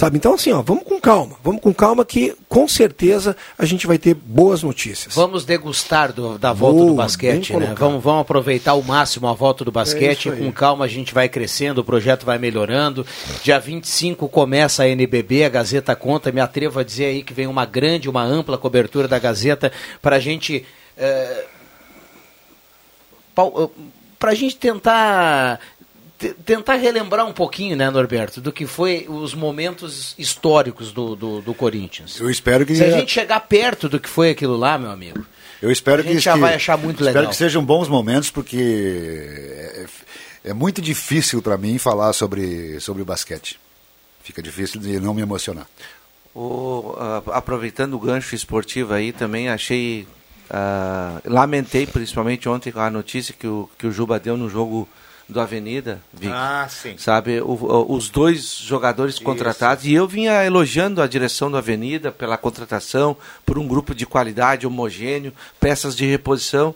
Sabe? 0.00 0.16
Então, 0.16 0.32
assim, 0.32 0.50
ó, 0.50 0.62
vamos 0.62 0.82
com 0.84 0.98
calma. 0.98 1.36
Vamos 1.44 1.60
com 1.60 1.74
calma 1.74 2.06
que, 2.06 2.34
com 2.48 2.66
certeza, 2.66 3.36
a 3.58 3.66
gente 3.66 3.86
vai 3.86 3.98
ter 3.98 4.14
boas 4.14 4.62
notícias. 4.62 5.14
Vamos 5.14 5.44
degustar 5.44 6.10
do- 6.10 6.38
da 6.38 6.54
volta 6.54 6.78
Boa, 6.78 6.90
do 6.90 6.94
basquete, 6.96 7.54
né? 7.54 7.74
Vamos, 7.76 8.02
vamos 8.02 8.22
aproveitar 8.22 8.70
ao 8.70 8.82
máximo 8.82 9.28
a 9.28 9.34
volta 9.34 9.62
do 9.62 9.70
basquete. 9.70 10.30
É 10.30 10.32
isso 10.32 10.32
aí. 10.32 10.38
com 10.38 10.50
calma 10.50 10.86
a 10.86 10.88
gente 10.88 11.12
vai 11.12 11.28
crescendo, 11.28 11.82
o 11.82 11.84
projeto 11.84 12.24
vai 12.24 12.38
melhorando. 12.38 13.04
Dia 13.42 13.60
25 13.60 14.26
começa 14.26 14.84
a 14.84 14.88
NBB, 14.88 15.44
a 15.44 15.50
Gazeta 15.50 15.94
conta. 15.94 16.32
Me 16.32 16.40
atrevo 16.40 16.80
a 16.80 16.82
dizer 16.82 17.04
aí 17.04 17.22
que 17.22 17.34
vem 17.34 17.46
uma 17.46 17.66
grande, 17.66 18.08
uma 18.08 18.22
ampla 18.24 18.56
cobertura 18.56 19.06
da 19.06 19.18
Gazeta 19.18 19.70
para 20.00 20.16
a 20.16 20.18
gente. 20.18 20.64
eh, 20.96 21.44
para 24.18 24.30
a 24.30 24.34
gente 24.34 24.56
tentar 24.56 25.58
te- 25.58 25.79
tentar 26.44 26.74
relembrar 26.76 27.26
um 27.26 27.32
pouquinho, 27.32 27.76
né, 27.76 27.88
Norberto, 27.90 28.40
do 28.40 28.52
que 28.52 28.66
foi 28.66 29.06
os 29.08 29.34
momentos 29.34 30.14
históricos 30.18 30.92
do, 30.92 31.16
do, 31.16 31.40
do 31.40 31.54
Corinthians. 31.54 32.18
Eu 32.20 32.28
espero 32.30 32.64
que 32.66 32.74
Se 32.76 32.84
a 32.84 32.90
gente 32.90 33.10
chegar 33.12 33.40
perto 33.40 33.88
do 33.88 33.98
que 33.98 34.08
foi 34.08 34.30
aquilo 34.30 34.56
lá, 34.56 34.76
meu 34.78 34.90
amigo, 34.90 35.24
Eu 35.62 35.70
espero 35.70 36.00
A 36.00 36.04
gente 36.04 36.14
que 36.16 36.20
já 36.20 36.34
que- 36.34 36.40
vai 36.40 36.54
achar 36.54 36.76
muito 36.78 37.00
espero 37.02 37.18
legal. 37.20 37.30
que 37.30 37.36
sejam 37.36 37.64
bons 37.64 37.88
momentos, 37.88 38.30
porque 38.30 38.56
é, 40.44 40.50
é 40.50 40.52
muito 40.54 40.80
difícil 40.80 41.40
para 41.42 41.56
mim 41.58 41.78
falar 41.78 42.12
sobre, 42.12 42.78
sobre 42.80 43.02
o 43.02 43.04
basquete. 43.04 43.58
Fica 44.22 44.42
difícil 44.42 44.80
de 44.80 44.98
não 45.00 45.12
me 45.14 45.22
emocionar. 45.22 45.66
O, 46.34 46.94
ah, 46.98 47.22
aproveitando 47.32 47.94
o 47.94 47.98
gancho 47.98 48.34
esportivo 48.34 48.92
aí, 48.94 49.12
também 49.12 49.48
achei. 49.48 50.06
ah, 50.48 51.20
lamentei 51.24 51.86
principalmente 51.86 52.48
ontem 52.48 52.70
com 52.72 52.80
a 52.80 52.90
notícia 52.90 53.34
que 53.38 53.46
o, 53.46 53.68
que 53.78 53.86
o 53.86 53.92
Juba 53.92 54.18
deu 54.20 54.36
no 54.36 54.48
jogo 54.48 54.88
do 55.30 55.40
Avenida. 55.40 56.00
Vic. 56.12 56.32
Ah, 56.34 56.66
sim. 56.68 56.96
Sabe, 56.98 57.40
o- 57.40 57.46
o- 57.46 57.94
os 57.94 58.08
dois 58.10 58.54
jogadores 58.56 59.18
contratados. 59.18 59.84
E 59.86 59.92
eu 59.94 60.06
vinha 60.06 60.44
elogiando 60.44 61.00
a 61.00 61.06
direção 61.06 61.50
do 61.50 61.56
Avenida 61.56 62.10
pela 62.12 62.36
contratação, 62.36 63.16
por 63.46 63.58
um 63.58 63.66
grupo 63.66 63.94
de 63.94 64.04
qualidade 64.06 64.66
homogêneo, 64.66 65.32
peças 65.58 65.96
de 65.96 66.04
reposição. 66.06 66.74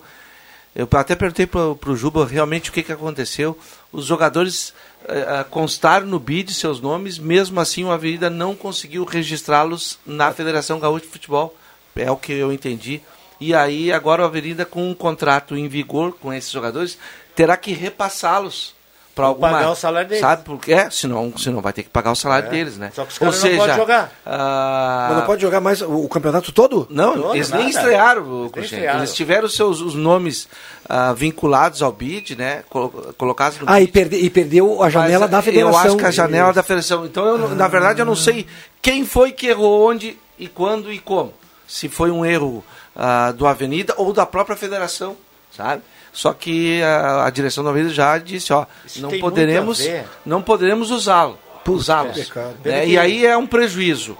Eu 0.74 0.88
até 0.92 1.14
perguntei 1.14 1.46
para 1.46 1.60
o 1.90 1.96
Juba 1.96 2.26
realmente 2.26 2.70
o 2.70 2.72
que, 2.72 2.82
que 2.82 2.90
aconteceu. 2.92 3.56
Os 3.92 4.06
jogadores 4.06 4.74
eh, 5.06 5.26
ah, 5.28 5.44
constaram 5.44 6.06
no 6.06 6.18
BID 6.18 6.52
seus 6.54 6.80
nomes, 6.80 7.18
mesmo 7.18 7.60
assim 7.60 7.84
o 7.84 7.92
Avenida 7.92 8.28
não 8.30 8.54
conseguiu 8.56 9.04
registrá-los 9.04 9.98
na 10.06 10.32
Federação 10.32 10.80
Gaúcha 10.80 11.04
de 11.06 11.12
Futebol. 11.12 11.54
É 11.94 12.10
o 12.10 12.16
que 12.16 12.32
eu 12.32 12.52
entendi. 12.52 13.00
E 13.46 13.54
aí 13.54 13.92
agora 13.92 14.22
o 14.22 14.24
Avenida 14.24 14.64
com 14.64 14.88
um 14.90 14.94
contrato 14.94 15.56
em 15.56 15.68
vigor 15.68 16.16
com 16.20 16.32
esses 16.32 16.50
jogadores 16.50 16.96
terá 17.34 17.56
que 17.56 17.72
repassá-los 17.72 18.72
para 19.14 19.26
alguma 19.26 19.50
pagar 19.50 19.70
o 19.70 19.76
salário 19.76 20.08
deles. 20.08 20.22
Sabe 20.22 20.42
por 20.42 20.58
quê? 20.58 20.88
Senão, 20.90 21.32
senão 21.38 21.60
vai 21.60 21.72
ter 21.72 21.84
que 21.84 21.88
pagar 21.88 22.10
o 22.10 22.16
salário 22.16 22.48
É. 22.48 22.50
deles, 22.50 22.76
né? 22.78 22.90
Só 22.92 23.04
que 23.04 23.12
os 23.12 23.20
Ou 23.20 23.26
caras 23.28 23.34
não 23.36 23.42
seja, 23.48 23.58
podem 23.60 23.76
jogar. 23.76 24.12
ah, 24.26 25.06
Mas 25.10 25.18
não 25.18 25.26
pode 25.26 25.42
jogar 25.42 25.60
mais 25.60 25.82
o, 25.82 26.04
o 26.04 26.08
campeonato 26.08 26.50
todo? 26.50 26.86
não, 26.90 27.14
Todo, 27.14 27.34
eles 27.36 27.48
nem 27.50 27.60
nada. 27.66 27.70
estrearam, 27.70 28.40
Eles 28.42 28.52
nem 28.56 28.64
estrearam. 28.64 28.98
Eles 29.00 29.14
tiveram 29.14 29.48
seus 29.48 29.80
os 29.80 29.94
nomes 29.94 30.48
ah, 30.88 31.12
vinculados 31.12 31.80
ao 31.80 31.92
BID, 31.92 32.34
né? 32.36 32.64
colo- 32.68 33.14
Colocados 33.16 33.58
no 33.60 33.66
Ah, 33.68 33.80
e, 33.80 33.84
BID. 33.84 33.92
perde, 33.92 34.16
e 34.16 34.30
perdeu 34.30 34.82
a 34.82 34.90
janela 34.90 35.20
Mas, 35.26 35.30
da 35.30 35.42
federação. 35.42 35.70
Eu 35.72 35.78
acho 35.86 35.96
que 35.96 36.06
a 36.06 36.10
janela 36.10 36.52
da 36.52 36.62
federação. 36.64 37.04
Então, 37.06 37.24
eu, 37.26 37.38
não- 37.38 37.48
na 37.54 37.68
verdade, 37.68 38.00
eu 38.00 38.06
não 38.06 38.16
sei 38.16 38.46
quem 38.82 39.04
foi 39.06 39.30
que 39.30 39.46
errou 39.46 39.88
onde 39.90 40.18
e 40.38 40.48
quando 40.48 40.92
e 40.92 40.98
como. 40.98 41.32
Se 41.68 41.88
foi 41.88 42.10
um 42.10 42.24
erro 42.26 42.64
ah, 42.96 43.32
do 43.32 43.46
Avenida 43.46 43.94
ou 43.96 44.12
da 44.12 44.24
própria 44.26 44.56
federação, 44.56 45.16
sabe? 45.54 45.82
Só 46.12 46.32
que 46.32 46.80
a, 46.82 47.26
a 47.26 47.30
direção 47.30 47.64
da 47.64 47.70
Avenida 47.70 47.92
já 47.92 48.16
disse, 48.18 48.52
ó, 48.52 48.66
Isso 48.86 49.00
não 49.02 49.10
poderemos, 49.18 49.80
não 50.24 50.40
poderemos 50.42 50.90
usá-lo. 50.90 51.38
usá-los. 51.66 52.16
pecado. 52.16 52.54
né? 52.64 52.86
E 52.86 52.96
aí 52.96 53.26
é 53.26 53.36
um 53.36 53.46
prejuízo, 53.46 54.16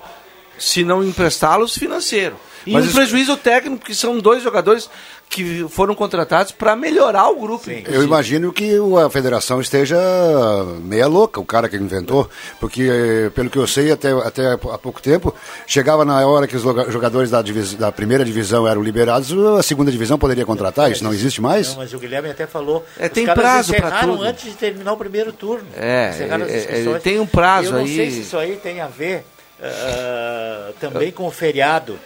se 0.59 0.85
não 0.85 1.05
emprestá-los, 1.05 1.77
financeiro. 1.77 2.37
E 2.67 2.73
Mas 2.73 2.85
um 2.85 2.87
isso- 2.89 2.97
prejuízo 2.97 3.37
técnico, 3.37 3.85
que 3.85 3.95
são 3.95 4.19
dois 4.19 4.43
jogadores 4.43 4.89
que 5.29 5.67
foram 5.69 5.95
contratados 5.97 6.53
para 6.53 6.77
melhorar 6.77 7.29
o 7.29 7.37
grupo. 7.41 7.69
Eu 7.71 7.79
inclusive. 7.79 8.05
imagino 8.05 8.53
que 8.53 8.71
a 9.05 9.11
federação 9.11 9.61
esteja 9.61 9.97
meia 10.83 11.07
louca, 11.09 11.41
o 11.41 11.45
cara 11.45 11.69
que 11.69 11.77
inventou, 11.77 12.31
porque, 12.61 12.89
eh, 12.89 13.31
pelo 13.31 13.51
que 13.51 13.59
eu 13.59 13.67
sei, 13.67 13.91
até, 13.91 14.13
até 14.13 14.53
há 14.53 14.79
pouco 14.79 15.03
tempo, 15.03 15.35
chegava 15.67 16.05
na 16.05 16.25
hora 16.27 16.47
que 16.47 16.55
os 16.57 16.63
jogadores 16.63 17.31
da, 17.31 17.43
divis- 17.43 17.75
da 17.75 17.91
primeira 17.91 18.25
divisão 18.25 18.67
eram 18.69 18.81
liberados, 18.83 19.33
a 19.59 19.63
segunda 19.63 19.91
divisão 19.91 20.19
poderia 20.19 20.47
contratar, 20.47 20.91
isso 20.93 21.03
não 21.03 21.13
existe 21.13 21.41
mais? 21.43 21.71
Não, 21.71 21.79
mas 21.79 21.93
o 21.93 21.99
Guilherme 21.99 22.31
até 22.31 22.47
falou. 22.47 22.85
É, 22.97 23.07
os 23.07 23.13
tem 23.13 23.27
caras 23.27 23.43
prazo 23.43 23.75
pra 23.75 23.89
encerraram 23.89 24.13
tudo. 24.17 24.25
antes 24.25 24.45
de 24.45 24.51
terminar 24.53 24.93
o 24.93 24.97
primeiro 24.97 25.33
turno. 25.33 25.67
É, 25.77 26.15
é, 26.21 26.81
é, 26.95 26.99
tem 27.01 27.19
um 27.19 27.27
prazo 27.27 27.69
Eu 27.69 27.73
não 27.73 27.81
aí. 27.81 27.97
sei 27.97 28.11
se 28.13 28.21
isso 28.21 28.39
aí 28.39 28.57
tem 28.57 28.81
a 28.81 28.87
ver 28.87 29.25
ah, 29.61 30.71
também 30.81 31.11
com 31.11 31.27
o 31.27 31.31
feriado. 31.31 31.99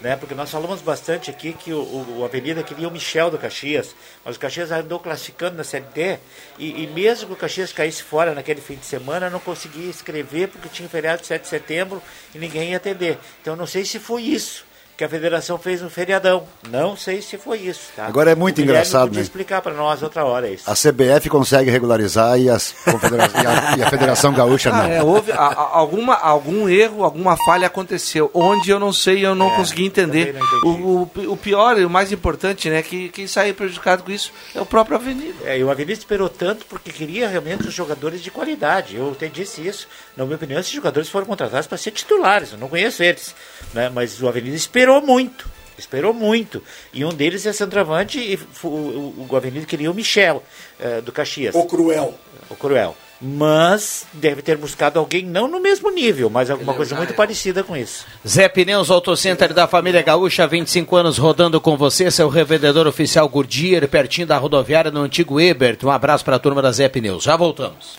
Né? 0.00 0.14
Porque 0.16 0.34
nós 0.34 0.50
falamos 0.50 0.80
bastante 0.80 1.28
aqui 1.28 1.52
que 1.52 1.72
o, 1.72 2.18
o, 2.18 2.24
Avenida 2.24 2.62
queria 2.62 2.86
o 2.86 2.90
Michel 2.90 3.30
do 3.30 3.38
Caxias, 3.38 3.96
mas 4.24 4.36
o 4.36 4.38
Caxias 4.38 4.70
andou 4.70 5.00
classificando 5.00 5.56
na 5.56 5.64
Série 5.64 5.86
D 5.86 6.18
e, 6.56 6.84
e 6.84 6.86
mesmo 6.86 7.26
que 7.26 7.32
o 7.32 7.36
Caxias 7.36 7.72
caísse 7.72 8.02
fora 8.04 8.32
naquele 8.32 8.60
fim 8.60 8.76
de 8.76 8.86
semana, 8.86 9.28
não 9.28 9.40
conseguia 9.40 9.90
escrever 9.90 10.48
porque 10.48 10.68
tinha 10.68 10.88
feriado 10.88 11.22
de 11.22 11.26
7 11.26 11.42
de 11.42 11.48
setembro 11.48 12.00
e 12.32 12.38
ninguém 12.38 12.70
ia 12.70 12.76
atender. 12.76 13.18
Então 13.42 13.56
não 13.56 13.66
sei 13.66 13.84
se 13.84 13.98
foi 13.98 14.22
isso 14.22 14.67
que 14.98 15.04
a 15.04 15.08
federação 15.08 15.56
fez 15.56 15.80
no 15.80 15.88
feriadão. 15.88 16.42
Não 16.68 16.96
sei 16.96 17.22
se 17.22 17.38
foi 17.38 17.58
isso. 17.58 17.82
Tá? 17.94 18.04
Agora 18.06 18.32
é 18.32 18.34
muito 18.34 18.60
engraçado, 18.60 19.02
podia 19.06 19.20
né? 19.20 19.22
explicar 19.22 19.62
para 19.62 19.72
nós 19.72 20.02
outra 20.02 20.24
hora 20.24 20.50
isso. 20.50 20.68
A 20.68 20.74
CBF 20.74 21.28
consegue 21.30 21.70
regularizar 21.70 22.36
e, 22.36 22.50
as 22.50 22.72
confedera- 22.84 23.30
e 23.32 23.46
a, 23.46 23.76
e 23.78 23.82
a 23.84 23.88
Federação 23.90 24.32
Gaúcha 24.34 24.72
não. 24.72 24.80
Ah, 24.80 24.88
é, 24.88 25.00
houve 25.00 25.30
a- 25.30 25.36
a- 25.36 25.76
alguma, 25.78 26.14
algum 26.16 26.68
erro, 26.68 27.04
alguma 27.04 27.36
falha 27.46 27.68
aconteceu, 27.68 28.28
onde 28.34 28.70
eu 28.70 28.80
não 28.80 28.92
sei, 28.92 29.24
eu 29.24 29.36
não 29.36 29.52
É, 29.52 29.56
consegui 29.56 29.86
entender. 29.86 30.34
O, 30.64 30.68
o, 30.68 31.10
o 31.28 31.36
pior 31.36 31.78
e 31.78 31.84
o 31.84 31.90
mais 31.90 32.10
importante, 32.10 32.68
né, 32.68 32.82
que 32.82 33.08
quem 33.10 33.28
sai 33.28 33.52
prejudicado 33.52 34.02
com 34.02 34.10
isso 34.10 34.32
é 34.52 34.60
o 34.60 34.66
próprio 34.66 34.96
Avenida. 34.96 35.36
É, 35.44 35.56
e 35.56 35.62
o 35.62 35.70
Avenida 35.70 35.92
esperou 35.92 36.28
tanto 36.28 36.66
porque 36.66 36.90
queria 36.90 37.28
realmente 37.28 37.68
os 37.68 37.72
jogadores 37.72 38.20
de 38.20 38.32
qualidade. 38.32 38.96
Eu 38.96 39.12
até 39.12 39.28
disse 39.28 39.64
isso. 39.64 39.86
Na 40.16 40.24
minha 40.24 40.34
opinião, 40.34 40.58
esses 40.58 40.72
jogadores 40.72 41.08
foram 41.08 41.24
contratados 41.24 41.68
para 41.68 41.78
ser 41.78 41.92
titulares. 41.92 42.50
Eu 42.50 42.58
não 42.58 42.68
conheço 42.68 43.00
eles. 43.00 43.32
Né? 43.72 43.88
Mas 43.94 44.20
o 44.20 44.26
Avenida 44.26 44.56
esperou 44.56 44.87
muito. 45.00 45.48
Esperou 45.78 46.12
muito. 46.12 46.62
E 46.92 47.04
um 47.04 47.10
deles 47.10 47.46
é 47.46 47.52
centroavante 47.52 48.18
e 48.18 48.38
o, 48.64 48.68
o, 48.68 49.26
o 49.30 49.36
Avenida 49.36 49.64
queria 49.64 49.90
o 49.90 49.94
Michel, 49.94 50.42
eh, 50.80 51.00
do 51.00 51.12
Caxias. 51.12 51.54
O 51.54 51.64
Cruel. 51.64 52.14
O 52.50 52.56
Cruel. 52.56 52.96
Mas 53.20 54.06
deve 54.12 54.42
ter 54.42 54.56
buscado 54.56 54.98
alguém 54.98 55.24
não 55.24 55.48
no 55.48 55.58
mesmo 55.58 55.90
nível, 55.90 56.30
mas 56.30 56.50
alguma 56.50 56.72
coisa 56.74 56.94
muito 56.94 57.14
parecida 57.14 57.64
com 57.64 57.76
isso. 57.76 58.06
Zé 58.26 58.48
Pneus 58.48 58.90
Auto 58.90 59.16
Center 59.16 59.52
da 59.52 59.66
família 59.66 60.02
Gaúcha, 60.02 60.46
25 60.46 60.94
anos 60.94 61.18
rodando 61.18 61.60
com 61.60 61.76
você, 61.76 62.10
seu 62.10 62.28
revendedor 62.28 62.86
oficial 62.86 63.28
Goodyear, 63.28 63.88
pertinho 63.88 64.26
da 64.26 64.38
rodoviária 64.38 64.90
no 64.90 65.02
antigo 65.02 65.40
Ebert. 65.40 65.84
Um 65.84 65.90
abraço 65.90 66.24
para 66.24 66.36
a 66.36 66.40
turma 66.40 66.62
da 66.62 66.70
Zé 66.70 66.88
Pneus. 66.88 67.24
Já 67.24 67.36
voltamos. 67.36 67.98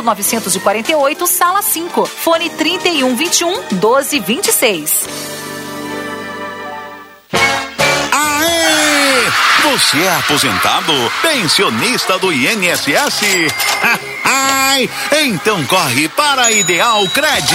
948, 0.00 1.26
sala 1.26 1.60
5. 1.60 2.06
Fone 2.06 2.48
3121 2.50 3.62
1226. 3.72 5.08
Aê! 8.12 9.72
Você 9.72 9.98
é 9.98 10.16
aposentado? 10.16 10.92
Pensionista 11.20 12.18
do 12.18 12.32
INSS? 12.32 13.20
Então 15.12 15.62
corre 15.66 16.08
para 16.08 16.44
a 16.44 16.50
Ideal 16.50 17.06
Cred. 17.08 17.54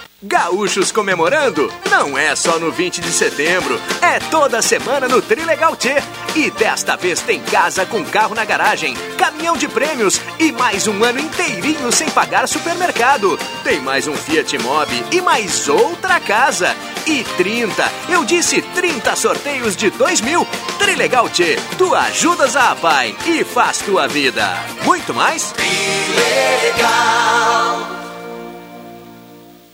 Gaúchos 0.23 0.91
comemorando 0.91 1.73
não 1.89 2.15
é 2.15 2.35
só 2.35 2.59
no 2.59 2.71
20 2.71 3.01
de 3.01 3.11
setembro, 3.11 3.81
é 4.03 4.19
toda 4.19 4.61
semana 4.61 5.07
no 5.07 5.19
Trilegal 5.19 5.75
T. 5.75 5.95
E 6.35 6.51
desta 6.51 6.95
vez 6.95 7.21
tem 7.21 7.39
casa 7.39 7.87
com 7.87 8.05
carro 8.05 8.35
na 8.35 8.45
garagem, 8.45 8.93
caminhão 9.17 9.57
de 9.57 9.67
prêmios 9.67 10.21
e 10.37 10.51
mais 10.51 10.85
um 10.85 11.03
ano 11.03 11.19
inteirinho 11.19 11.91
sem 11.91 12.07
pagar 12.11 12.47
supermercado. 12.47 13.35
Tem 13.63 13.79
mais 13.79 14.07
um 14.07 14.13
Fiat 14.13 14.59
Mobi 14.59 15.03
e 15.11 15.21
mais 15.21 15.67
outra 15.67 16.19
casa. 16.19 16.75
E 17.07 17.23
30, 17.23 17.91
eu 18.09 18.23
disse 18.23 18.61
30 18.61 19.15
sorteios 19.15 19.75
de 19.75 19.89
2 19.89 20.21
mil. 20.21 20.47
Trilegal 20.77 21.27
T, 21.29 21.57
tu 21.79 21.95
ajudas 21.95 22.55
a 22.55 22.75
pai 22.75 23.15
e 23.25 23.43
faz 23.43 23.79
tua 23.79 24.07
vida. 24.07 24.55
Muito 24.83 25.15
mais? 25.15 25.51
Trilegal. 25.53 26.81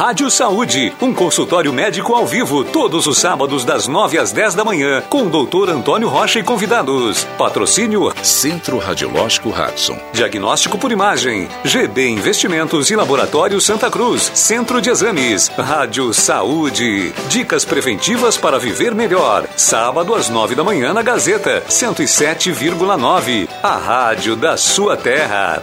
Rádio 0.00 0.30
Saúde, 0.30 0.94
um 0.98 1.12
consultório 1.12 1.70
médico 1.74 2.14
ao 2.14 2.26
vivo, 2.26 2.64
todos 2.64 3.06
os 3.06 3.18
sábados 3.18 3.66
das 3.66 3.86
9 3.86 4.16
às 4.16 4.32
10 4.32 4.54
da 4.54 4.64
manhã, 4.64 5.02
com 5.10 5.24
o 5.24 5.28
doutor 5.28 5.68
Antônio 5.68 6.08
Rocha 6.08 6.38
e 6.38 6.42
convidados. 6.42 7.24
Patrocínio 7.36 8.10
Centro 8.22 8.78
Radiológico 8.78 9.50
Hudson. 9.50 9.98
Diagnóstico 10.10 10.78
por 10.78 10.90
imagem, 10.90 11.46
GB 11.64 12.08
Investimentos 12.08 12.90
e 12.90 12.96
Laboratório 12.96 13.60
Santa 13.60 13.90
Cruz, 13.90 14.32
Centro 14.32 14.80
de 14.80 14.88
Exames, 14.88 15.48
Rádio 15.48 16.14
Saúde. 16.14 17.12
Dicas 17.28 17.66
preventivas 17.66 18.38
para 18.38 18.58
viver 18.58 18.94
melhor. 18.94 19.46
Sábado 19.54 20.14
às 20.14 20.30
9 20.30 20.54
da 20.54 20.64
manhã 20.64 20.94
na 20.94 21.02
Gazeta, 21.02 21.62
107,9. 21.68 23.50
A 23.62 23.76
rádio 23.76 24.34
da 24.34 24.56
sua 24.56 24.96
terra. 24.96 25.62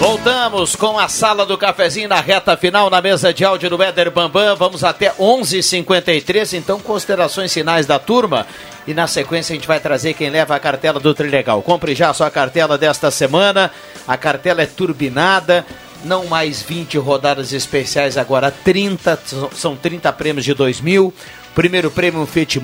Voltamos 0.00 0.74
com 0.74 0.98
a 0.98 1.08
sala 1.08 1.44
do 1.44 1.58
cafezinho 1.58 2.08
na 2.08 2.22
reta 2.22 2.56
final, 2.56 2.88
na 2.88 3.02
mesa 3.02 3.34
de 3.34 3.44
áudio 3.44 3.68
do 3.68 3.82
Éder 3.82 4.10
Bambam. 4.10 4.56
Vamos 4.56 4.82
até 4.82 5.12
11:53. 5.18 5.58
h 5.58 5.62
53 5.62 6.54
então 6.54 6.80
considerações 6.80 7.52
finais 7.52 7.84
da 7.84 7.98
turma. 7.98 8.46
E 8.86 8.94
na 8.94 9.06
sequência 9.06 9.52
a 9.52 9.56
gente 9.56 9.68
vai 9.68 9.78
trazer 9.78 10.14
quem 10.14 10.30
leva 10.30 10.56
a 10.56 10.58
cartela 10.58 10.98
do 10.98 11.12
Trilegal. 11.12 11.60
Compre 11.60 11.94
já 11.94 12.08
a 12.08 12.14
sua 12.14 12.30
cartela 12.30 12.78
desta 12.78 13.10
semana. 13.10 13.70
A 14.08 14.16
cartela 14.16 14.62
é 14.62 14.66
turbinada. 14.66 15.66
Não 16.02 16.24
mais 16.24 16.62
20 16.62 16.96
rodadas 16.96 17.52
especiais, 17.52 18.16
agora 18.16 18.50
30. 18.50 19.20
São 19.52 19.76
30 19.76 20.10
prêmios 20.14 20.46
de 20.46 20.54
2 20.54 20.80
mil. 20.80 21.12
Primeiro 21.54 21.90
prêmio 21.90 22.22
um 22.22 22.26
Fiat 22.26 22.58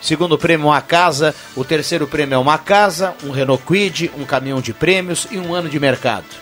segundo 0.00 0.38
prêmio 0.38 0.68
uma 0.68 0.80
casa, 0.80 1.34
o 1.54 1.64
terceiro 1.64 2.06
prêmio 2.06 2.36
é 2.36 2.38
uma 2.38 2.56
casa, 2.56 3.14
um 3.24 3.30
Renault 3.30 3.62
Quid, 3.66 4.10
um 4.16 4.24
caminhão 4.24 4.62
de 4.62 4.72
prêmios 4.72 5.26
e 5.30 5.36
um 5.36 5.52
ano 5.52 5.68
de 5.68 5.78
mercado. 5.78 6.41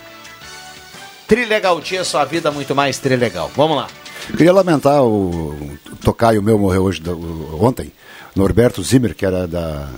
Trilegal 1.31 1.79
Tia, 1.79 2.03
sua 2.03 2.25
vida 2.25 2.51
muito 2.51 2.75
mais 2.75 2.99
trilegal. 2.99 3.49
Vamos 3.55 3.77
lá. 3.77 3.87
Queria 4.35 4.51
lamentar 4.51 5.01
o, 5.01 5.51
o 5.89 5.95
tocaio 6.03 6.43
meu 6.43 6.59
morreu 6.59 6.83
hoje, 6.83 7.01
o, 7.07 7.57
ontem, 7.63 7.89
Norberto 8.35 8.83
Zimmer, 8.83 9.15
que 9.15 9.25
era 9.25 9.47
da 9.47 9.89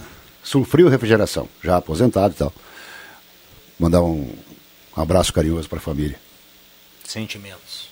Sulfrio 0.43 0.87
Refrigeração, 0.89 1.49
já 1.63 1.77
aposentado 1.77 2.35
e 2.35 2.37
tal. 2.37 2.53
Mandar 3.79 4.03
um, 4.03 4.31
um 4.95 5.01
abraço 5.01 5.33
carinhoso 5.33 5.67
para 5.67 5.79
a 5.79 5.81
família. 5.81 6.19
Sentimentos. 7.03 7.89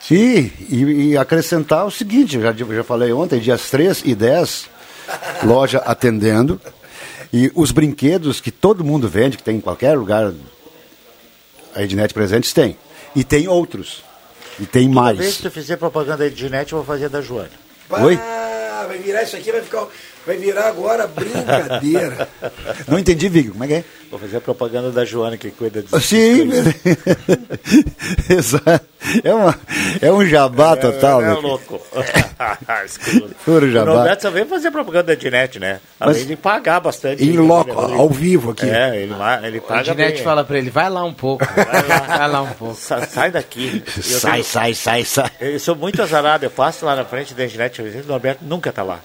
Sim, 0.00 0.50
e, 0.70 1.10
e, 1.10 1.16
acrescentar 1.18 1.84
o 1.84 1.90
seguinte, 1.90 2.40
já, 2.40 2.54
já 2.54 2.84
falei 2.84 3.12
ontem, 3.12 3.38
dias 3.38 3.68
3 3.68 4.00
e 4.06 4.14
10, 4.14 4.66
loja 5.44 5.76
atendendo, 5.80 6.58
e 7.30 7.52
os 7.54 7.70
brinquedos 7.70 8.40
que 8.40 8.50
todo 8.50 8.82
mundo 8.82 9.10
vende, 9.10 9.36
que 9.36 9.42
tem 9.42 9.58
em 9.58 9.60
qualquer 9.60 9.94
lugar 9.98 10.32
a 11.74 11.82
Ednet 11.82 12.12
Presentes 12.14 12.52
tem. 12.52 12.76
E 13.14 13.22
tem 13.24 13.48
outros. 13.48 14.02
E 14.60 14.66
tem 14.66 14.88
Toda 14.88 15.00
mais. 15.00 15.18
vez 15.18 15.36
que 15.36 15.42
tu 15.42 15.50
fizer 15.50 15.76
propaganda 15.76 16.18
da 16.18 16.26
Ednet, 16.26 16.72
eu 16.72 16.78
vou 16.78 16.86
fazer 16.86 17.08
da 17.08 17.20
Joana. 17.20 17.50
Oi? 17.90 18.18
Ah, 18.20 18.84
vai 18.88 18.98
virar 18.98 19.22
isso 19.22 19.36
aqui, 19.36 19.50
vai 19.52 19.62
ficar. 19.62 19.86
Vai 20.24 20.36
virar 20.36 20.68
agora 20.68 21.06
brincadeira. 21.06 22.28
Não 22.86 22.98
entendi, 22.98 23.28
Vigo. 23.28 23.52
Como 23.52 23.64
é 23.64 23.66
que 23.66 23.74
é? 23.74 23.84
Vou 24.10 24.20
fazer 24.20 24.36
a 24.36 24.40
propaganda 24.40 24.90
da 24.90 25.04
Joana 25.04 25.36
que 25.36 25.50
cuida 25.50 25.82
disso. 25.82 25.98
Sim, 26.00 26.50
exato. 28.28 28.86
É, 29.24 29.34
uma, 29.34 29.58
é 30.00 30.12
um 30.12 30.24
jabá 30.24 30.76
total. 30.76 31.20
É, 31.22 31.24
é 31.24 31.28
né? 31.28 31.34
louco. 31.34 31.80
Puro 33.44 33.70
jabá. 33.70 33.90
O 33.92 33.96
Roberto 33.98 34.22
só 34.22 34.30
veio 34.30 34.46
fazer 34.46 34.70
propaganda 34.70 35.04
da 35.04 35.12
Ednet, 35.14 35.58
né? 35.58 35.80
Além 35.98 36.18
Mas- 36.18 36.26
de 36.26 36.36
pagar 36.36 36.80
bastante. 36.80 37.24
Em 37.24 37.36
loco, 37.36 37.72
ao 37.78 38.08
vivo 38.08 38.50
aqui. 38.52 38.68
É, 38.68 39.02
ele, 39.02 39.14
ele 39.44 39.58
A 39.58 39.60
paga 39.62 39.82
Dinete 39.82 40.14
bem. 40.16 40.24
fala 40.24 40.44
pra 40.44 40.58
ele, 40.58 40.70
vai 40.70 40.88
lá 40.88 41.04
um 41.04 41.12
pouco, 41.14 41.44
vai 41.44 41.88
lá, 41.88 41.98
vai 42.00 42.28
lá 42.28 42.42
um 42.42 42.52
pouco. 42.54 42.74
Sa- 42.74 43.06
Sai 43.06 43.30
daqui. 43.30 43.82
Eu 43.96 44.02
Sai, 44.02 44.32
tenho- 44.32 44.44
sai, 44.44 44.74
sai, 44.74 45.04
sai. 45.04 45.30
Eu 45.40 45.58
sou 45.58 45.74
muito 45.74 46.00
azarado, 46.02 46.44
eu 46.44 46.50
passo 46.50 46.84
lá 46.86 46.94
na 46.94 47.04
frente 47.04 47.34
da 47.34 47.44
Ednet, 47.44 47.80
o 47.82 48.06
Norberto 48.06 48.44
nunca 48.44 48.70
tá 48.72 48.82
lá. 48.82 49.00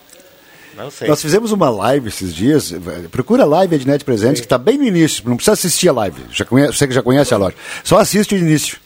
Não 0.78 0.92
sei. 0.92 1.08
Nós 1.08 1.22
fizemos 1.22 1.52
uma 1.52 1.70
live 1.70 2.08
esses 2.08 2.34
dias. 2.34 2.72
Procura 3.12 3.44
a 3.44 3.46
live 3.48 3.76
Ednet 3.76 4.06
Presentes, 4.06 4.40
que 4.40 4.46
está 4.46 4.58
bem 4.60 4.78
no 4.78 4.84
início. 4.84 5.24
Não 5.28 5.36
precisa 5.36 5.54
assistir 5.54 5.90
a 5.90 5.94
live. 5.94 6.24
Já 6.32 6.46
conhece, 6.46 6.78
você 6.78 6.88
que 6.88 6.94
já 6.94 7.02
conhece 7.02 7.34
a 7.34 7.38
loja. 7.38 7.56
Só 7.84 7.98
assiste 7.98 8.36
o 8.36 8.38
início. 8.38 8.78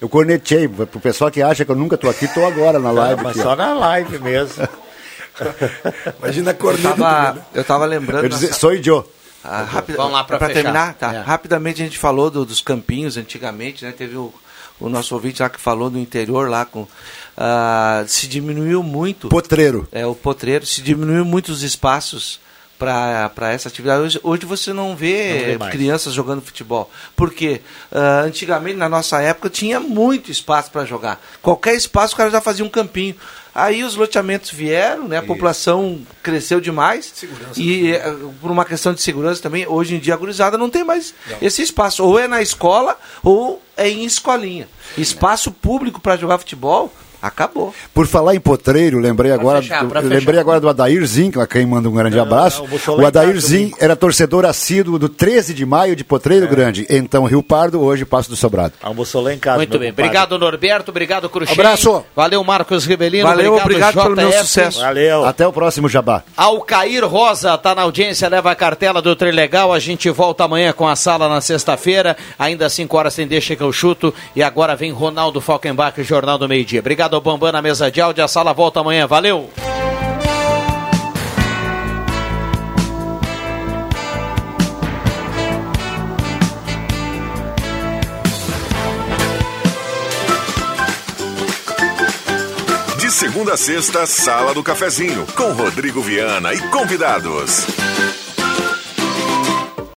Eu 0.00 0.08
cornetei. 0.08 0.68
Pro 0.68 1.00
pessoal 1.00 1.30
que 1.30 1.42
acha 1.42 1.64
que 1.64 1.70
eu 1.70 1.76
nunca 1.76 1.96
estou 1.96 2.08
aqui, 2.08 2.26
estou 2.26 2.46
agora 2.46 2.78
na 2.78 2.92
live. 2.92 3.20
mas 3.22 3.32
aqui, 3.32 3.42
só 3.42 3.52
ó. 3.52 3.56
na 3.56 3.74
live 3.74 4.18
mesmo. 4.20 4.68
Imagina 6.22 6.50
a 6.50 6.54
Eu 6.54 6.78
tava, 6.96 7.46
eu 7.54 7.64
tava 7.64 7.84
lembrando. 7.84 8.24
Eu 8.24 8.28
dizer, 8.28 8.54
sou 8.54 8.74
Joe. 8.82 9.04
Ah, 9.42 9.62
rapid- 9.62 9.96
Vamos 9.96 10.12
lá 10.12 10.24
fechar. 10.24 10.48
terminar, 10.48 10.94
tá? 10.94 11.14
É. 11.14 11.20
Rapidamente 11.20 11.80
a 11.82 11.84
gente 11.84 11.98
falou 11.98 12.30
do- 12.30 12.44
dos 12.44 12.60
campinhos 12.60 13.16
antigamente, 13.16 13.84
né? 13.84 13.92
Teve 13.96 14.16
o, 14.16 14.32
o 14.80 14.88
nosso 14.88 15.14
ouvinte 15.14 15.40
lá 15.42 15.48
que 15.48 15.60
falou 15.60 15.88
do 15.90 15.98
interior 15.98 16.48
lá 16.50 16.64
com 16.64 16.86
ah, 17.40 18.04
se 18.08 18.26
diminuiu 18.26 18.82
muito. 18.82 19.28
Potreiro. 19.28 19.86
É 19.92 20.04
o 20.04 20.14
potreiro 20.14 20.66
se 20.66 20.82
diminuiu 20.82 21.24
muito 21.24 21.52
os 21.52 21.62
espaços 21.62 22.40
para 22.76 23.52
essa 23.52 23.68
atividade. 23.68 24.02
Hoje, 24.02 24.20
hoje 24.22 24.46
você 24.46 24.72
não 24.72 24.96
vê, 24.96 25.56
Não 25.56 25.66
vê 25.66 25.70
crianças 25.70 26.12
jogando 26.12 26.42
futebol. 26.42 26.90
Porque 27.14 27.60
ah, 27.92 28.22
antigamente, 28.24 28.76
na 28.76 28.88
nossa 28.88 29.22
época, 29.22 29.48
tinha 29.48 29.78
muito 29.78 30.32
espaço 30.32 30.70
para 30.72 30.84
jogar. 30.84 31.24
Qualquer 31.40 31.74
espaço 31.74 32.14
o 32.14 32.16
cara 32.16 32.30
já 32.30 32.40
fazia 32.40 32.64
um 32.64 32.68
campinho. 32.68 33.14
Aí 33.54 33.82
os 33.82 33.94
loteamentos 33.94 34.50
vieram, 34.50 35.08
né? 35.08 35.18
A 35.18 35.22
população 35.22 36.00
cresceu 36.22 36.60
demais. 36.60 37.24
e 37.56 37.92
eh, 37.92 38.16
por 38.40 38.50
uma 38.50 38.64
questão 38.64 38.92
de 38.94 39.00
segurança 39.00 39.42
também, 39.42 39.66
hoje 39.66 39.96
em 39.96 39.98
dia 39.98 40.14
a 40.14 40.16
gurizada 40.16 40.56
não 40.58 40.70
tem 40.70 40.84
mais 40.84 41.14
esse 41.40 41.62
espaço. 41.62 42.04
Ou 42.04 42.18
é 42.18 42.28
na 42.28 42.40
escola 42.40 42.96
ou 43.22 43.60
é 43.76 43.88
em 43.88 44.04
escolinha. 44.04 44.68
Espaço 44.96 45.50
público 45.50 46.00
para 46.00 46.16
jogar 46.16 46.38
futebol, 46.38 46.92
acabou. 47.20 47.74
Por 47.92 48.06
falar 48.06 48.34
em 48.34 48.40
potreiro, 48.40 48.98
lembrei 48.98 49.32
agora, 49.32 49.60
fechar, 49.62 49.82
do, 49.82 49.88
pra 49.88 50.00
lembrei 50.00 50.20
fechar. 50.20 50.40
agora 50.40 50.60
do 50.60 50.68
Adair 50.68 51.04
Zin, 51.06 51.32
a 51.40 51.46
quem 51.46 51.66
manda 51.66 51.88
um 51.88 51.92
grande 51.92 52.18
abraço. 52.18 52.58
não, 52.58 52.66
almoçou 52.66 52.96
lá 52.96 53.08
o 53.08 53.12
casa 53.12 53.24
Adair 53.24 53.40
Zin 53.40 53.72
era 53.80 53.96
torcedor 53.96 54.44
assíduo 54.44 54.98
do 54.98 55.08
13 55.08 55.54
de 55.54 55.64
maio 55.66 55.94
de 55.96 56.04
Potreiro 56.04 56.46
É. 56.46 56.48
Grande. 56.48 56.86
Então 56.88 57.24
Rio 57.24 57.42
Pardo, 57.42 57.80
hoje 57.80 58.04
Passo 58.04 58.30
do 58.30 58.36
Sobrado. 58.36 58.74
Almoçou 58.82 59.22
lá 59.22 59.32
em 59.34 59.38
casa. 59.38 59.58
Muito 59.58 59.78
bem, 59.78 59.90
compadre. 59.90 60.02
obrigado 60.08 60.38
Norberto, 60.38 60.90
obrigado 60.90 61.28
Cruxem. 61.28 61.52
Abraço. 61.54 62.04
Valeu 62.14 62.42
Marcos 62.44 62.84
Ribelino, 62.84 63.26
Valeu, 63.28 63.54
obrigado 63.56 63.94
pelo 63.94 64.16
meu 64.16 64.32
sucesso. 64.32 64.80
Valeu. 64.80 65.24
Até 65.24 65.46
o 65.46 65.52
próximo 65.52 65.88
Jabá. 65.88 66.22
Alcair 66.36 67.04
Rosa 67.06 67.56
tá 67.58 67.74
na 67.74 67.82
audiência, 67.82 68.28
leva 68.28 68.50
a 68.50 68.54
cartela 68.54 69.00
do 69.02 69.14
Trilegal. 69.14 69.72
A 69.72 69.78
gente 69.78 70.08
volta 70.10 70.44
amanhã 70.44 70.72
com 70.72 70.86
a 70.86 70.96
sala 70.96 71.28
na 71.28 71.40
sexta-feira. 71.40 72.16
Ainda 72.38 72.66
às 72.66 72.72
5 72.72 72.96
horas 72.96 73.14
tem 73.14 73.26
Deixa 73.26 73.54
que 73.54 73.62
eu 73.62 73.72
chuto. 73.72 74.14
E 74.34 74.42
agora 74.42 74.74
vem 74.74 74.90
Ronaldo 74.92 75.40
Falkenbach, 75.40 76.02
Jornal 76.02 76.38
do 76.38 76.48
Meio 76.48 76.64
Dia. 76.64 76.80
Obrigado 77.08 77.14
ao 77.14 77.20
Bambam 77.22 77.52
na 77.52 77.62
mesa 77.62 77.90
de 77.90 78.00
áudio. 78.00 78.22
A 78.22 78.28
sala 78.28 78.52
volta 78.52 78.80
amanhã. 78.80 79.06
Valeu! 79.06 79.48
De 92.98 93.10
segunda 93.10 93.54
a 93.54 93.56
sexta, 93.56 94.06
Sala 94.06 94.52
do 94.52 94.62
Cafezinho, 94.62 95.26
com 95.34 95.52
Rodrigo 95.52 96.02
Viana 96.02 96.52
e 96.52 96.60
convidados. 96.68 97.66